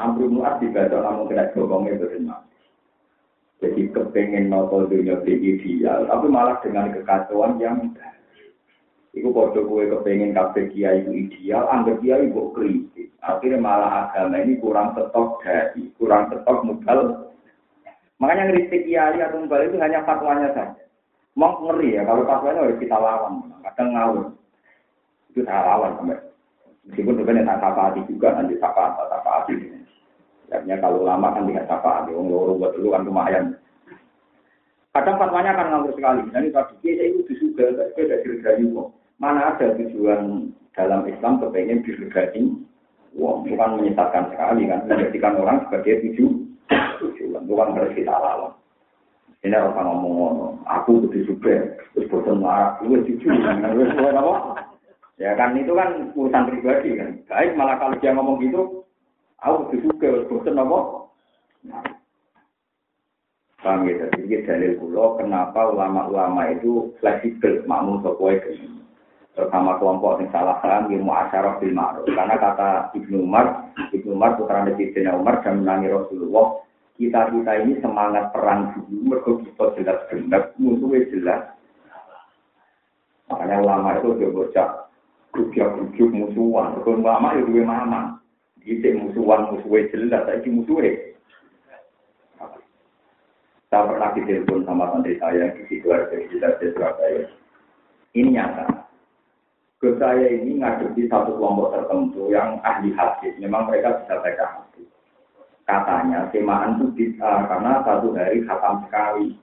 Amru 0.00 0.32
muat 0.32 0.64
dibaca 0.64 0.96
kamu 0.96 1.28
kena 1.28 1.52
gogongnya 1.52 2.00
berenang. 2.00 2.42
Jadi 3.60 3.92
kepengen 3.92 4.48
nopo 4.48 4.88
dunia 4.88 5.20
ideal, 5.28 6.08
tapi 6.08 6.26
malah 6.32 6.56
dengan 6.64 6.88
kekacauan 6.96 7.60
yang 7.60 7.92
Iku 9.10 9.34
podo 9.34 9.66
kue 9.66 9.90
kepengen 9.90 10.30
kabeh 10.30 10.70
kiai 10.70 11.02
itu 11.02 11.10
ideal, 11.10 11.66
anggap 11.66 11.98
kiai 11.98 12.30
kok 12.30 12.54
kritik. 12.54 13.10
Akhirnya 13.18 13.58
malah 13.58 14.06
agama 14.06 14.38
ini 14.38 14.62
kurang 14.62 14.94
setok 14.94 15.42
dari, 15.42 15.90
kurang 15.98 16.30
setok 16.30 16.62
modal. 16.62 16.98
Makanya 18.22 18.54
kritik 18.54 18.86
kiai 18.86 19.18
atau 19.18 19.42
modal 19.42 19.66
itu 19.66 19.82
hanya 19.82 20.06
fatwanya 20.06 20.54
saja. 20.54 20.86
Mau 21.34 21.58
ngeri 21.58 21.98
ya, 21.98 22.06
kalau 22.06 22.22
fatwanya 22.22 22.70
harus 22.70 22.78
kita 22.78 22.94
lawan. 22.94 23.50
Kadang 23.66 23.88
ngawur. 23.98 24.26
Itu 25.34 25.42
saya 25.42 25.62
lawan 25.66 25.98
sampai. 25.98 26.22
Meskipun 26.86 27.18
sebenarnya 27.18 27.50
tak 27.50 27.60
sapa 27.66 27.80
hati 27.90 28.00
juga, 28.06 28.28
nanti 28.34 28.54
hati, 28.62 29.02
sapa 29.10 29.30
hati. 29.42 29.54
Artinya 30.70 30.86
kalau 30.86 31.02
lama 31.02 31.34
kan 31.34 31.50
tidak 31.50 31.66
sapa 31.66 31.90
hati, 31.98 32.14
orang 32.14 32.30
loro 32.30 32.54
buat 32.54 32.70
dulu 32.78 32.94
kan 32.94 33.02
lumayan. 33.02 33.58
Kadang 34.94 35.18
fatwanya 35.18 35.50
akan 35.58 35.66
ngawur 35.66 35.92
sekali. 35.98 36.22
Itu 36.30 36.54
tadi, 36.54 36.90
saya 36.94 37.06
itu 37.10 37.20
disuga, 37.26 37.66
saya 37.74 37.90
tidak 37.98 38.22
kira-kira 38.22 38.70
Mana 39.18 39.50
ada 39.50 39.74
tujuan 39.74 40.54
dalam 40.78 41.10
Islam 41.10 41.42
kepengen 41.42 41.82
diregani 41.82 42.54
uang, 43.18 43.50
bukan 43.50 43.82
menyesatkan 43.82 44.30
sekali 44.30 44.70
kan, 44.70 44.86
menjadikan 44.86 45.42
orang 45.42 45.66
sebagai 45.66 46.06
tujuh 46.06 46.30
tujuan, 47.02 47.42
bukan 47.50 47.74
harus 47.74 47.90
kita 47.98 48.14
lawan. 48.14 48.54
Ini 49.42 49.58
orang 49.58 49.74
ngomong, 49.90 50.62
aku 50.70 51.02
butuh 51.02 51.22
juga, 51.26 51.66
terus 51.98 52.06
bosan 52.14 52.38
marah, 52.38 52.78
terus 52.78 53.90
apa? 53.98 54.34
Ya 55.18 55.34
kan 55.34 55.58
itu 55.58 55.74
kan 55.74 56.14
urusan 56.14 56.46
pribadi 56.46 56.94
kan. 56.94 57.18
Baik 57.26 57.58
malah 57.58 57.76
kalau 57.76 57.98
dia 57.98 58.14
ngomong 58.14 58.38
gitu, 58.40 58.79
aku 59.44 59.76
juga, 59.76 60.24
bosan 60.28 60.60
apa? 60.60 60.78
Paham 63.60 63.84
ya, 63.84 64.08
jadi 64.16 64.48
dalil 64.48 64.72
pulau 64.80 65.20
kenapa 65.20 65.68
ulama-ulama 65.68 66.48
itu 66.48 66.96
fleksibel, 66.96 67.60
makmum 67.68 68.00
dengan 68.00 68.80
bersama 69.36 69.80
kelompok 69.80 70.20
yang 70.20 70.28
salah 70.32 70.56
paham 70.60 70.92
ilmu 70.92 71.12
asyaraf 71.12 71.60
bil 71.60 71.72
ma'ruf. 71.72 72.04
Karena 72.08 72.36
kata 72.36 72.92
Ibnu 72.92 73.24
Umar, 73.24 73.72
Ibnu 73.92 74.16
Umar 74.16 74.36
putra 74.36 74.64
Nabi 74.64 74.92
Umar 75.16 75.40
dan 75.40 75.64
menangi 75.64 75.88
Rasulullah, 75.88 76.60
kita 77.00 77.32
kita 77.32 77.52
ini 77.64 77.80
semangat 77.80 78.28
perang 78.32 78.76
dulu, 78.76 78.96
mereka 79.08 79.30
kita 79.40 79.64
jelas 79.80 79.98
benar, 80.12 80.42
musuhnya 80.60 81.08
jelas. 81.08 81.42
Makanya 83.32 83.56
ulama 83.62 83.88
itu 83.96 84.08
dia 84.20 84.28
bocah 84.28 84.68
grup 85.30 86.10
musuhan, 86.12 86.76
kalau 86.82 87.00
ulama 87.00 87.28
itu 87.38 87.48
dua 87.48 87.64
mama. 87.64 88.19
Kita 88.60 88.88
musuhan 88.96 89.56
musuhnya 89.56 89.88
jelas, 89.92 90.22
tapi 90.28 90.48
musuhnya. 90.52 91.10
Saya 93.70 93.86
pernah 93.86 94.10
ditelepon 94.18 94.66
sama 94.66 94.90
santri 94.90 95.14
saya 95.22 95.54
di 95.54 95.62
situ 95.70 95.94
ada 95.94 96.10
di 96.10 96.66
Surabaya. 96.74 97.22
Ini 98.18 98.34
nyata. 98.34 98.66
Ke 99.78 99.94
saya 99.96 100.26
ini 100.26 100.58
ngadepi 100.58 101.06
satu 101.06 101.38
kelompok 101.38 101.78
tertentu 101.78 102.34
yang 102.34 102.58
ahli 102.66 102.90
hadis. 102.98 103.32
Memang 103.38 103.70
mereka 103.70 104.02
bisa 104.02 104.18
baca 104.18 104.44
hadis. 104.58 104.90
Katanya 105.70 106.26
semaan 106.34 106.82
itu 106.82 106.86
bisa 106.98 107.46
karena 107.46 107.78
satu 107.86 108.10
hari 108.12 108.42
khatam 108.42 108.82
sekali. 108.90 109.38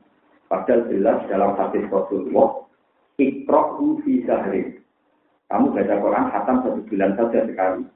Padahal 0.51 0.91
jelas 0.91 1.19
dalam 1.31 1.55
hadis 1.55 1.87
Rasulullah, 1.87 2.67
ikrohu 3.15 4.03
fi 4.03 4.27
sahri. 4.27 4.75
Kamu 5.47 5.71
baca 5.71 5.95
Quran 6.03 6.25
khatam 6.35 6.55
satu 6.67 6.79
bulan 6.91 7.15
saja 7.15 7.47
sekali. 7.47 7.87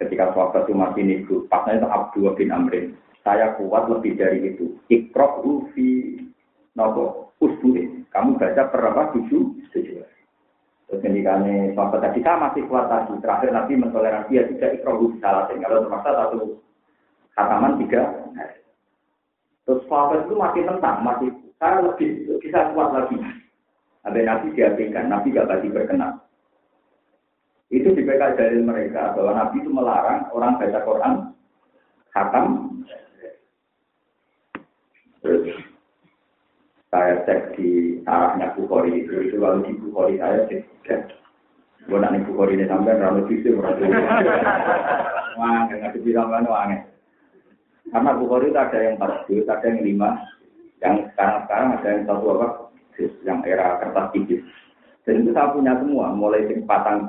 Ketika 0.00 0.32
sahabat 0.32 0.66
itu 0.66 0.74
masih 0.74 1.02
niku, 1.04 1.36
pasnya 1.48 1.82
itu 1.82 1.88
Abdul 1.88 2.32
bin 2.38 2.52
Amrin. 2.54 2.96
Saya 3.22 3.54
kuat 3.54 3.86
lebih 3.86 4.18
dari 4.18 4.54
itu. 4.54 4.76
Ikrohu 4.90 5.70
fi 5.72 6.18
nopo 6.74 7.34
usbuin. 7.38 8.06
Kamu 8.10 8.36
baca 8.36 8.62
berapa? 8.72 9.14
Tujuh, 9.14 9.56
tujuh. 9.70 10.02
Terus 10.90 11.00
ketikane 11.00 11.72
sahabat 11.72 12.04
tadi 12.04 12.20
saya 12.20 12.36
masih 12.36 12.62
kuat 12.68 12.90
tadi. 12.90 13.16
Terakhir 13.24 13.48
Nabi 13.54 13.72
mentoleransi 13.80 14.36
ya 14.36 14.44
tidak 14.50 14.82
ikrohu 14.82 15.16
salah. 15.24 15.48
Kalau 15.48 15.86
terpaksa 15.86 16.10
satu 16.12 16.40
khataman 17.32 17.80
tiga. 17.80 18.02
Terus 19.62 19.86
sahabat 19.86 20.26
itu 20.26 20.34
masih 20.34 20.62
tentang, 20.66 20.96
masih 21.06 21.30
saya 21.56 21.78
lebih 21.80 22.26
bisa 22.42 22.74
kuat 22.74 22.90
lagi. 22.90 23.16
Ada 24.02 24.20
Nabi 24.26 24.46
diabaikan, 24.58 25.06
Nabi 25.06 25.30
gak 25.30 25.46
tadi 25.46 25.70
berkenan. 25.70 26.18
Itu 27.72 27.88
di 27.96 28.04
PK 28.04 28.36
dari 28.36 28.60
mereka 28.60 29.16
bahwa 29.16 29.32
Nabi 29.32 29.64
itu 29.64 29.72
melarang 29.72 30.28
orang 30.36 30.60
baca 30.60 30.80
Quran 30.84 31.12
khatam. 32.12 32.46
Terus 35.24 35.56
saya 36.92 37.24
cek 37.24 37.56
di 37.56 37.96
arahnya 38.04 38.52
Bukhari 38.52 39.00
itu, 39.00 39.24
itu 39.24 39.40
lalu 39.40 39.72
di 39.72 39.72
Bukhari 39.80 40.20
saya 40.20 40.44
cek. 40.84 41.00
Gue 41.88 41.96
nanti 41.96 42.20
Bukhari 42.28 42.60
ini 42.60 42.68
sampai 42.68 43.00
rambut 43.00 43.32
itu 43.32 43.56
berarti. 43.56 43.88
Wah, 45.40 45.64
nggak 45.64 45.96
bilang 46.04 46.28
kan 46.28 46.44
wangi. 46.44 46.78
Karena 47.88 48.12
Bukhari 48.20 48.52
itu 48.52 48.60
ada 48.60 48.78
yang 48.84 48.94
empat 49.00 49.12
juz, 49.32 49.48
ada 49.48 49.64
yang 49.64 49.80
lima, 49.80 50.10
yang 50.84 51.08
sekarang-sekarang 51.16 51.68
ada 51.80 51.88
yang 51.88 52.02
satu 52.04 52.26
apa, 52.36 52.48
yang 53.24 53.38
era 53.48 53.80
kertas 53.80 54.06
tipis. 54.12 54.44
Dan 55.08 55.24
itu 55.24 55.32
saya 55.32 55.50
punya 55.56 55.72
semua, 55.80 56.12
mulai 56.12 56.44
dari 56.44 56.60
patang. 56.68 57.08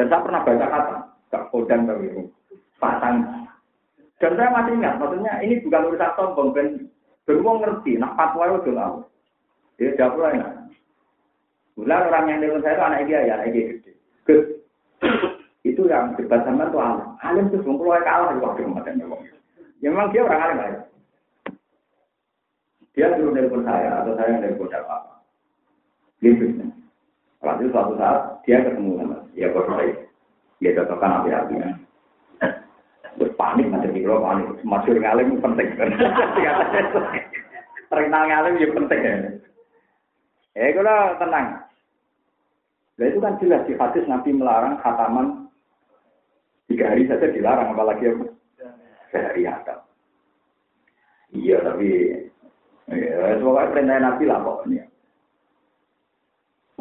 Dan 0.00 0.08
saya 0.08 0.24
pernah 0.24 0.40
baca 0.40 0.64
kata, 0.64 0.96
gak 1.28 1.44
kodang 1.52 1.84
kami 1.84 2.08
itu. 2.08 2.22
Patang. 2.80 3.20
Dan 4.16 4.32
saya 4.32 4.48
masih 4.48 4.80
ingat, 4.80 4.96
maksudnya 4.96 5.32
ini 5.44 5.60
bukan 5.60 5.92
urusan 5.92 6.12
sombong, 6.16 6.48
ben 6.56 6.88
beruang 7.28 7.60
ngerti, 7.60 8.00
nak 8.00 8.16
fatwa 8.16 8.48
itu. 8.56 8.72
Dia 9.76 9.92
jawab 10.00 10.24
lah 10.24 10.32
enak. 10.40 10.52
Bulan 11.76 12.08
orang 12.08 12.24
yang 12.32 12.40
dengan 12.40 12.64
saya 12.64 12.80
itu 12.80 12.84
anak 12.88 13.00
dia 13.04 13.20
ya, 13.28 13.32
anak 13.36 13.48
dia 13.52 13.64
gede. 13.76 13.92
Itu 15.68 15.84
yang 15.84 16.16
debat 16.16 16.40
sama 16.48 16.72
tuh 16.72 16.80
alim. 16.80 17.04
Alim 17.20 17.52
tuh 17.52 17.60
sebelum 17.60 17.76
keluar 17.76 18.00
kalah 18.00 18.32
di 18.32 18.40
waktu 18.40 18.64
kemarin. 18.64 19.04
Ya 19.84 19.92
memang 19.92 20.08
dia 20.08 20.24
orang 20.24 20.40
alim 20.40 20.64
aja. 20.64 20.80
Dia 22.96 23.12
suruh 23.20 23.36
telepon 23.36 23.68
saya 23.68 24.00
atau 24.00 24.16
saya 24.16 24.32
yang 24.32 24.40
telepon 24.48 24.72
siapa. 24.72 24.96
Gitu. 26.24 26.64
Lalu 27.40 27.72
suatu 27.72 27.96
saat 27.96 28.44
dia 28.44 28.60
ketemu 28.60 29.00
sama 29.00 29.16
ya 29.32 29.48
bos 29.52 29.64
saya. 29.64 29.96
Dia 30.60 30.76
cocokkan 30.76 31.24
api-apinya. 31.24 31.68
Terus 33.16 33.32
panik 33.40 33.66
macam 33.72 33.96
di 33.96 34.04
panik. 34.04 34.46
Masyur 34.60 34.96
ngalim 35.00 35.40
penting. 35.40 35.68
Terkenal 37.90 38.22
ngalim 38.28 38.60
ya 38.60 38.68
penting 38.76 39.00
ya. 39.00 39.14
Eh 40.60 40.70
kalau 40.76 41.16
tenang. 41.16 41.46
Nah 43.00 43.06
itu 43.08 43.18
kan 43.24 43.40
jelas 43.40 43.64
di 43.64 43.72
hadis 43.80 44.04
Nabi 44.04 44.36
melarang 44.36 44.76
khataman 44.84 45.48
tiga 46.68 46.92
hari 46.92 47.08
saja 47.08 47.32
dilarang 47.32 47.72
apalagi 47.72 48.12
apa? 48.12 48.26
Sehari 49.08 49.48
ada. 49.48 49.80
Iya 51.32 51.64
tapi 51.64 51.88
ya 52.92 53.40
semoga 53.40 53.72
perintah 53.72 53.96
Nabi 53.96 54.28
lah 54.28 54.44
pokoknya. 54.44 54.89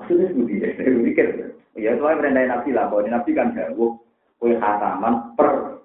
Maksudnya 0.09 0.57
ya, 0.57 0.69
saya 0.73 0.89
mikir. 0.89 1.27
Ya 1.77 1.93
soalnya 2.01 2.17
perintah 2.25 2.45
Nabi 2.49 2.69
lah 2.73 2.89
pokoknya 2.89 3.21
Nabi 3.21 3.29
kan 3.37 3.53
jauh 3.53 4.01
kue 4.41 4.57
khataman 4.57 5.37
per 5.37 5.77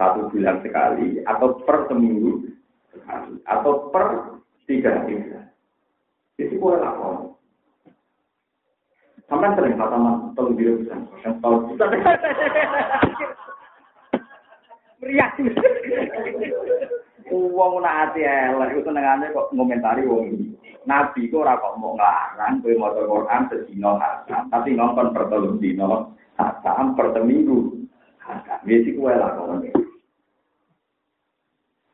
satu 0.00 0.32
bulan 0.32 0.64
sekali 0.64 1.20
atau 1.28 1.60
per 1.68 1.84
seminggu 1.92 2.48
sekali 2.88 3.36
atau 3.44 3.92
per 3.92 4.04
tiga 4.64 5.04
hari. 5.04 5.20
Itu 6.40 6.56
kue 6.56 6.80
lakon. 6.80 7.36
Sampai 9.28 9.52
sering 9.52 9.76
khataman 9.76 10.32
telu 10.32 10.56
diri 10.56 10.80
bisa. 10.80 10.96
Yang 11.28 11.36
tahu. 11.44 11.76
Meriah. 15.04 15.28
Uang 17.28 17.84
nak 17.84 18.16
hati 18.16 18.24
elek 18.24 18.72
itu 18.72 18.88
senengannya 18.88 19.28
kok 19.36 19.52
ngomentari 19.52 20.08
wong 20.08 20.32
ini. 20.32 20.67
Nabi 20.88 21.28
kok 21.28 21.44
ora 21.44 21.60
kok 21.60 21.76
mau 21.76 21.92
ngelarang 21.92 22.64
kowe 22.64 22.72
maca 22.80 23.02
Quran 23.04 23.42
sedina 23.52 24.00
hasan, 24.00 24.48
tapi 24.48 24.72
ngongkon 24.72 25.12
per 25.12 25.28
telu 25.28 25.60
dina 25.60 26.08
hasan 26.40 26.96
per 26.96 27.12
seminggu. 27.12 27.76
Hasan. 28.24 28.64
Wis 28.64 28.88
iku 28.88 29.12
wae 29.12 29.20
lakone. 29.20 29.68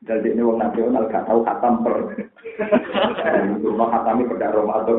Jadi 0.05 0.37
ini 0.37 0.47
wong 0.47 0.63
nasional 0.63 1.11
gak 1.11 1.27
tahu 1.27 1.43
khatam 1.43 1.83
per. 1.83 1.97
Rumah 3.67 3.89
khatami 3.91 4.31
pada 4.31 4.55
Ramadan. 4.55 4.99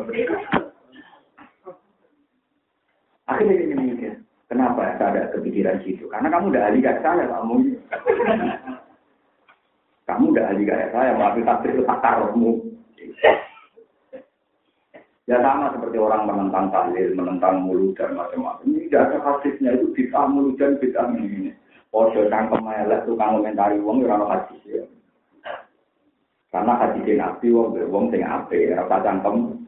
Akhirnya 3.25 3.55
ini 3.57 3.73
mikir, 3.95 4.13
kenapa 4.51 4.97
saya 5.01 5.25
ada 5.25 5.33
kepikiran 5.33 5.81
situ? 5.81 6.05
Karena 6.11 6.29
kamu 6.29 6.53
udah 6.53 6.61
ahli 6.67 6.79
kayak 6.83 7.01
saya, 7.01 7.25
kamu. 7.25 7.55
kamu 10.09 10.23
udah 10.29 10.45
ahli 10.51 10.63
kayak 10.67 10.91
saya, 10.93 11.11
tapi 11.17 11.41
takdir 11.41 11.71
itu 11.73 11.83
takarmu. 11.89 12.75
Ya 15.25 15.41
sama 15.41 15.73
seperti 15.73 15.97
orang 15.97 16.29
menentang 16.29 16.69
tahlil, 16.69 17.17
menentang 17.17 17.65
mulut 17.65 17.97
dan 17.97 18.13
macam-macam. 18.13 18.61
Ini 18.61 18.85
tidak 18.85 19.09
ada 19.09 19.17
hadisnya 19.25 19.73
itu 19.73 19.89
bisa 19.97 20.29
mulut 20.29 20.53
dan 20.61 20.77
bisa 20.77 21.01
ini. 21.17 21.49
Podo 21.89 22.29
cangkem 22.29 22.61
elek 22.61 23.09
tukang 23.09 23.41
komentari 23.41 23.81
wong 23.81 24.05
ya 24.05 24.13
ora 24.13 24.37
hadis 24.37 24.61
ya. 24.69 24.85
Karena 26.53 26.77
hadis 26.77 27.09
Nabi 27.09 27.47
wong 27.49 27.73
wong 27.89 28.13
sing 28.13 28.21
apik, 28.21 28.77
ora 28.77 29.01
cangkem 29.01 29.65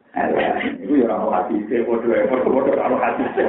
Itu 0.82 0.94
ya 1.04 1.14
orang 1.14 1.30
hati 1.30 1.56
sih, 1.68 1.84
bodoh 1.84 2.10
ya, 2.10 2.26
bodoh-bodoh 2.26 2.74
orang 2.74 2.98
hati 2.98 3.24
sih. 3.36 3.46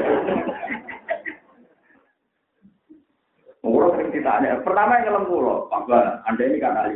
Mengurus 3.60 3.95
sering 3.95 4.10
ditanya, 4.16 4.60
pertama 4.64 5.03
yang 5.03 5.20
ngelam 5.20 5.24
pulau, 5.28 5.68
Pak 5.68 5.91
Anda 6.28 6.43
ini 6.47 6.64
kan 6.64 6.80
ahli. 6.80 6.95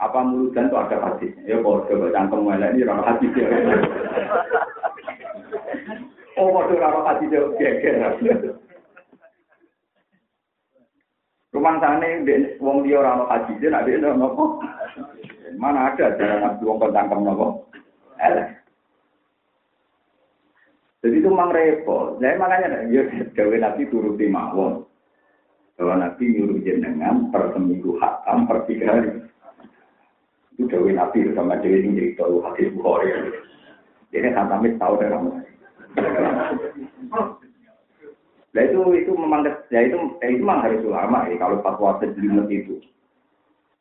Apa 0.00 0.24
mulut 0.24 0.56
dan 0.56 0.72
itu 0.72 0.76
ada 0.80 0.96
hati? 0.96 1.28
Ya 1.44 1.60
bodoh, 1.60 2.08
cangkem 2.08 2.48
melek 2.48 2.72
ini 2.72 2.88
orang 2.88 3.04
hati 3.04 3.26
sih. 3.36 3.44
Oh, 6.40 6.48
bodoh 6.56 6.80
orang 6.80 7.04
hati 7.04 7.28
sih, 7.28 7.36
geger. 7.60 8.00
Rumah 11.52 11.74
sana 11.82 12.06
ini, 12.08 12.56
wong 12.56 12.88
dia 12.88 12.96
orang 12.96 13.28
hati 13.28 13.52
sih, 13.60 13.68
nak 13.68 13.84
dia 13.84 14.00
nopo. 14.00 14.64
Mana 15.60 15.92
ada 15.92 16.16
jalan 16.16 16.48
nabi 16.48 16.62
wong 16.64 16.80
cangkem 16.80 17.20
nopo? 17.20 17.68
Elek. 18.16 18.56
Jadi 21.00 21.16
itu 21.16 21.28
memang 21.32 21.52
repot. 21.52 22.20
Saya 22.20 22.36
makanya 22.36 22.88
ya 22.92 23.04
gawe 23.32 23.56
nabi 23.56 23.88
turuti 23.88 24.28
mawon. 24.28 24.84
Bahwa 25.76 25.96
nabi 25.96 26.28
nyuruh 26.28 26.60
jenengan 26.60 27.32
per 27.32 27.56
seminggu 27.56 27.96
hatam 28.00 28.44
per 28.44 28.68
tiga 28.68 28.96
hari. 28.96 29.28
Itu 30.54 30.66
gawe 30.66 30.90
nabi 30.90 31.30
sama 31.32 31.60
dewi 31.62 31.86
ini 31.86 31.96
jadi 31.98 32.10
tahu 32.18 32.42
hadis 32.42 32.72
bukhari. 32.74 33.10
Jadi 34.10 34.28
hatamnya 34.34 34.78
tahu 34.78 34.94
dari 34.98 35.12
kamu. 35.14 35.30
Nah 38.50 38.62
itu 38.66 38.80
itu 38.98 39.12
memang 39.14 39.46
ya 39.70 39.80
itu 39.86 39.94
ya 40.18 40.26
itu 40.34 40.42
memang 40.42 40.66
harus 40.66 40.82
ulama 40.82 41.30
ya 41.30 41.38
kalau 41.38 41.62
fatwa 41.62 42.02
sejelimet 42.02 42.50
itu. 42.50 42.82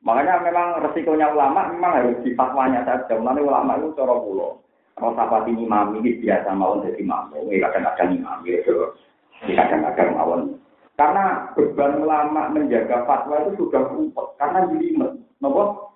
Makanya 0.06 0.46
memang 0.46 0.86
resikonya 0.86 1.34
ulama 1.34 1.74
memang 1.74 1.92
harus 1.98 2.22
di 2.22 2.38
fatwanya 2.38 2.86
saja. 2.86 3.18
Mulanya 3.18 3.42
ulama 3.42 3.72
itu 3.82 3.98
cara 3.98 4.16
pulau. 4.22 4.62
Kalau 5.00 5.16
sapati 5.16 5.56
imam 5.56 5.96
ini 5.98 6.20
biasa 6.20 6.52
mawon 6.54 6.84
jadi 6.84 7.02
ini 7.02 7.64
kadang-kadang 7.64 8.20
imam 8.20 8.44
ini 8.44 9.54
kadang-kadang 9.56 10.10
mawon. 10.14 10.42
Karena 11.00 11.56
beban 11.56 12.04
ulama 12.04 12.52
menjaga 12.52 13.08
fatwa 13.08 13.40
itu 13.48 13.64
sudah 13.64 13.88
rumput, 13.88 14.36
karena 14.36 14.68
jelimet, 14.68 15.16
nopo. 15.40 15.96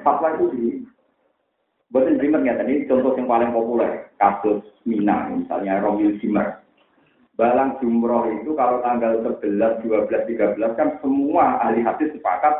Fatwa 0.00 0.34
itu 0.36 0.44
jelimet. 0.52 0.88
Buatan 1.88 2.20
jelimet 2.20 2.42
ya 2.44 2.54
tadi 2.60 2.84
contoh 2.84 3.16
yang 3.16 3.28
paling 3.28 3.50
populer, 3.52 4.12
kasus 4.20 4.60
Mina, 4.84 5.32
misalnya 5.32 5.80
Romil 5.80 6.16
Zimmer. 6.20 6.60
Balang 7.38 7.78
jumroh 7.78 8.26
itu 8.34 8.50
kalau 8.58 8.82
tanggal 8.82 9.22
11, 9.22 9.86
12, 9.86 10.10
13 10.10 10.58
kan 10.74 10.98
semua 10.98 11.62
ahli 11.62 11.86
hadis 11.86 12.10
sepakat 12.10 12.50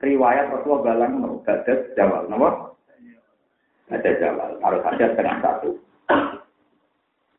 riwayat 0.00 0.50
Rasulullah 0.50 0.82
balang 0.88 1.20
mau 1.20 1.36
gadat 1.44 1.94
jawab, 1.94 2.26
nopo 2.32 2.72
ada 3.92 4.10
jawab, 4.16 4.56
harus 4.64 4.82
ada 4.88 5.04
setengah 5.12 5.36
satu. 5.44 5.70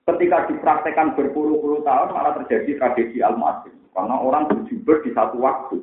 Ketika 0.03 0.37
dipraktekkan 0.51 1.17
berpuluh-puluh 1.17 1.81
tahun 1.81 2.13
malah 2.13 2.37
terjadi 2.43 2.77
tragedi 2.77 3.25
al 3.25 3.39
karena 3.93 4.15
orang 4.19 4.49
berjubur 4.51 5.01
di 5.01 5.09
satu 5.17 5.41
waktu. 5.41 5.81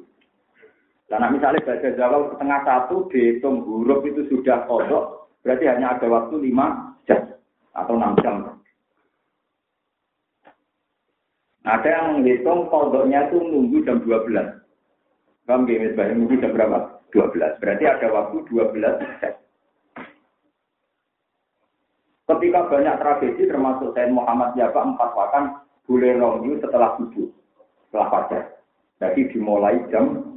Karena 1.10 1.26
misalnya 1.26 1.66
baca 1.66 1.88
jawab 1.98 2.22
setengah 2.30 2.60
satu 2.62 3.10
dihitung 3.10 3.66
huruf 3.66 4.06
itu 4.06 4.30
sudah 4.30 4.62
kodok, 4.70 5.26
berarti 5.42 5.66
hanya 5.66 5.98
ada 5.98 6.06
waktu 6.06 6.38
lima 6.38 6.94
jam 7.02 7.34
atau 7.74 7.98
enam 7.98 8.14
jam. 8.22 8.36
Ada 11.66 11.88
yang 11.90 12.06
menghitung 12.22 12.70
kodoknya 12.70 13.26
itu 13.26 13.42
nunggu 13.42 13.82
jam 13.82 13.98
12. 14.06 15.50
Kamu 15.50 15.66
gini, 15.66 15.90
nunggu 15.98 16.38
jam 16.38 16.54
berapa? 16.54 16.78
12. 17.10 17.58
Berarti 17.58 17.84
ada 17.90 18.06
waktu 18.14 18.36
12 18.46 18.94
jam. 19.18 19.34
Ketika 22.30 22.70
banyak 22.70 22.94
tragedi 23.02 23.42
termasuk 23.50 23.90
Said 23.98 24.14
Muhammad 24.14 24.54
Jabak 24.54 24.94
empat 24.94 25.10
wakan 25.18 25.58
boleh 25.90 26.14
rongi 26.14 26.62
setelah 26.62 26.94
subuh, 26.94 27.26
setelah 27.90 28.06
fajar. 28.06 28.42
Jadi 29.02 29.34
dimulai 29.34 29.82
jam 29.90 30.29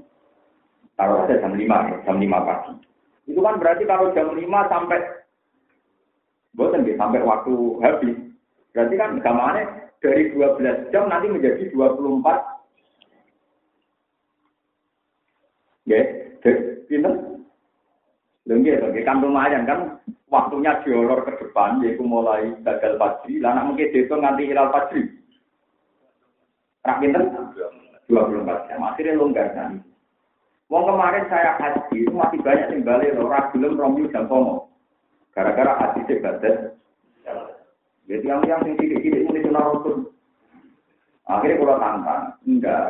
taruh 0.97 1.25
saja 1.25 1.41
jam 1.41 1.53
lima, 1.57 2.01
jam 2.05 2.17
lima 2.21 2.39
pagi. 2.45 2.73
Itu 3.25 3.39
kan 3.39 3.57
berarti 3.57 3.83
kalau 3.87 4.11
jam 4.11 4.35
lima 4.35 4.67
sampai 4.67 4.99
bosan 6.53 6.85
deh, 6.85 6.97
sampai 6.99 7.23
waktu 7.25 7.53
habis. 7.81 8.17
Berarti 8.73 8.95
kan 8.97 9.21
gamane 9.21 9.63
dari 10.01 10.33
12 10.33 10.89
jam 10.93 11.09
nanti 11.09 11.29
menjadi 11.29 11.69
24 11.71 12.53
Ya, 15.83 15.99
pinter. 16.87 17.11
Lengge, 18.43 18.75
kan 19.07 19.23
lumayan 19.23 19.63
kan 19.63 19.79
waktunya 20.27 20.75
diolor 20.83 21.23
ke 21.23 21.31
depan, 21.39 21.79
yaitu 21.79 22.03
mulai 22.03 22.51
gagal 22.59 22.99
fajri, 22.99 23.39
lah 23.39 23.55
nak 23.55 23.71
mungkin 23.71 23.87
itu 23.87 24.11
nganti 24.11 24.51
hilal 24.51 24.67
fajri. 24.67 25.07
Rakyat 26.83 27.23
24 28.11 28.67
jam, 28.67 28.79
akhirnya 28.83 29.15
longgar 29.15 29.47
kan. 29.55 29.79
Wong 30.73 30.89
kemarin 30.89 31.29
saya 31.29 31.53
haji 31.61 32.09
masih 32.09 32.41
banyak 32.41 32.73
yang 32.73 32.81
balik 32.81 33.13
loh, 33.13 33.29
ragilem 33.29 33.77
romil 33.77 34.09
dan 34.09 34.25
tomo. 34.25 34.73
Gara-gara 35.29 35.69
haji 35.77 36.01
sebatas. 36.09 36.73
Jadi 38.09 38.25
yang 38.25 38.41
yang 38.49 38.65
tidak-tidak 38.65 39.05
ini 39.05 39.39
sunnah 39.45 39.69
rasul. 39.69 40.09
Akhirnya 41.29 41.61
kalau 41.61 41.77
tantang, 41.77 42.23
enggak. 42.49 42.85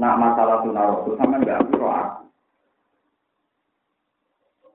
nak 0.00 0.16
masalah 0.16 0.64
sunnah 0.64 0.84
rasul 0.96 1.12
sama 1.20 1.44
nggak 1.44 1.60
aku 1.60 1.76
aku. 1.76 2.24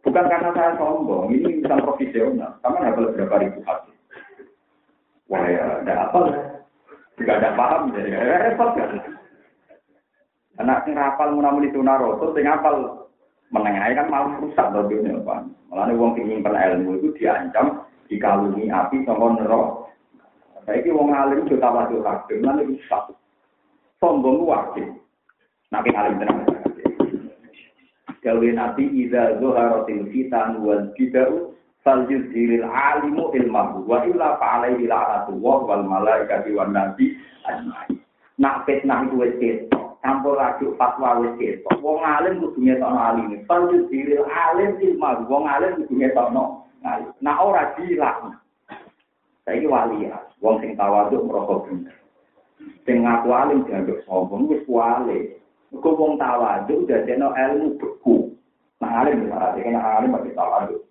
Bukan 0.06 0.30
karena 0.30 0.50
saya 0.54 0.72
sombong, 0.78 1.34
ini 1.34 1.66
urusan 1.66 1.82
profesional. 1.82 2.62
Sama 2.62 2.78
nggak 2.78 2.94
boleh 2.94 3.12
berapa 3.18 3.36
ribu 3.42 3.60
hati. 3.66 3.94
Wah 5.34 5.50
ya, 5.50 5.82
ada 5.82 5.94
apa. 6.14 6.20
Tidak 7.18 7.36
ada 7.42 7.58
paham, 7.58 7.90
jadi 7.90 8.22
ya, 8.22 8.54
repot 8.54 8.78
kan. 8.78 9.23
Anak 10.62 10.86
sing 10.86 10.94
rapal 10.94 11.34
munamuli 11.34 11.74
sunnah 11.74 11.98
rasul, 11.98 12.30
sing 12.38 12.46
hafal 12.46 13.10
menengah 13.50 13.90
kan 13.98 14.08
malah 14.10 14.38
rusak 14.38 14.70
dunia 14.86 15.18
Pak. 15.26 15.50
Malah 15.74 15.90
nih 15.90 15.98
wong 15.98 16.14
ingin 16.22 16.46
ilmu 16.46 17.02
itu 17.02 17.10
diancam 17.18 17.82
dikalungi 18.06 18.70
api 18.70 19.02
sama 19.06 19.34
nerok. 19.34 19.90
Saya 20.70 20.86
wong 20.94 21.10
alim 21.10 21.50
juga 21.50 21.74
wajib 21.74 22.06
hakim, 22.06 22.46
nanti 22.46 22.70
rusak. 22.70 23.18
Sombong 23.98 24.46
wajib. 24.46 24.94
Nabi 25.74 25.90
alim 25.98 26.22
tenang. 26.22 26.46
Gawe 28.24 28.48
nabi 28.56 28.88
idza 29.04 29.36
zuharatil 29.44 30.08
fitan 30.08 30.64
wal 30.64 30.96
bid'u 30.96 31.52
fal 31.84 32.08
yuzhiril 32.08 32.64
alimu 32.64 33.36
ilmahu 33.36 33.84
wa 33.84 34.00
illa 34.08 34.40
fa 34.40 34.64
alaihi 34.64 34.88
la'natullah 34.88 35.58
wal 35.68 35.84
malaikati 35.84 36.56
wan 36.56 36.72
nabi 36.72 37.20
ajmain. 37.44 38.00
Nak 38.40 38.64
fitnah 38.64 39.04
itu 39.12 39.20
wis 39.20 39.36
campur 40.04 40.36
aduk 40.36 40.76
fatwa 40.76 41.24
wis 41.24 41.34
ketok. 41.40 41.80
Wong 41.80 42.04
alim 42.04 42.44
kudu 42.44 42.60
ngetokno 42.60 43.00
alim. 43.00 43.40
Fal 43.48 43.72
yuzhiril 43.72 44.28
alim 44.28 44.76
ilmahu. 44.84 45.24
Wong 45.32 45.44
alim 45.48 45.72
kudu 45.80 45.94
ngetokno 45.96 46.44
ngalim. 46.84 47.10
Nah 47.24 47.40
ora 47.40 47.72
dilaknat. 47.80 48.44
Saiki 49.48 49.68
wali 49.68 50.08
ya, 50.08 50.20
wong 50.40 50.60
sing 50.64 50.76
tawaduk 50.76 51.24
merasa 51.24 51.56
bener. 51.68 51.96
Sing 52.84 53.04
ngaku 53.04 53.30
alim 53.32 53.60
dianggap 53.64 54.00
sombong 54.04 54.52
wis 54.52 54.64
wali. 54.68 55.40
Kau 55.80 55.96
wong 55.96 56.20
tawaduk 56.20 56.86
dadekno 56.86 57.32
ilmu 57.32 57.80
beku. 57.80 58.36
Nah 58.84 59.04
alim 59.04 59.26
misalnya, 59.28 59.64
kena 59.64 59.80
alim 59.80 60.12
masih 60.12 60.36
tawaduk. 60.36 60.84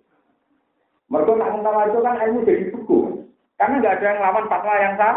Mereka 1.12 1.32
nak 1.36 1.60
tawaduk 1.60 2.00
kan 2.00 2.20
ilmu 2.24 2.48
jadi 2.48 2.64
beku. 2.72 2.98
Karena 3.60 3.78
nggak 3.78 3.94
ada 4.00 4.06
yang 4.08 4.18
lawan 4.24 4.48
fatwa 4.48 4.74
yang 4.80 4.94
sah. 4.96 5.16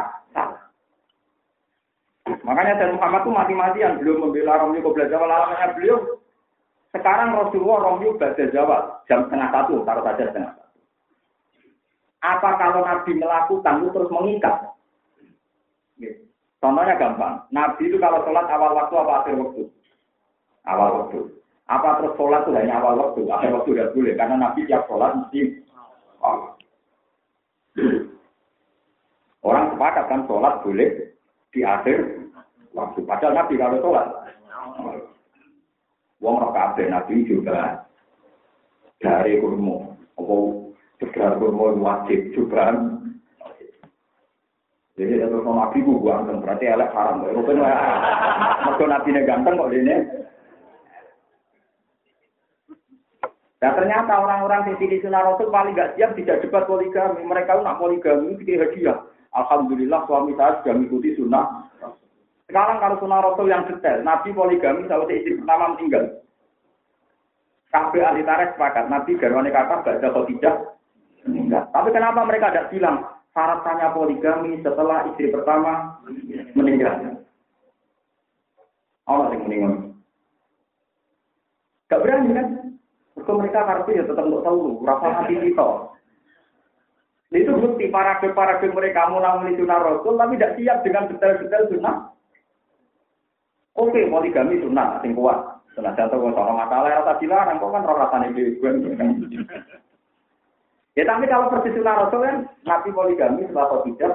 Makanya 2.45 2.77
Sayyid 2.77 2.93
Muhammad 2.93 3.21
itu 3.25 3.31
mati-matian 3.33 3.91
belum 3.97 4.17
membela 4.21 4.61
Romli 4.61 4.85
Qobla 4.85 5.09
Jawa 5.09 5.25
alamannya 5.25 5.73
beliau. 5.73 5.97
Sekarang 6.93 7.33
Rasulullah 7.33 7.89
Romli 7.89 8.05
Qobla 8.13 8.45
Jawa 8.53 8.77
jam 9.09 9.25
setengah 9.25 9.49
satu, 9.49 9.81
taruh 9.81 10.05
saja 10.05 10.29
setengah 10.29 10.53
satu. 10.53 10.77
Apa 12.21 12.49
kalau 12.61 12.85
Nabi 12.85 13.11
melakukan 13.17 13.81
itu 13.81 13.89
terus 13.93 14.13
mengikat? 14.13 14.55
Gitu. 15.97 16.21
Contohnya 16.61 16.97
gampang. 16.97 17.45
Nabi 17.49 17.89
itu 17.89 17.97
kalau 17.97 18.21
sholat 18.25 18.45
awal 18.49 18.77
waktu 18.77 18.93
apa 18.97 19.13
akhir 19.21 19.33
waktu? 19.41 19.61
Awal 20.65 20.89
waktu. 21.01 21.19
Apa 21.65 22.01
terus 22.01 22.13
sholat 22.17 22.45
itu 22.45 22.53
hanya 22.57 22.81
awal 22.81 22.93
waktu? 22.97 23.21
Akhir 23.29 23.53
waktu 23.57 23.69
tidak 23.73 23.93
boleh. 23.97 24.13
Karena 24.13 24.35
Nabi 24.37 24.69
tiap 24.69 24.85
sholat 24.85 25.17
mesti 25.17 25.41
oh. 26.21 26.53
Orang 29.45 29.77
sepakat 29.77 30.05
kan 30.09 30.21
sholat 30.25 30.65
boleh 30.65 30.89
di 31.53 31.61
akhir 31.61 32.24
waktu. 32.75 32.99
Padahal 33.07 33.33
Nabi 33.33 33.53
kalau 33.55 33.79
sholat. 33.81 34.07
Wong 36.19 36.35
roh 36.37 36.51
kabeh 36.51 36.91
Nabi 36.91 37.23
juga 37.25 37.87
dari 38.99 39.39
kurma. 39.39 39.95
Apa 40.19 40.35
sekedar 40.99 41.39
kurma 41.39 41.75
wajib 41.79 42.35
juga 42.35 42.71
jadi 44.95 45.19
ada 45.19 45.27
terus 45.27 45.43
nabi 45.43 45.83
gue 45.83 46.03
ganteng, 46.07 46.39
berarti 46.39 46.71
elek 46.71 46.95
haram. 46.95 47.27
Rupin 47.27 47.59
lah. 47.59 47.75
Mereka 48.63 48.85
nabi 48.87 49.09
ini 49.11 49.27
ganteng 49.27 49.59
kok 49.59 49.71
ini. 49.75 49.95
Nah 53.59 53.71
ternyata 53.75 54.13
orang-orang 54.23 54.71
di 54.71 54.73
sini 54.79 55.03
sunnah 55.03 55.25
rasul 55.25 55.51
paling 55.51 55.75
gak 55.75 55.99
siap 55.99 56.15
tidak 56.15 56.47
debat 56.47 56.63
poligami. 56.63 57.27
Mereka 57.27 57.59
nak 57.59 57.75
poligami 57.75 58.39
itu 58.39 58.55
hadiah. 58.55 59.03
Alhamdulillah 59.35 60.07
suami 60.07 60.31
saya 60.39 60.63
sudah 60.63 60.73
mengikuti 60.79 61.11
sunnah. 61.19 61.67
Sekarang 62.45 62.77
kalau 62.77 62.95
sunnah 63.01 63.19
rasul 63.25 63.49
yang 63.49 63.65
detail, 63.65 64.05
nabi 64.05 64.29
poligami 64.29 64.85
kalau 64.85 65.09
istri 65.09 65.37
pertama 65.41 65.73
meninggal. 65.73 66.21
Kabeh 67.73 68.05
ahli 68.05 68.21
tarikh 68.21 68.53
sepakat, 68.55 68.85
nabi 68.87 69.17
garwane 69.17 69.49
kakak 69.49 69.81
gak 69.81 69.97
ada 69.99 70.21
tidak 70.29 70.55
meninggal. 71.25 71.63
Tapi 71.73 71.89
kenapa 71.89 72.21
mereka 72.21 72.53
tidak 72.53 72.69
bilang 72.69 72.97
syaratnya 73.33 73.91
poligami 73.91 74.61
setelah 74.61 75.09
istri 75.09 75.33
pertama 75.33 75.97
meninggal. 76.53 77.19
Allah 79.09 79.27
yang 79.33 79.43
meninggal. 79.49 79.73
Gak 81.89 82.01
berani 82.01 82.29
kan? 82.33 82.47
Mereka 83.15 83.31
mereka 83.41 83.59
harus 83.65 83.89
ya 83.89 84.03
tetap 84.05 84.25
untuk 84.27 84.45
tahu, 84.45 84.85
berapa 84.85 85.05
hati 85.17 85.35
kita. 85.39 85.67
Itu 87.33 87.51
bukti 87.57 87.89
para 87.89 88.21
para 88.21 88.61
mereka 88.61 89.09
mulai 89.09 89.57
sunnah 89.57 89.79
Rasul, 89.81 90.13
tapi 90.15 90.37
tidak 90.37 90.55
siap 90.61 90.77
dengan 90.85 91.09
detail-detail 91.09 91.73
sunnah. 91.73 92.15
Oke, 93.75 94.07
poligami 94.07 94.63
sunnah, 94.63 95.03
sing 95.03 95.11
kuat. 95.11 95.35
Sunnah 95.75 95.91
jatuh 95.99 96.15
ke 96.15 96.31
seorang 96.31 96.55
masalah, 96.55 97.03
rasa 97.03 97.19
dilarang, 97.19 97.59
kok 97.59 97.71
kan 97.75 97.83
roh 97.83 97.97
rasanya 97.99 98.31
Ya 100.95 101.03
tapi 101.03 101.27
kalau 101.27 101.51
persis 101.51 101.75
sunnah 101.75 102.07
Rasul 102.07 102.23
kan 102.23 102.37
Nabi 102.63 102.89
poligami 102.95 103.43
setelah 103.43 103.83
tidak. 103.83 104.13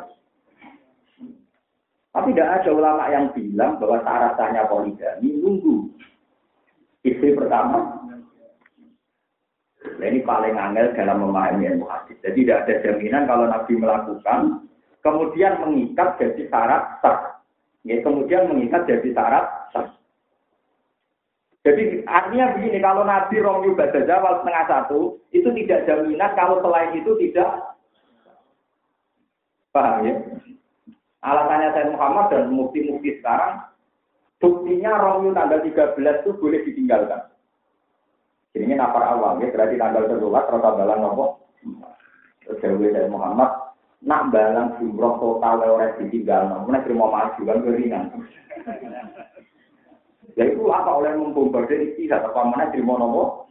Tapi 2.11 2.35
tidak 2.35 2.65
ada 2.65 2.71
ulama 2.73 3.05
yang 3.13 3.31
bilang 3.37 3.79
bahwa 3.79 4.01
syarat 4.03 4.33
sahnya 4.35 4.67
poligami 4.67 5.29
nunggu 5.39 5.93
istri 7.05 7.37
pertama. 7.37 8.01
Nah, 10.01 10.07
ini 10.09 10.25
paling 10.25 10.57
angel 10.57 10.97
dalam 10.97 11.21
memahami 11.21 11.69
ilmu 11.69 11.85
hadis. 11.85 12.17
Jadi 12.25 12.49
tidak 12.49 12.65
ada 12.65 12.75
jaminan 12.81 13.29
kalau 13.29 13.45
Nabi 13.45 13.73
melakukan, 13.77 14.65
kemudian 15.05 15.61
mengikat 15.61 16.17
jadi 16.17 16.49
syarat 16.49 16.83
sah. 17.05 17.40
Ya, 17.89 17.97
kemudian 18.05 18.53
mengikat 18.53 18.85
jadi 18.85 19.09
syarat. 19.17 19.47
Jadi 21.61 22.09
artinya 22.09 22.57
begini, 22.57 22.81
kalau 22.81 23.05
Nabi 23.05 23.37
Romyu 23.37 23.77
Bada 23.77 24.01
Jawal 24.05 24.41
setengah 24.41 24.65
satu, 24.65 25.21
itu 25.33 25.49
tidak 25.61 25.85
jaminan 25.85 26.33
kalau 26.33 26.65
selain 26.65 26.97
itu 26.97 27.13
tidak 27.21 27.77
paham 29.69 30.09
ya. 30.09 30.15
Alasannya 31.21 31.69
saya 31.77 31.93
Muhammad 31.93 32.33
dan 32.33 32.49
mukti-mukti 32.49 33.21
sekarang, 33.21 33.61
buktinya 34.41 34.97
Romyu 34.97 35.37
tanggal 35.37 35.61
13 35.61 36.01
itu 36.01 36.31
boleh 36.41 36.61
ditinggalkan. 36.65 37.29
Ini 38.57 38.81
nafar 38.81 39.05
awal 39.05 39.45
ya, 39.45 39.53
berarti 39.53 39.77
tanggal 39.77 40.09
terdulat, 40.09 40.49
rata 40.49 40.71
balang 40.75 41.01
nopo. 41.05 41.45
Terus 42.41 43.07
Muhammad, 43.13 43.70
nak 44.01 44.33
balang 44.33 44.81
jumroh 44.81 45.21
total 45.21 45.61
oleh 45.61 45.93
ditinggal, 46.01 46.49
namun 46.49 46.81
terima 46.81 47.07
maju 47.13 47.41
kan 47.45 47.59
keringan. 47.61 48.05
Ya 50.39 50.49
itu 50.49 50.63
apa 50.73 50.91
oleh 50.95 51.13
membombardir 51.21 51.93
istihad 51.93 52.25
apa 52.25 52.41
mana 52.49 52.73
di 52.73 52.81
monomo? 52.81 53.51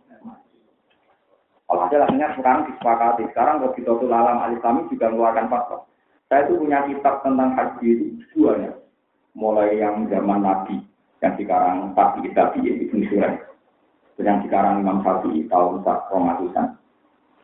Kalau 1.70 1.86
ada 1.86 2.02
lainnya 2.02 2.34
sekarang 2.34 2.66
disepakati. 2.66 3.30
Sekarang 3.30 3.62
begitu 3.62 3.94
Alam 4.10 4.42
Al 4.42 4.58
Islami 4.58 4.90
juga 4.90 5.14
mengeluarkan 5.14 5.54
fatwa. 5.54 5.86
Saya 6.26 6.50
itu 6.50 6.58
punya 6.58 6.82
kitab 6.90 7.22
tentang 7.22 7.54
haji 7.54 7.86
itu 7.94 8.06
dua 8.34 8.58
ya. 8.58 8.74
Mulai 9.38 9.78
yang 9.78 10.10
zaman 10.10 10.42
Nabi, 10.42 10.82
yang 11.22 11.38
sekarang 11.38 11.94
Tabi 11.94 12.34
Tabi 12.34 12.60
Ibn 12.66 13.00
Surah. 13.14 13.34
Yang 14.18 14.50
sekarang 14.50 14.82
Imam 14.82 15.06
Syafi'i 15.06 15.46
tahun 15.46 15.86
Romatusan. 15.86 16.68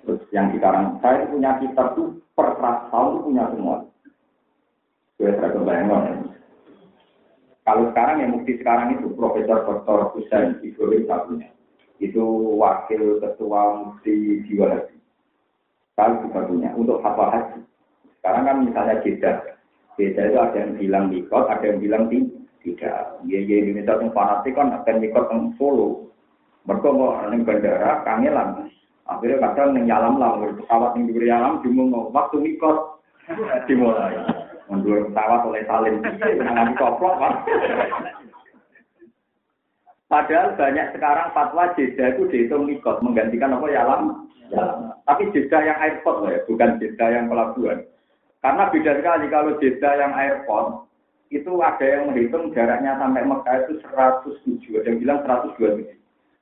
Terus 0.01 0.21
yang 0.33 0.49
sekarang 0.57 0.97
saya 1.05 1.29
punya 1.29 1.61
kitab 1.61 1.93
itu 1.93 2.24
per 2.35 2.59
tahun 2.59 3.13
punya 3.23 3.43
semua. 3.55 3.87
Saya 5.15 5.31
saya 5.39 5.55
kebayang 5.55 6.25
kalau 7.65 7.89
sekarang 7.89 8.21
yang 8.21 8.31
mukti 8.37 8.61
sekarang 8.61 8.93
itu 8.93 9.09
Profesor 9.17 9.65
Dr. 9.65 10.13
Husain 10.13 10.61
Ibrahim 10.61 11.09
satunya. 11.09 11.49
Itu 11.97 12.21
wakil 12.61 13.17
ketua 13.17 13.81
mufti 13.81 14.45
jiwa 14.45 14.69
haji. 14.69 14.97
Kalau 15.97 16.21
juga 16.21 16.45
punya 16.45 16.69
untuk 16.77 17.01
fatwa 17.01 17.33
haji. 17.33 17.65
Sekarang 18.21 18.43
kan 18.45 18.57
misalnya 18.69 19.01
jeda. 19.01 19.57
Jeda 19.97 20.21
itu 20.29 20.37
ada 20.37 20.57
yang 20.61 20.73
bilang 20.77 21.05
mikot, 21.09 21.49
ada 21.49 21.65
yang 21.65 21.81
bilang 21.81 22.05
tidak. 22.61 23.17
Ya, 23.25 23.39
ya 23.41 23.55
Indonesia 23.57 23.97
yang 23.97 24.13
fanatik 24.13 24.53
kan 24.53 24.69
yang 24.85 24.97
mikot 25.01 25.25
yang 25.33 25.49
solo. 25.57 26.13
Mereka 26.69 26.89
mau 26.93 27.17
bandara, 27.25 28.05
kangelan. 28.05 28.69
Akhirnya 29.05 29.37
kadang 29.37 29.77
neng 29.77 29.85
yalam 29.85 30.17
lah, 30.17 30.41
pesawat 30.41 30.97
yang 30.97 31.05
diberi 31.05 31.29
yalam, 31.29 31.61
dimulai 31.61 32.09
waktu 32.09 32.41
mikot 32.41 32.77
dimulai 33.69 34.17
mundur 34.65 35.05
pesawat 35.13 35.41
oleh 35.45 35.61
salim 35.69 36.01
dengan 36.21 36.73
koplok 36.73 37.13
pak 37.21 37.33
Padahal 40.05 40.53
banyak 40.53 40.93
sekarang 40.93 41.33
fatwa 41.33 41.73
jeda 41.73 42.13
itu 42.13 42.29
dihitung 42.29 42.69
mikot 42.69 43.01
menggantikan 43.01 43.57
apa 43.57 43.65
ya 43.73 43.81
alam. 43.81 44.29
Tapi 45.01 45.33
jeda 45.33 45.65
yang 45.65 45.77
airport 45.81 46.17
loh 46.21 46.29
ya, 46.29 46.39
bukan 46.45 46.77
jeda 46.77 47.05
yang 47.09 47.25
pelabuhan. 47.25 47.81
Karena 48.45 48.69
beda 48.69 48.91
sekali 49.01 49.25
kalau 49.33 49.57
jeda 49.57 49.91
yang 49.97 50.13
airport 50.13 50.85
itu 51.33 51.49
ada 51.57 51.81
yang 51.81 52.13
menghitung 52.13 52.53
jaraknya 52.53 53.01
sampai 53.01 53.25
Mekah 53.25 53.55
itu 53.65 53.73
107, 53.81 54.77
ada 54.77 54.87
yang 54.93 54.99
bilang 55.01 55.19
127. 55.25 55.89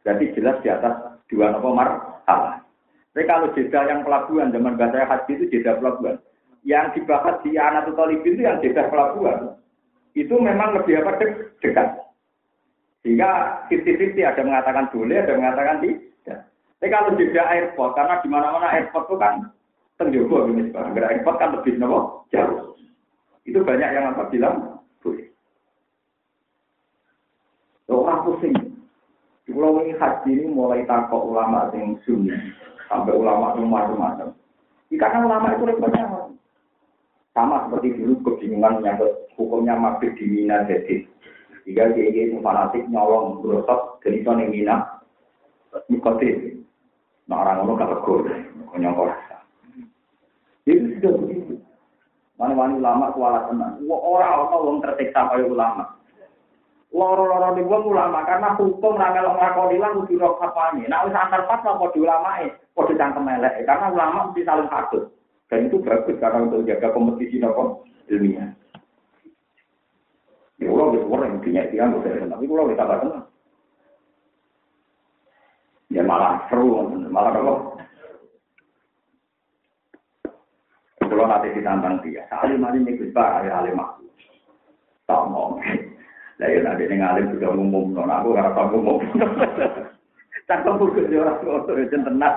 Berarti 0.04 0.26
jelas 0.36 0.60
di 0.60 0.68
atas 0.68 0.94
dua 1.32 1.56
nopo 1.56 1.72
marhalah. 2.24 2.64
Tapi 3.14 3.30
kalau 3.30 3.54
jeda 3.54 3.80
yang 3.86 4.02
pelabuhan, 4.02 4.50
zaman 4.50 4.80
bahasa 4.80 5.06
haji 5.06 5.32
itu 5.38 5.46
jeda 5.60 5.78
pelabuhan. 5.78 6.18
Yang 6.64 6.86
dibahas 6.98 7.36
di 7.44 7.52
anak 7.60 7.92
itu 7.92 8.40
yang 8.40 8.58
jeda 8.64 8.90
pelabuhan. 8.90 9.60
Itu 10.16 10.40
memang 10.40 10.80
lebih 10.80 11.04
apa 11.04 11.20
dekat. 11.62 12.00
Sehingga 13.04 13.62
50-50 13.68 14.24
ada 14.24 14.42
mengatakan 14.48 14.88
boleh, 14.96 15.20
ada 15.20 15.36
mengatakan 15.36 15.84
tidak. 15.84 16.40
Tapi 16.80 16.88
kalau 16.88 17.20
jeda 17.20 17.44
airport, 17.52 17.92
karena 18.00 18.16
di 18.24 18.30
mana-mana 18.32 18.68
airport 18.72 19.12
itu 19.12 19.16
kan 19.20 19.34
tenjogo 20.00 20.48
ini 20.48 20.72
sekarang. 20.72 20.96
airport 20.96 21.38
kan 21.38 21.52
lebih 21.60 21.76
nopo 21.78 22.24
jauh. 22.32 22.80
Itu 23.44 23.60
banyak 23.60 23.90
yang 23.92 24.16
apa 24.16 24.32
bilang 24.32 24.80
boleh. 25.04 25.28
Orang 27.92 28.24
pusing. 28.24 28.56
Pulau 29.54 29.86
ini 29.86 29.94
haji 29.94 30.30
ini 30.34 30.50
mulai 30.50 30.82
takut 30.90 31.30
ulama 31.30 31.70
yang 31.78 31.94
sunni 32.02 32.34
sampai 32.90 33.14
ulama 33.14 33.54
yang 33.54 33.70
macam-macam. 33.70 34.34
Karena 34.90 35.26
ulama 35.30 35.48
itu 35.54 35.64
repotnya 35.70 36.04
sama 37.38 37.66
seperti 37.70 38.02
dulu 38.02 38.14
kebingungan 38.26 38.82
menyangkut 38.82 39.30
hukumnya 39.38 39.78
mabit 39.78 40.18
di 40.18 40.26
Mina 40.26 40.66
jadi. 40.66 41.06
Jika 41.70 41.94
dia 41.94 42.06
ini 42.10 42.42
fanatik 42.42 42.90
nyolong 42.90 43.46
berosot 43.46 44.02
dari 44.02 44.26
sana 44.26 44.42
yang 44.42 44.52
Mina, 44.52 44.76
nikotin. 45.90 46.66
Nah 47.30 47.40
orang 47.40 47.64
orang 47.64 47.80
gak 47.80 47.92
tegur, 47.94 48.28
nyongkol 48.76 49.08
rasa. 49.10 49.38
Itu 50.68 50.98
sudah 51.00 51.14
begitu. 51.24 51.56
Mana-mana 52.36 52.76
ulama 52.76 53.06
kuala 53.16 53.48
tenang. 53.48 53.80
Orang-orang 53.88 54.52
orang 54.52 54.78
tersiksa 54.84 55.32
kaya 55.32 55.46
ulama. 55.48 55.86
Loro-loro 56.94 57.58
di 57.58 57.66
wong 57.66 57.90
ulama 57.90 58.22
karena 58.22 58.54
hukum 58.54 59.02
ra 59.02 59.10
melok 59.10 59.34
nglakoni 59.34 59.82
lan 59.82 59.98
kudu 59.98 60.22
ro 60.22 60.38
kapane. 60.38 60.86
Nek 60.86 61.10
wis 61.10 61.18
antar 61.18 61.42
fatwa 61.50 61.82
padha 61.82 61.98
ulamae, 61.98 62.54
padha 62.78 62.94
cangkem 62.94 63.34
elek. 63.34 63.66
Karena 63.66 63.90
ulama 63.90 64.30
mesti 64.30 64.46
saling 64.46 64.70
patut. 64.70 65.10
Dan 65.50 65.74
itu 65.74 65.82
bagus 65.82 66.22
karena 66.22 66.46
untuk 66.46 66.70
jaga 66.70 66.94
kompetisi 66.94 67.42
nopo 67.42 67.82
ilmiah. 68.14 68.46
Ya 70.62 70.70
Allah 70.70 70.86
wis 70.94 71.10
ora 71.10 71.26
intinya 71.34 71.66
iki 71.66 71.82
kan 71.82 71.98
tapi 72.30 72.46
kula 72.46 72.70
wis 72.70 72.78
tenang. 72.78 73.26
Ya 75.90 76.02
malah 76.06 76.46
seru, 76.50 76.94
malah 77.10 77.34
apa? 77.34 77.54
Kalau 81.06 81.30
nanti 81.30 81.54
ditantang 81.54 82.02
dia, 82.02 82.26
alim 82.34 82.66
alim 82.66 82.90
ini 82.90 82.98
besar, 82.98 83.46
alim 83.46 83.78
aku. 83.78 84.10
Tak 85.06 85.22
mau. 85.30 85.62
Lah 86.44 86.52
ya 86.52 86.60
nanti 86.60 86.84
ini 86.92 87.00
alim 87.00 87.32
sudah 87.32 87.56
umum, 87.56 87.96
non 87.96 88.12
aku 88.12 88.36
nggak 88.36 88.52
tahu 88.52 88.76
umum. 88.76 89.00
Tak 90.44 90.68
tahu 90.68 90.92
kerja 90.92 91.24
orang 91.24 91.40
tua 91.40 91.80
itu 91.80 91.96
tenang. 92.04 92.36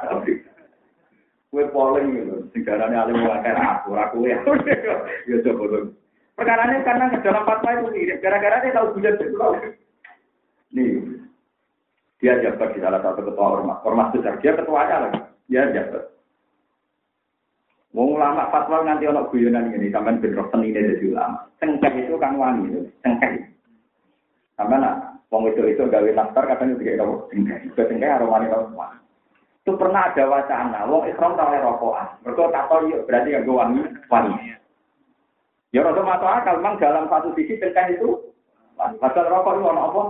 Kue 1.51 1.67
polling 1.75 2.15
gitu, 2.15 2.39
segaranya 2.55 3.03
alim 3.03 3.27
wakil 3.27 3.59
aku, 3.59 3.99
aku 3.99 4.17
ya. 4.31 4.39
Ya 5.27 5.43
coba 5.43 5.65
dong. 5.75 5.99
Perkara 6.39 6.71
ini 6.71 6.87
karena 6.87 7.11
ke 7.11 7.19
dalam 7.19 7.43
fatwa 7.43 7.75
itu 7.75 7.91
mirip, 7.91 8.23
gara-gara 8.23 8.63
dia 8.63 8.79
tahu 8.79 8.95
bulan 8.95 9.19
sekolah. 9.19 9.59
Nih, 10.71 11.03
dia 12.23 12.39
jabat 12.47 12.77
di 12.77 12.79
salah 12.79 13.03
satu 13.03 13.27
ketua 13.27 13.59
ormas, 13.59 13.83
ormas 13.83 14.15
besar, 14.15 14.39
dia 14.39 14.55
ketuanya 14.55 15.03
lagi, 15.03 15.21
dia 15.51 15.67
jabat. 15.75 16.15
Wong 17.91 18.23
ulama 18.23 18.55
fatwa 18.55 18.87
nganti 18.87 19.11
ana 19.11 19.27
guyonan 19.27 19.75
ngene 19.75 19.91
sampean 19.91 20.23
ben 20.23 20.37
roh 20.39 20.47
senine 20.55 20.79
dadi 20.79 21.11
ulama. 21.11 21.43
Cengkeh 21.59 22.07
itu 22.07 22.15
kan 22.23 22.39
wangi, 22.39 22.87
cengkeh. 23.03 23.57
Sampeyan 24.57 24.81
nak 24.81 24.97
wong 25.29 25.53
itu 25.53 25.61
itu 25.69 25.85
gawe 25.85 26.11
daftar 26.17 26.45
katanya 26.49 26.81
tiga. 26.81 27.05
Itu 27.63 27.77
cengkeh 27.77 28.09
harus 28.09 28.29
wangi 28.29 28.49
semua. 28.49 28.89
Itu 29.67 29.77
pernah 29.77 30.09
ada 30.09 30.25
wacana, 30.31 30.89
wong 30.89 31.05
ikhram 31.11 31.37
tak 31.37 31.49
oleh 31.53 31.61
rokokan. 31.61 32.09
Mereka 32.23 32.55
tak 32.55 32.67
tahu 32.71 32.89
yuk, 32.89 33.05
berarti 33.05 33.35
yang 33.35 33.45
wangi, 33.51 33.83
wangi. 34.09 34.35
Ya 35.75 35.83
rasa 35.83 36.03
masuk 36.07 36.31
akal, 36.31 36.57
memang 36.63 36.81
dalam 36.81 37.05
satu 37.11 37.35
sisi 37.37 37.61
cengkeh 37.61 37.99
itu. 37.99 38.33
Padahal 38.77 39.33
rokok 39.33 39.55
itu 39.59 39.65
apa? 39.69 40.03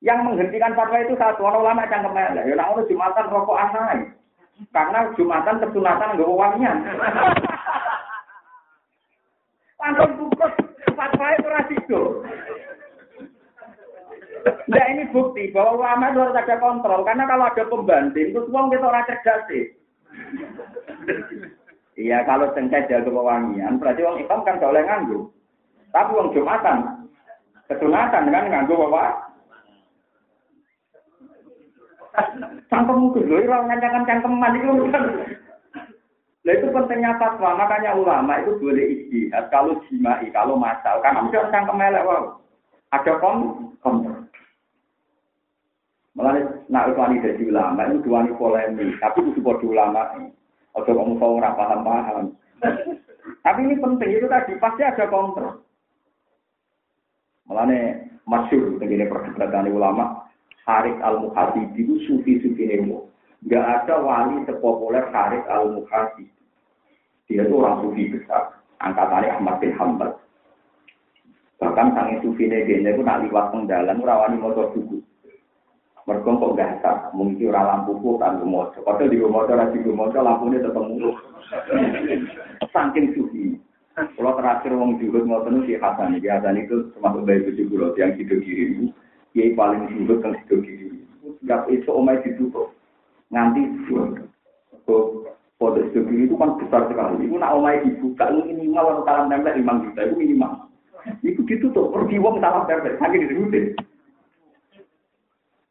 Yang 0.00 0.18
menghentikan 0.24 0.72
fatwa 0.72 0.98
itu 1.04 1.14
satu 1.20 1.44
orang 1.44 1.60
ulama 1.60 1.90
cangkem 1.90 2.16
elek. 2.16 2.48
Ya 2.48 2.64
ono 2.64 2.88
jumatan 2.88 3.28
rokok 3.28 3.60
asai. 3.60 4.08
Karena 4.72 5.08
Jumatan 5.16 5.60
kesunatan 5.60 6.20
nggak 6.20 6.36
wangian. 6.36 6.84
Langsung 9.80 10.12
bungkus 10.20 10.52
fatwa 10.92 11.32
itu. 11.72 12.00
Nah 14.70 14.84
ini 14.92 15.04
bukti 15.10 15.50
bahwa 15.50 15.82
ulama 15.82 16.14
itu 16.14 16.18
harus 16.22 16.38
ada 16.38 16.56
kontrol. 16.62 17.02
Karena 17.02 17.24
kalau 17.26 17.44
ada 17.50 17.64
pembanding, 17.66 18.30
itu 18.32 18.40
uang 18.46 18.70
kita 18.70 18.86
orang 18.86 19.06
cerdas 19.08 19.40
sih. 19.50 19.64
Iya, 21.98 22.24
kalau 22.24 22.48
cengkeh 22.56 22.86
jaga 22.88 23.10
wangian, 23.10 23.76
berarti 23.76 24.00
uang 24.06 24.18
hitam 24.22 24.40
kan 24.46 24.62
gak 24.62 24.70
boleh 24.70 24.84
nganggu. 24.86 25.18
Tapi 25.90 26.10
uang 26.14 26.32
Jumatan, 26.32 26.78
kesunatan 27.66 28.30
kan 28.30 28.44
nganggu 28.46 28.74
bawa 28.78 29.30
Cangkem 32.70 33.10
itu 33.10 33.22
loh, 33.22 33.38
orang 33.38 33.70
ngancakan 33.70 34.02
cangkeman 34.02 34.58
itu 34.58 34.90
kan. 34.90 35.04
Nah 36.40 36.52
itu 36.56 36.66
pentingnya 36.72 37.14
fatwa, 37.20 37.54
makanya 37.54 37.94
ulama 37.94 38.40
itu 38.42 38.58
boleh 38.58 38.86
istihad 38.98 39.46
kalau 39.52 39.78
jimai, 39.86 40.26
kalau 40.34 40.58
masal. 40.58 40.98
Karena 41.04 41.22
mesti 41.22 41.38
orang 41.38 41.52
cangkem 41.54 41.78
elek, 41.80 42.06
wow. 42.06 42.24
Ada 42.90 43.12
kom. 43.22 43.38
Malah 46.18 46.42
nak 46.66 46.90
wani 46.98 47.22
jadi 47.22 47.38
ulama 47.46 47.86
itu 47.86 48.02
dua 48.02 48.26
nih 48.26 48.34
polemik, 48.34 48.98
tapi 48.98 49.22
itu 49.22 49.38
sebuah 49.38 49.62
ulama. 49.62 50.02
Atau 50.74 50.94
kamu 50.94 51.22
tahu 51.22 51.32
nggak 51.38 51.56
paham 51.58 51.80
paham. 51.86 52.24
Tapi 53.46 53.60
ini 53.62 53.78
penting 53.78 54.10
itu 54.18 54.26
tadi 54.26 54.58
pasti 54.58 54.82
ada 54.82 55.06
kontrol. 55.06 55.62
Malah 57.46 57.64
nih 57.70 57.82
masyur 58.26 58.78
begini 58.78 59.06
perdebatan 59.06 59.70
ulama. 59.70 60.26
Haris 60.66 60.98
al-Muhasibi 61.02 61.82
itu 61.82 61.94
sufi-sufi 62.06 62.68
nemo. 62.68 63.10
Gak 63.48 63.64
ada 63.64 63.98
wali 64.04 64.44
sepopuler 64.44 65.08
Haris 65.10 65.42
al-Muhasibi. 65.50 66.30
Dia 67.26 67.46
itu 67.46 67.54
orang 67.58 67.82
sufi 67.82 68.10
besar. 68.12 68.60
Angkatannya 68.78 69.34
Ahmad 69.34 69.58
bin 69.58 69.74
Hanbal. 69.74 70.14
Bahkan 71.58 71.92
sangi 71.92 72.16
sufi 72.22 72.46
negenya 72.48 72.94
itu 72.96 73.02
nak 73.04 73.20
liwat 73.24 73.52
pengdalan, 73.52 74.00
rawani 74.00 74.36
motor 74.40 74.72
buku. 74.72 74.99
Mereka 76.10 76.26
kok 76.26 77.14
mungkin 77.14 77.54
orang 77.54 77.86
lampu 77.86 77.94
kok 78.02 78.18
kan 78.18 78.42
rumojo. 78.42 78.82
Padahal 78.82 79.14
di 79.14 79.22
rumojo, 79.22 79.54
di 79.54 79.78
rumojo 79.86 80.18
lampunya 80.18 80.58
tetap 80.58 80.82
mulu. 80.82 81.14
Saking 82.74 83.14
sufi. 83.14 83.54
Kalau 83.94 84.34
terakhir 84.34 84.74
wong 84.74 84.98
juhud 84.98 85.22
mau 85.22 85.46
penuh 85.46 85.62
si 85.70 85.78
Hasan, 85.78 86.18
si 86.18 86.26
Hasan 86.26 86.58
itu 86.58 86.90
termasuk 86.98 87.22
bayi 87.22 87.46
tujuh 87.46 87.68
pulau 87.68 87.94
yang 87.94 88.16
hidup 88.16 88.42
diri 88.42 88.90
kiai 89.34 89.54
paling 89.54 89.86
sulit 89.94 90.18
kan 90.22 90.34
sido 90.42 90.62
kiri. 90.62 90.90
Gak 91.46 91.70
itu 91.70 91.90
omai 91.90 92.18
ditutup. 92.26 92.74
Nganti 93.30 93.62
kok 93.86 95.30
foto 95.60 95.78
sido 95.90 96.00
kiri 96.10 96.26
itu 96.26 96.34
kan 96.34 96.58
besar 96.58 96.90
sekali. 96.90 97.28
Itu 97.28 97.38
nak 97.38 97.54
omai 97.54 97.86
dibuka 97.86 98.34
itu 98.34 98.50
minimal 98.50 98.82
kalau 98.82 99.02
salam 99.06 99.30
tempel 99.30 99.54
lima 99.54 99.78
juta 99.86 100.00
itu 100.02 100.14
minimal. 100.18 100.52
Itu 101.22 101.40
ditutup. 101.46 101.94
Pergi 101.94 102.18
uang 102.18 102.42
salam 102.42 102.66
tempel. 102.66 102.98
Saking 102.98 103.20
disebutin. 103.26 103.66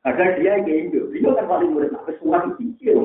Ada 0.07 0.39
dia 0.39 0.63
kayak 0.63 0.91
itu. 0.91 1.11
Dia 1.11 1.35
kan 1.35 1.45
paling 1.47 1.75
murid. 1.75 1.91
Apa 1.91 2.11
semua 2.19 2.47
dipikir. 2.47 2.95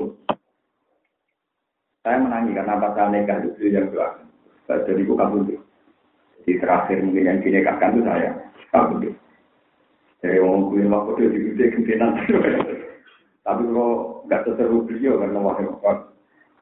Saya 2.04 2.20
menangi 2.20 2.52
karena 2.54 2.78
pasal 2.78 3.06
nikah 3.10 3.38
itu 3.42 3.66
yang 3.72 3.90
doa. 3.90 4.20
Jadi 4.68 5.02
bukan 5.08 5.42
kabur. 5.42 5.58
Di 6.44 6.52
terakhir 6.60 7.00
mungkin 7.00 7.24
yang 7.26 7.38
dinikahkan 7.40 7.96
itu 7.96 8.02
saya 8.04 8.30
kabur. 8.70 9.00
Dari 10.22 10.38
orang 10.40 10.72
gue 10.72 10.88
mah 10.88 11.00
kode 11.04 11.24
di 11.32 11.38
gede 11.52 11.64
gentenan. 11.74 12.16
Tapi 13.44 13.60
kalau 13.68 14.24
nggak 14.24 14.42
seseru 14.48 14.88
beliau 14.88 15.20
karena 15.20 15.40
wakil 15.40 15.76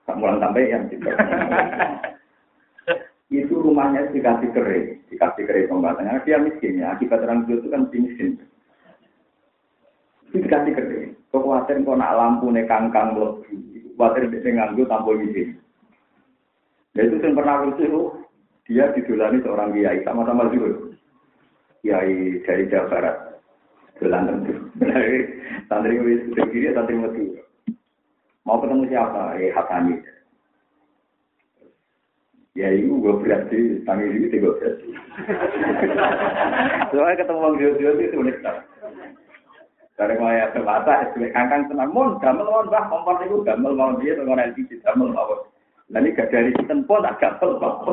tak 0.03 0.19
mulai 0.19 0.43
sampai 0.43 0.67
yang 0.67 0.91
itu 3.33 3.55
rumahnya 3.57 4.13
dikasih 4.13 4.51
kering, 4.53 5.01
dikasih 5.09 5.45
kering 5.49 5.71
pembatannya. 5.73 6.21
Dia 6.29 6.37
miskin 6.37 6.85
ya, 6.85 6.93
akibat 6.93 7.25
orang 7.25 7.49
itu 7.49 7.65
kan 7.73 7.89
miskin. 7.89 8.37
Itu 10.33 10.49
dikasih 10.49 10.73
kering. 10.73 11.13
Kekuatan 11.29 11.85
kau 11.85 11.93
nak 11.93 12.17
lampu 12.17 12.49
nih 12.49 12.65
kangkang 12.65 13.13
lebih, 13.21 13.61
khawatir 14.01 14.33
dia 14.33 14.49
nganggu 14.49 14.89
tanpa 14.89 15.13
izin. 15.21 15.61
Ya 16.97 17.05
itu 17.05 17.21
yang 17.21 17.37
pernah 17.37 17.69
itu 17.69 18.13
dia 18.65 18.89
didulani 18.97 19.45
seorang 19.45 19.77
kiai 19.77 20.01
sama-sama 20.05 20.49
juga. 20.49 20.93
Kiai 21.85 22.41
dari 22.49 22.65
Jawa 22.73 22.89
Barat. 22.89 23.17
Dolan 24.01 24.29
tentu. 24.29 24.53
Santri 25.69 26.01
wis 26.01 26.25
kiri, 26.33 26.73
santri 26.73 26.97
metu. 26.97 27.37
Mau 28.49 28.59
ketemu 28.61 28.89
siapa? 28.89 29.37
Eh 29.37 29.53
Hasani. 29.53 30.01
Ya 32.53 32.69
itu 32.69 33.01
gue 33.01 33.15
berarti, 33.25 33.81
tangi 33.89 34.13
ini 34.13 34.29
gue 34.29 34.53
berarti. 34.53 34.89
Soalnya 36.93 37.21
ketemu 37.25 37.41
orang 37.41 37.57
dia-dia 37.57 37.91
itu 37.97 38.17
unik 38.21 38.37
Dari 39.93 40.17
mulai 40.17 40.49
mata, 40.65 41.05
es 41.05 41.13
kangkang 41.37 41.69
tenang, 41.69 41.93
mon, 41.93 42.17
gamel 42.19 42.49
mon, 42.49 42.73
bah, 42.73 42.89
kompor 42.89 43.21
itu 43.21 43.45
gamel 43.45 43.77
mau 43.77 43.93
dia, 44.01 44.17
dengan 44.17 44.41
LPG, 44.41 44.81
gamel 44.81 45.13
mau. 45.13 45.45
Ini 45.93 46.17
gak 46.17 46.33
dari 46.33 46.49
sistem 46.57 46.89
pun, 46.89 47.05
tak 47.05 47.21
gamel 47.21 47.61
mau. 47.61 47.93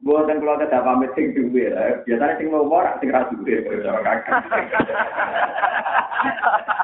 Buatan 0.00 0.40
kalau 0.40 0.56
ada 0.56 0.80
pamit 0.80 1.12
sing 1.12 1.36
duwe, 1.36 1.68
biasanya 2.08 2.40
sing 2.40 2.48
mau 2.48 2.64
morak, 2.64 2.96
sing 3.04 3.12
ra 3.12 3.28
duwe, 3.28 3.60
cara 3.84 4.00
kakak. 4.00 4.40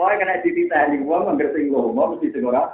Wah, 0.00 0.16
kena 0.16 0.40
dititani 0.40 1.04
wong 1.04 1.28
anggere 1.28 1.52
sing 1.52 1.68
lomo 1.68 2.16
mesti 2.16 2.32
sing 2.32 2.44
ora. 2.44 2.72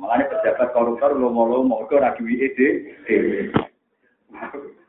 Makane 0.00 0.24
pejabat 0.32 0.72
koruptor 0.72 1.12
lomo-lomo 1.16 1.84
kok 1.84 2.00
ora 2.00 2.16
duwe 2.16 2.48
dhewe. 2.56 3.52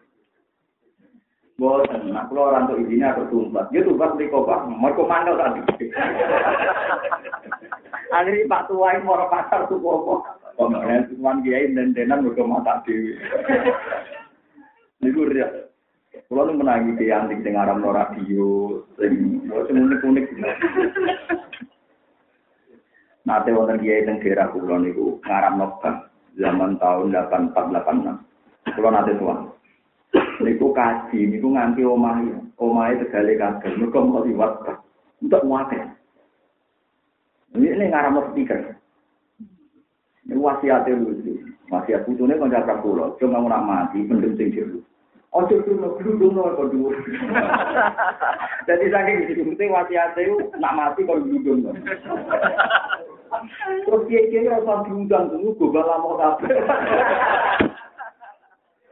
Boten, 1.55 2.11
nah 2.11 2.27
kalau 2.27 2.51
orang 2.51 2.67
tuh 2.67 2.83
izinnya 2.83 3.15
atau 3.15 3.31
tumbat, 3.31 3.71
dia 3.71 3.79
tumbat 3.79 4.19
di 4.19 4.27
kobak, 4.27 4.67
mereka 4.67 5.07
mandel 5.07 5.39
tadi. 5.39 5.63
Akhirnya 8.15 8.51
Pak 8.51 8.67
Tua 8.67 8.91
ini 8.91 9.07
mau 9.07 9.23
pasar 9.31 9.63
tuh 9.71 9.79
kobak. 9.79 10.35
Pembangunan 10.55 11.07
cuman 11.11 11.43
kiai 11.43 11.71
dan 11.75 11.91
denan 11.91 12.23
mereka 12.23 12.43
mata 12.47 12.79
dewi. 12.87 13.19
Niku 15.03 15.27
ya. 15.35 15.47
Kalau 16.31 16.47
nu 16.47 16.63
menangi 16.63 16.95
di 16.95 17.11
antik 17.11 17.43
sing 17.43 17.59
aram 17.59 17.83
no 17.83 17.91
radio, 17.91 18.79
sing 18.95 19.43
unik 19.51 19.99
unik. 19.99 20.25
Nate 23.27 23.49
wonten 23.51 23.83
kiai 23.83 24.07
teng 24.07 24.23
daerah 24.23 24.47
kula 24.55 24.79
niku 24.79 25.19
ngaram 25.27 25.59
bank 25.83 26.07
zaman 26.39 26.79
tahun 26.79 27.11
8486. 27.11 28.75
Kula 28.79 28.89
nate 28.95 29.11
tuan. 29.19 29.54
niku 30.43 30.73
kaji 30.75 31.19
niku 31.31 31.47
nganti 31.51 31.81
omah 31.85 32.19
omah 32.59 32.91
tegale 32.99 33.33
kabeh 33.39 33.71
niku 33.79 33.91
kok 33.91 34.25
liwat 34.25 34.53
untuk 35.23 35.45
muate. 35.47 35.79
Ini 37.55 37.71
ini 37.71 37.85
ngarah 37.87 38.11
mau 38.11 38.27
speaker 38.31 38.75
ini 40.25 40.41
wasiatnya 40.41 40.97
dulu 40.97 41.13
sih 41.21 41.37
wasiat 41.69 42.05
putusnya 42.09 42.41
kan 42.41 42.49
jatuh 42.49 42.77
pulau 42.81 43.13
cuma 43.21 43.41
mau 43.41 43.61
mati 43.61 44.01
pendem 44.09 44.33
sing 44.37 44.49
dulu 44.49 44.81
oh 45.33 45.45
cuma 45.45 45.93
dulu 46.01 46.33
dulu 46.33 46.63
dulu 46.73 46.89
dadi 48.65 48.89
saking 48.89 49.29
itu 49.29 49.41
penting 49.53 49.69
wasiatnya 49.69 50.21
itu 50.25 50.35
nak 50.57 50.73
mati 50.73 51.05
kon 51.05 51.21
dulu 51.29 51.37
dulu 51.45 51.69
nol 51.69 51.77
terus 53.85 54.01
kiai 54.09 54.29
kiai 54.33 54.49
rasa 54.49 54.81
diundang 54.89 55.29
dulu 55.29 55.53
gue 55.53 55.69
lama 55.77 56.01
mau 56.01 56.17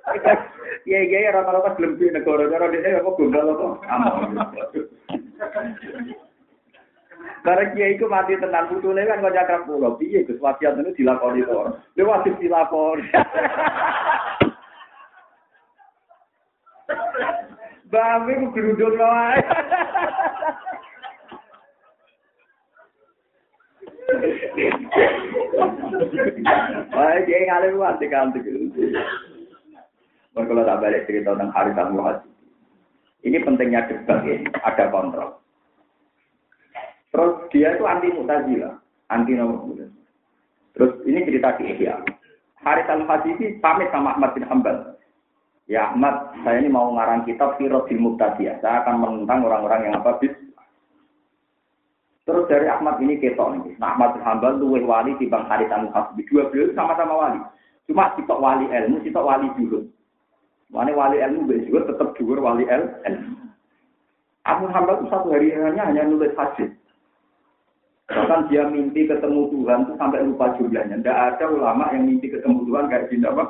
Iya 0.84 1.00
iya 1.08 1.32
rata-rata 1.32 1.80
belum 1.80 1.96
di 1.96 2.12
negara-negara 2.12 2.68
dia 2.76 3.00
kok 3.00 3.16
gombal 3.16 3.56
apa? 3.56 3.80
Barang 7.48 7.72
kiai 7.78 7.96
itu 7.96 8.04
mati 8.12 8.36
tenang 8.36 8.68
putune 8.68 9.08
kan 9.08 9.24
kok 9.24 9.32
cakap 9.32 9.64
pulau. 9.64 9.96
Piye 9.96 10.28
Gus 10.28 10.44
wasiat 10.44 10.76
itu 10.76 10.92
dilakoni 11.00 11.48
to. 11.48 11.80
Dia 11.96 12.04
wajib 12.04 12.36
dilakoni. 12.36 13.08
Bami 17.94 18.34
ku 18.44 18.48
gerudung 18.52 19.00
wae. 19.00 19.40
Wah, 26.92 27.24
kiai 27.24 27.48
ngalir 27.48 27.80
wae 27.80 28.06
kantik. 28.12 28.44
Kalau 30.34 30.66
tak 30.66 30.82
balik 30.82 31.06
cerita 31.06 31.38
tentang 31.38 31.54
hari 31.54 31.72
tamu 31.78 32.02
Ini 33.24 33.38
pentingnya 33.46 33.88
debat 33.88 34.20
ini, 34.28 34.44
ada 34.66 34.92
kontrol. 34.92 35.40
Terus 37.14 37.34
dia 37.54 37.78
itu 37.78 37.86
anti 37.86 38.10
mutazila, 38.10 38.74
anti 39.14 39.38
nomor 39.38 39.70
Terus 40.74 40.92
ini 41.06 41.22
cerita 41.24 41.54
di 41.62 41.70
Ihya. 41.70 42.02
Haris 42.66 42.90
al 42.90 43.06
ini 43.06 43.62
pamit 43.62 43.94
sama 43.94 44.18
Ahmad 44.18 44.34
bin 44.34 44.48
Hambal. 44.50 44.98
Ya 45.70 45.94
Ahmad, 45.94 46.34
saya 46.44 46.60
ini 46.60 46.68
mau 46.74 46.92
ngarang 46.92 47.24
kitab 47.24 47.56
Firosil 47.56 48.02
Muktadiyah. 48.02 48.60
Saya 48.60 48.84
akan 48.84 49.00
menentang 49.00 49.46
orang-orang 49.46 49.88
yang 49.88 49.96
apa 50.02 50.20
bis. 50.20 50.34
Terus 52.24 52.48
dari 52.48 52.68
Ahmad 52.72 53.00
ini 53.04 53.20
ketok 53.20 53.62
nih. 53.62 53.76
Nah, 53.80 53.96
Ahmad 53.96 54.16
bin 54.16 54.24
Hambal 54.24 54.60
tuh 54.60 54.80
wali 54.80 55.12
di 55.20 55.28
Bang 55.28 55.48
Haris 55.48 55.72
al 55.72 55.92
Dua 55.92 56.44
beliau 56.50 56.72
sama-sama 56.74 57.14
wali. 57.16 57.40
Cuma 57.88 58.16
sitok 58.16 58.40
wali 58.40 58.66
ilmu, 58.68 59.04
sitok 59.04 59.28
wali 59.28 59.48
juhud. 59.60 59.84
Mana 60.74 60.90
wali 60.98 61.22
ilmu 61.22 61.54
juga 61.70 61.86
tetap 61.86 62.18
juga 62.18 62.42
wali 62.42 62.66
ilmu. 62.66 63.38
Ahmad 64.44 64.74
Hambal 64.76 65.00
itu 65.00 65.08
satu 65.08 65.28
hari 65.32 65.54
hanya 65.54 65.88
hanya 65.88 66.04
nulis 66.04 66.34
hadis. 66.36 66.74
Bahkan 68.12 68.52
dia 68.52 68.68
mimpi 68.68 69.08
ketemu 69.08 69.48
Tuhan 69.54 69.88
itu 69.88 69.94
sampai 69.96 70.26
lupa 70.26 70.52
jumlahnya. 70.60 71.00
Tidak 71.00 71.18
ada 71.32 71.46
ulama 71.48 71.88
yang 71.96 72.10
mimpi 72.10 72.28
ketemu 72.28 72.68
Tuhan 72.68 72.92
kayak 72.92 73.08
gini 73.08 73.24
apa? 73.24 73.44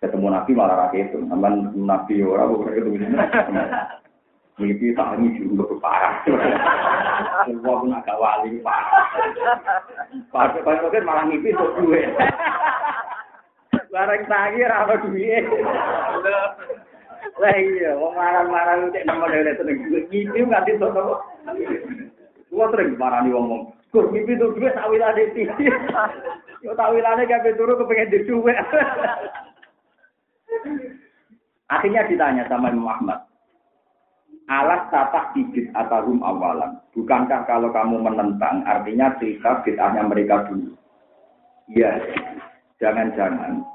Ketemu 0.00 0.26
Nabi 0.32 0.50
malah 0.56 0.76
rakyat 0.88 1.12
itu. 1.12 1.18
Namun 1.20 1.84
Nabi 1.84 2.14
orang 2.24 2.48
bukan 2.56 2.72
ketemu. 2.72 2.96
Mimpi 4.60 4.86
tak 4.96 5.18
ini 5.20 5.28
juga 5.36 5.76
parah. 5.82 6.14
Semua 7.44 7.80
pun 7.82 7.92
agak 7.92 8.16
wali 8.16 8.56
parah. 8.64 9.04
Pak 10.32 10.64
Pak 10.64 10.94
malah 11.04 11.28
mimpi 11.28 11.52
untuk 11.52 11.76
duit. 11.84 12.08
Barang 13.92 14.24
tangi 14.24 14.64
apa 14.64 15.04
duit. 15.04 15.44
Lah 17.36 17.54
iya, 17.60 17.92
wong 18.00 18.16
marah-marah 18.16 18.88
cek 18.88 19.04
nama 19.04 19.28
dhewe 19.28 19.52
seneng 19.52 19.84
ngimpi 19.84 20.40
nganti 20.40 20.80
sono. 20.80 21.20
Gua 22.48 22.66
sering 22.72 22.96
marani 22.96 23.36
wong 23.36 23.46
wong. 23.52 23.62
Gus 23.92 24.08
mimpi 24.08 24.40
tuh 24.40 24.56
duit 24.56 24.72
tak 24.72 24.88
wilane 24.88 25.28
iki. 25.28 25.44
Yo 26.64 26.72
tak 26.72 26.96
wilane 26.96 27.28
kabeh 27.28 27.52
turu 27.52 27.76
kepengen 27.76 28.08
di 28.08 28.18
duit. 28.24 28.56
Akhirnya 31.68 32.08
ditanya 32.08 32.48
sama 32.48 32.72
Imam 32.72 32.88
Ahmad. 32.88 33.28
Alat 34.48 34.88
tatak 34.88 35.36
bidit 35.36 35.68
atarum 35.76 36.24
awalan. 36.24 36.80
Bukankah 36.96 37.44
kalau 37.44 37.72
kamu 37.72 38.04
menentang, 38.04 38.64
artinya 38.68 39.16
cerita 39.16 39.64
bid'ahnya 39.64 40.04
mereka 40.04 40.44
dulu. 40.44 40.76
Iya, 41.72 41.96
jangan-jangan 42.76 43.71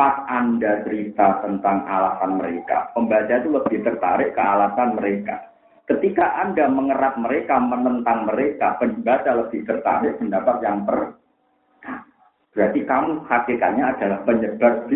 pas 0.00 0.24
Anda 0.32 0.80
cerita 0.88 1.44
tentang 1.44 1.84
alasan 1.84 2.40
mereka, 2.40 2.88
pembaca 2.96 3.36
itu 3.36 3.52
lebih 3.52 3.84
tertarik 3.84 4.32
ke 4.32 4.40
alasan 4.40 4.96
mereka. 4.96 5.52
Ketika 5.84 6.40
Anda 6.40 6.72
mengerat 6.72 7.20
mereka, 7.20 7.60
menentang 7.60 8.24
mereka, 8.24 8.80
pembaca 8.80 9.28
lebih 9.28 9.60
tertarik 9.68 10.16
pendapat 10.16 10.56
yang 10.64 10.88
per. 10.88 11.20
Berarti 12.56 12.80
kamu 12.80 13.28
hakikatnya 13.28 13.84
adalah 13.92 14.24
penyebar. 14.24 14.88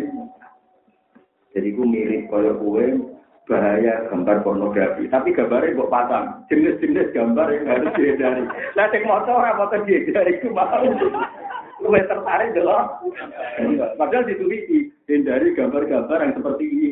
Jadi 1.53 1.69
gue 1.69 1.87
mirip 1.87 2.25
kaya 2.33 2.57
kue 2.57 2.97
bahaya 3.45 4.09
gambar 4.09 4.41
pornografi. 4.41 5.05
Tapi 5.13 5.37
gambarnya 5.37 5.85
kok 5.85 5.93
pasang. 5.93 6.27
Jenis-jenis 6.49 7.13
gambar 7.13 7.53
yang 7.53 7.67
harus 7.69 7.93
dihindari. 7.93 8.43
Lah 8.73 8.89
sing 8.89 9.05
motor 9.05 9.37
apa 9.37 9.69
foto 9.69 9.85
dihindari 9.85 10.41
itu 10.41 10.49
mau. 10.49 10.81
Gue 11.85 12.01
tertarik 12.09 12.57
dulu. 12.57 12.81
Padahal 14.01 14.25
ditulis 14.25 14.65
hindari 15.05 15.53
gambar-gambar 15.53 16.19
yang 16.25 16.33
seperti 16.33 16.65
ini. 16.65 16.89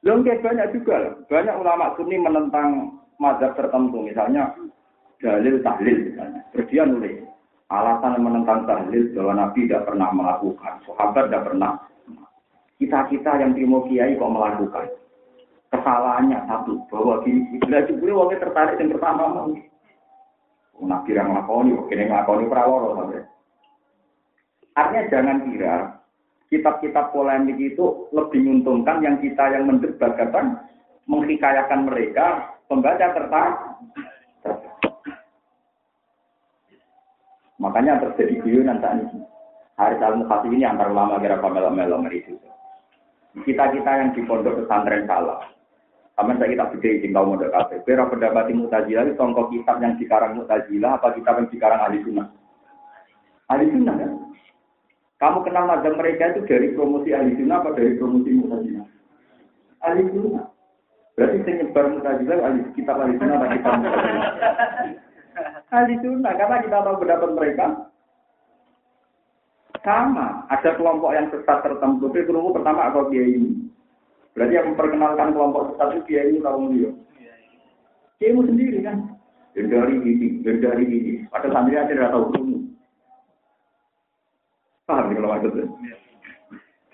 Belum 0.00 0.20
banyak 0.20 0.68
juga, 0.76 1.16
banyak 1.28 1.56
ulama 1.60 1.96
sunni 1.96 2.20
menentang 2.20 3.00
mazhab 3.20 3.56
tertentu, 3.56 4.04
misalnya 4.04 4.52
dalil 5.20 5.60
tahlil 5.64 6.12
misalnya. 6.12 6.40
Terus 6.52 6.68
dia 6.68 6.84
nulis 6.84 7.24
alasan 7.72 8.20
menentang 8.20 8.68
tahlil 8.68 9.12
bahwa 9.16 9.32
Nabi 9.44 9.64
tidak 9.64 9.88
pernah 9.88 10.08
melakukan, 10.12 10.84
sahabat 10.84 11.32
tidak 11.32 11.44
pernah. 11.48 11.72
Kita 12.76 13.00
kita 13.08 13.32
yang 13.40 13.56
timo 13.56 13.88
kiai 13.88 14.16
kok 14.20 14.28
melakukan. 14.28 14.92
Kesalahannya 15.74 16.38
satu 16.46 16.86
bahwa 16.86 17.18
gini, 17.26 17.58
bila 17.58 17.82
juga 17.82 18.14
wongnya 18.14 18.46
tertarik 18.46 18.78
yang 18.78 18.94
pertama 18.94 19.26
mau. 19.26 19.50
Nabi 20.74 21.10
yang 21.14 21.34
ngelakoni, 21.34 21.74
yang 21.90 22.10
ngelakoni 22.14 22.50
peraworo 22.50 22.88
sampai. 22.94 23.26
Artinya 24.74 25.02
jangan 25.10 25.38
kira 25.50 25.74
kitab-kitab 26.50 27.10
polemik 27.10 27.58
itu 27.58 28.10
lebih 28.14 28.42
menguntungkan 28.42 29.02
yang 29.02 29.16
kita 29.18 29.54
yang 29.54 29.66
mendebat 29.66 30.14
kata 30.14 30.66
menghikayakan 31.10 31.90
mereka 31.90 32.54
pembaca 32.70 33.06
tertarik. 33.10 33.58
Makanya 37.58 38.02
terjadi 38.02 38.34
guyonan 38.42 38.78
saat 38.82 38.98
ini. 39.02 39.22
Al 39.74 39.98
Mukhasi 40.22 40.54
ini 40.54 40.62
antar 40.62 40.94
ulama 40.94 41.18
kira 41.18 41.42
pamela 41.42 41.70
melo 41.70 41.98
itu. 42.10 42.38
Kita-kita 43.42 43.90
yang 43.90 44.10
di 44.14 44.22
pondok 44.22 44.62
pesantren 44.62 45.10
salah. 45.10 45.42
Sama 46.14 46.38
saya 46.38 46.54
kita 46.54 46.70
beda 46.70 46.88
izin 46.94 47.10
tahu 47.10 47.34
modal 47.34 47.50
kafe. 47.50 47.82
Kira 47.82 48.06
pendapat 48.06 48.54
Mu'tazilah 48.54 49.02
itu 49.02 49.18
contoh 49.18 49.50
kitab 49.50 49.82
yang 49.82 49.98
dikarang 49.98 50.38
Mu'tazilah 50.38 50.90
apa 50.94 51.10
kitab 51.18 51.42
yang 51.42 51.50
dikarang 51.50 51.80
ahli 51.82 51.98
sunnah? 52.06 52.30
Ahli 53.50 53.66
sunnah 53.74 53.94
kan? 53.98 54.10
Kamu 55.18 55.38
kenal 55.42 55.64
mazhab 55.66 55.94
mereka 55.98 56.30
itu 56.30 56.46
dari 56.46 56.70
promosi 56.70 57.10
ahli 57.10 57.34
sunnah 57.34 57.58
apa 57.58 57.74
dari 57.74 57.98
promosi 57.98 58.30
Mu'tazilah? 58.30 58.86
Ahli 59.82 60.02
sunnah. 60.14 60.46
Berarti 61.18 61.36
saya 61.42 61.54
nyebar 61.58 61.84
Mu'tazilah 61.90 62.36
ahli 62.46 62.60
kitab 62.78 62.96
ahli 63.02 63.14
sunnah 63.18 63.34
atau 63.34 63.50
kitab 63.50 63.72
Mu'tazilah? 63.82 64.30
Ahli 65.74 65.94
sunnah 65.98 66.32
karena 66.38 66.56
kita 66.62 66.78
tahu 66.78 66.96
pendapat 67.02 67.30
mereka 67.34 67.66
sama. 69.82 70.46
Ada 70.46 70.78
kelompok 70.78 71.10
yang 71.10 71.26
sesat 71.34 71.58
tertentu. 71.66 72.06
Tapi 72.06 72.22
kelompok 72.22 72.62
pertama 72.62 72.86
atau 72.86 73.10
kiai 73.10 73.34
ini. 73.34 73.63
Berarti 74.34 74.58
yang 74.58 74.74
memperkenalkan 74.74 75.30
kelompok 75.30 75.62
sesat 75.72 75.88
itu 75.94 76.02
kiai 76.10 76.28
ini 76.34 76.42
tahu 76.42 76.74
dia. 76.74 76.90
Kiai 78.18 78.34
sendiri 78.34 78.78
kan. 78.82 78.98
Dari 79.54 79.94
ini, 79.94 80.42
dari 80.42 80.84
ini. 80.90 81.12
Pada 81.30 81.46
santri 81.54 81.78
aja 81.78 81.86
tidak 81.86 82.10
tahu 82.10 82.34
ilmu. 82.34 82.58
Paham 84.90 85.14
ya 85.14 85.14
kalau 85.16 85.30
maksudnya? 85.30 85.66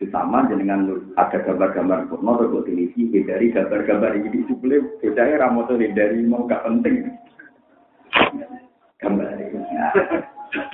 Sama 0.09 0.49
dengan 0.49 0.89
ada 1.21 1.39
gambar-gambar 1.45 2.09
porno 2.09 2.41
atau 2.41 2.65
televisi, 2.65 3.13
dari 3.21 3.53
gambar-gambar 3.53 4.17
ini 4.17 4.49
sebelum 4.49 4.97
bocahnya 4.97 5.37
ramoto 5.37 5.77
dari 5.77 6.25
mau 6.25 6.49
gak 6.49 6.65
penting. 6.65 7.05
Gambar 9.01 9.37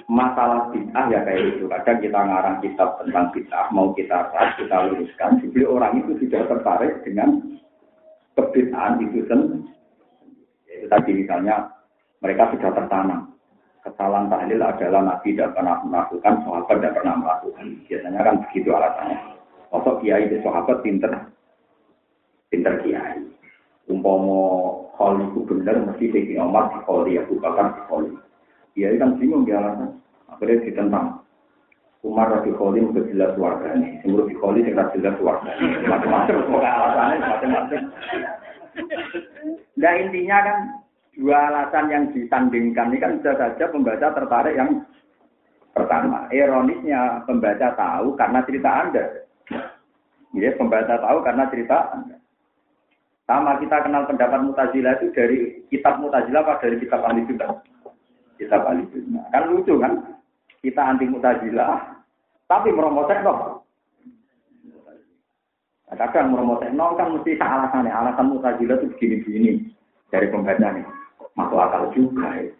masalah 0.09 0.73
bid'ah 0.73 1.07
ya 1.13 1.21
kayak 1.25 1.57
itu. 1.57 1.65
Kadang 1.69 1.99
kita 2.01 2.21
ngarang 2.21 2.57
kitab 2.65 3.01
tentang 3.03 3.27
bid'ah, 3.33 3.67
mau 3.71 3.93
kita 3.93 4.33
ras, 4.33 4.55
kita 4.57 4.77
luruskan. 4.91 5.41
Jadi 5.43 5.61
orang 5.65 6.03
itu 6.05 6.13
sudah 6.25 6.43
tertarik 6.49 7.05
dengan 7.05 7.41
kebid'ahan 8.37 9.01
itu 9.05 9.25
sendiri. 9.27 9.65
Itu 10.69 10.87
tadi 10.93 11.11
misalnya 11.17 11.73
mereka 12.21 12.53
sudah 12.53 12.71
tertanam. 12.73 13.33
Kesalahan 13.87 14.27
tahlil 14.27 14.59
adalah 14.59 15.01
Nabi 15.15 15.39
tidak 15.39 15.55
pernah 15.55 15.79
melakukan, 15.87 16.43
sahabat 16.43 16.77
tidak 16.83 16.95
pernah 16.99 17.15
melakukan. 17.23 17.65
Biasanya 17.87 18.21
kan 18.27 18.35
begitu 18.43 18.69
alasannya. 18.75 19.19
Masuk 19.71 19.95
kiai 20.03 20.27
di 20.27 20.43
sahabat 20.43 20.83
pinter, 20.83 21.13
pinter 22.51 22.75
kiai. 22.83 23.23
Umpomo 23.87 24.43
hal 24.99 25.23
itu 25.23 25.47
benar, 25.47 25.79
mesti 25.87 26.11
Sayyidina 26.11 26.43
Umar 26.43 26.75
di 26.75 26.83
Kholi, 26.83 27.15
Abu 27.23 27.39
Bakar 27.39 27.79
di. 27.87 28.19
Dia 28.77 28.93
kan 29.01 29.17
bingung 29.17 29.49
dia 29.49 29.57
alasan. 29.57 29.97
Akhirnya 30.29 30.69
ditentang. 30.69 31.25
Umar 32.05 32.29
Rabi 32.29 32.53
Kholi 32.55 32.85
udah 32.85 33.03
jelas 33.09 33.33
warga 33.41 33.73
ini. 33.75 33.99
Semua 34.05 34.23
Rabi 34.23 34.37
Kholi 34.37 34.61
tidak 34.63 34.93
jelas 34.95 35.17
warga 35.19 35.51
ini. 35.59 35.81
Macam-macam. 35.89 36.37
Semoga 36.45 36.71
alasannya 36.71 37.17
macam-macam. 37.25 37.81
Nah 39.81 39.93
intinya 39.97 40.39
kan 40.45 40.59
dua 41.17 41.39
alasan 41.49 41.85
yang 41.89 42.05
disandingkan 42.13 42.93
ini 42.93 43.01
kan 43.01 43.17
bisa 43.19 43.33
saja 43.41 43.65
pembaca 43.73 44.13
tertarik 44.13 44.55
yang 44.55 44.85
pertama. 45.73 46.29
Ironisnya 46.29 47.25
pembaca 47.25 47.73
tahu 47.75 48.13
karena 48.15 48.45
cerita 48.45 48.71
Anda. 48.85 49.05
Ya, 50.37 50.53
pembaca 50.61 50.95
tahu 51.01 51.19
karena 51.25 51.45
cerita 51.49 51.77
Anda. 51.97 52.17
Sama 53.27 53.59
kita 53.59 53.83
kenal 53.83 54.07
pendapat 54.07 54.41
Mutazilah 54.47 55.01
itu 55.01 55.11
dari 55.17 55.39
kitab 55.73 55.99
Mutazilah 55.99 56.45
apa 56.45 56.63
dari 56.63 56.77
kitab 56.79 57.03
Ahli 57.03 57.27
Sunnah? 57.27 57.59
Kita 58.37 58.57
balik 58.63 58.89
sunnah. 58.93 59.25
Kan 59.33 59.53
lucu 59.53 59.75
kan? 59.81 60.17
Kita 60.61 60.83
anti 60.83 61.07
mutazilah, 61.07 61.97
tapi 62.47 62.71
meromotek 62.71 63.23
dong. 63.23 63.63
Nah, 65.87 65.95
kadang 65.95 66.35
meromotek 66.35 66.75
nol 66.75 66.99
kan 66.99 67.15
mesti 67.15 67.39
alasannya. 67.39 67.93
Alasan 67.93 68.35
mutazilah 68.35 68.77
itu 68.83 68.91
begini-begini 68.97 69.51
dari 70.11 70.27
pembaca 70.31 70.69
nih. 70.75 70.87
Masuk 71.39 71.61
akal 71.61 71.93
juga 71.95 72.27
ya. 72.41 72.51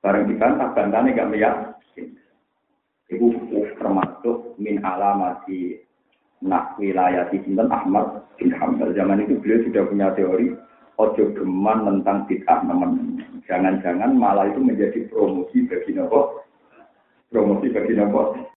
Barang 0.00 0.28
dibantah, 0.30 0.72
bantahnya 0.72 1.12
gak 1.12 1.30
meyakin. 1.32 2.08
Itu 3.10 3.26
termasuk 3.76 4.56
min 4.56 4.80
alamati 4.80 5.76
nak 6.40 6.78
wilayah 6.80 7.28
di 7.28 7.42
Ahmad 7.52 8.24
bin 8.40 8.54
Hambal. 8.54 8.96
Zaman 8.96 9.26
itu 9.26 9.36
beliau 9.42 9.60
sudah 9.68 9.82
punya 9.90 10.08
teori 10.16 10.56
ojo 11.00 11.32
geman 11.32 11.88
tentang 11.88 12.28
bid'ah 12.28 12.60
teman 12.60 13.16
Jangan-jangan 13.48 14.14
malah 14.14 14.46
itu 14.46 14.62
menjadi 14.62 15.10
promosi 15.10 15.66
bagi 15.66 15.96
nopo. 15.96 16.44
Promosi 17.32 17.66
bagi 17.72 17.98
nopo. 17.98 18.36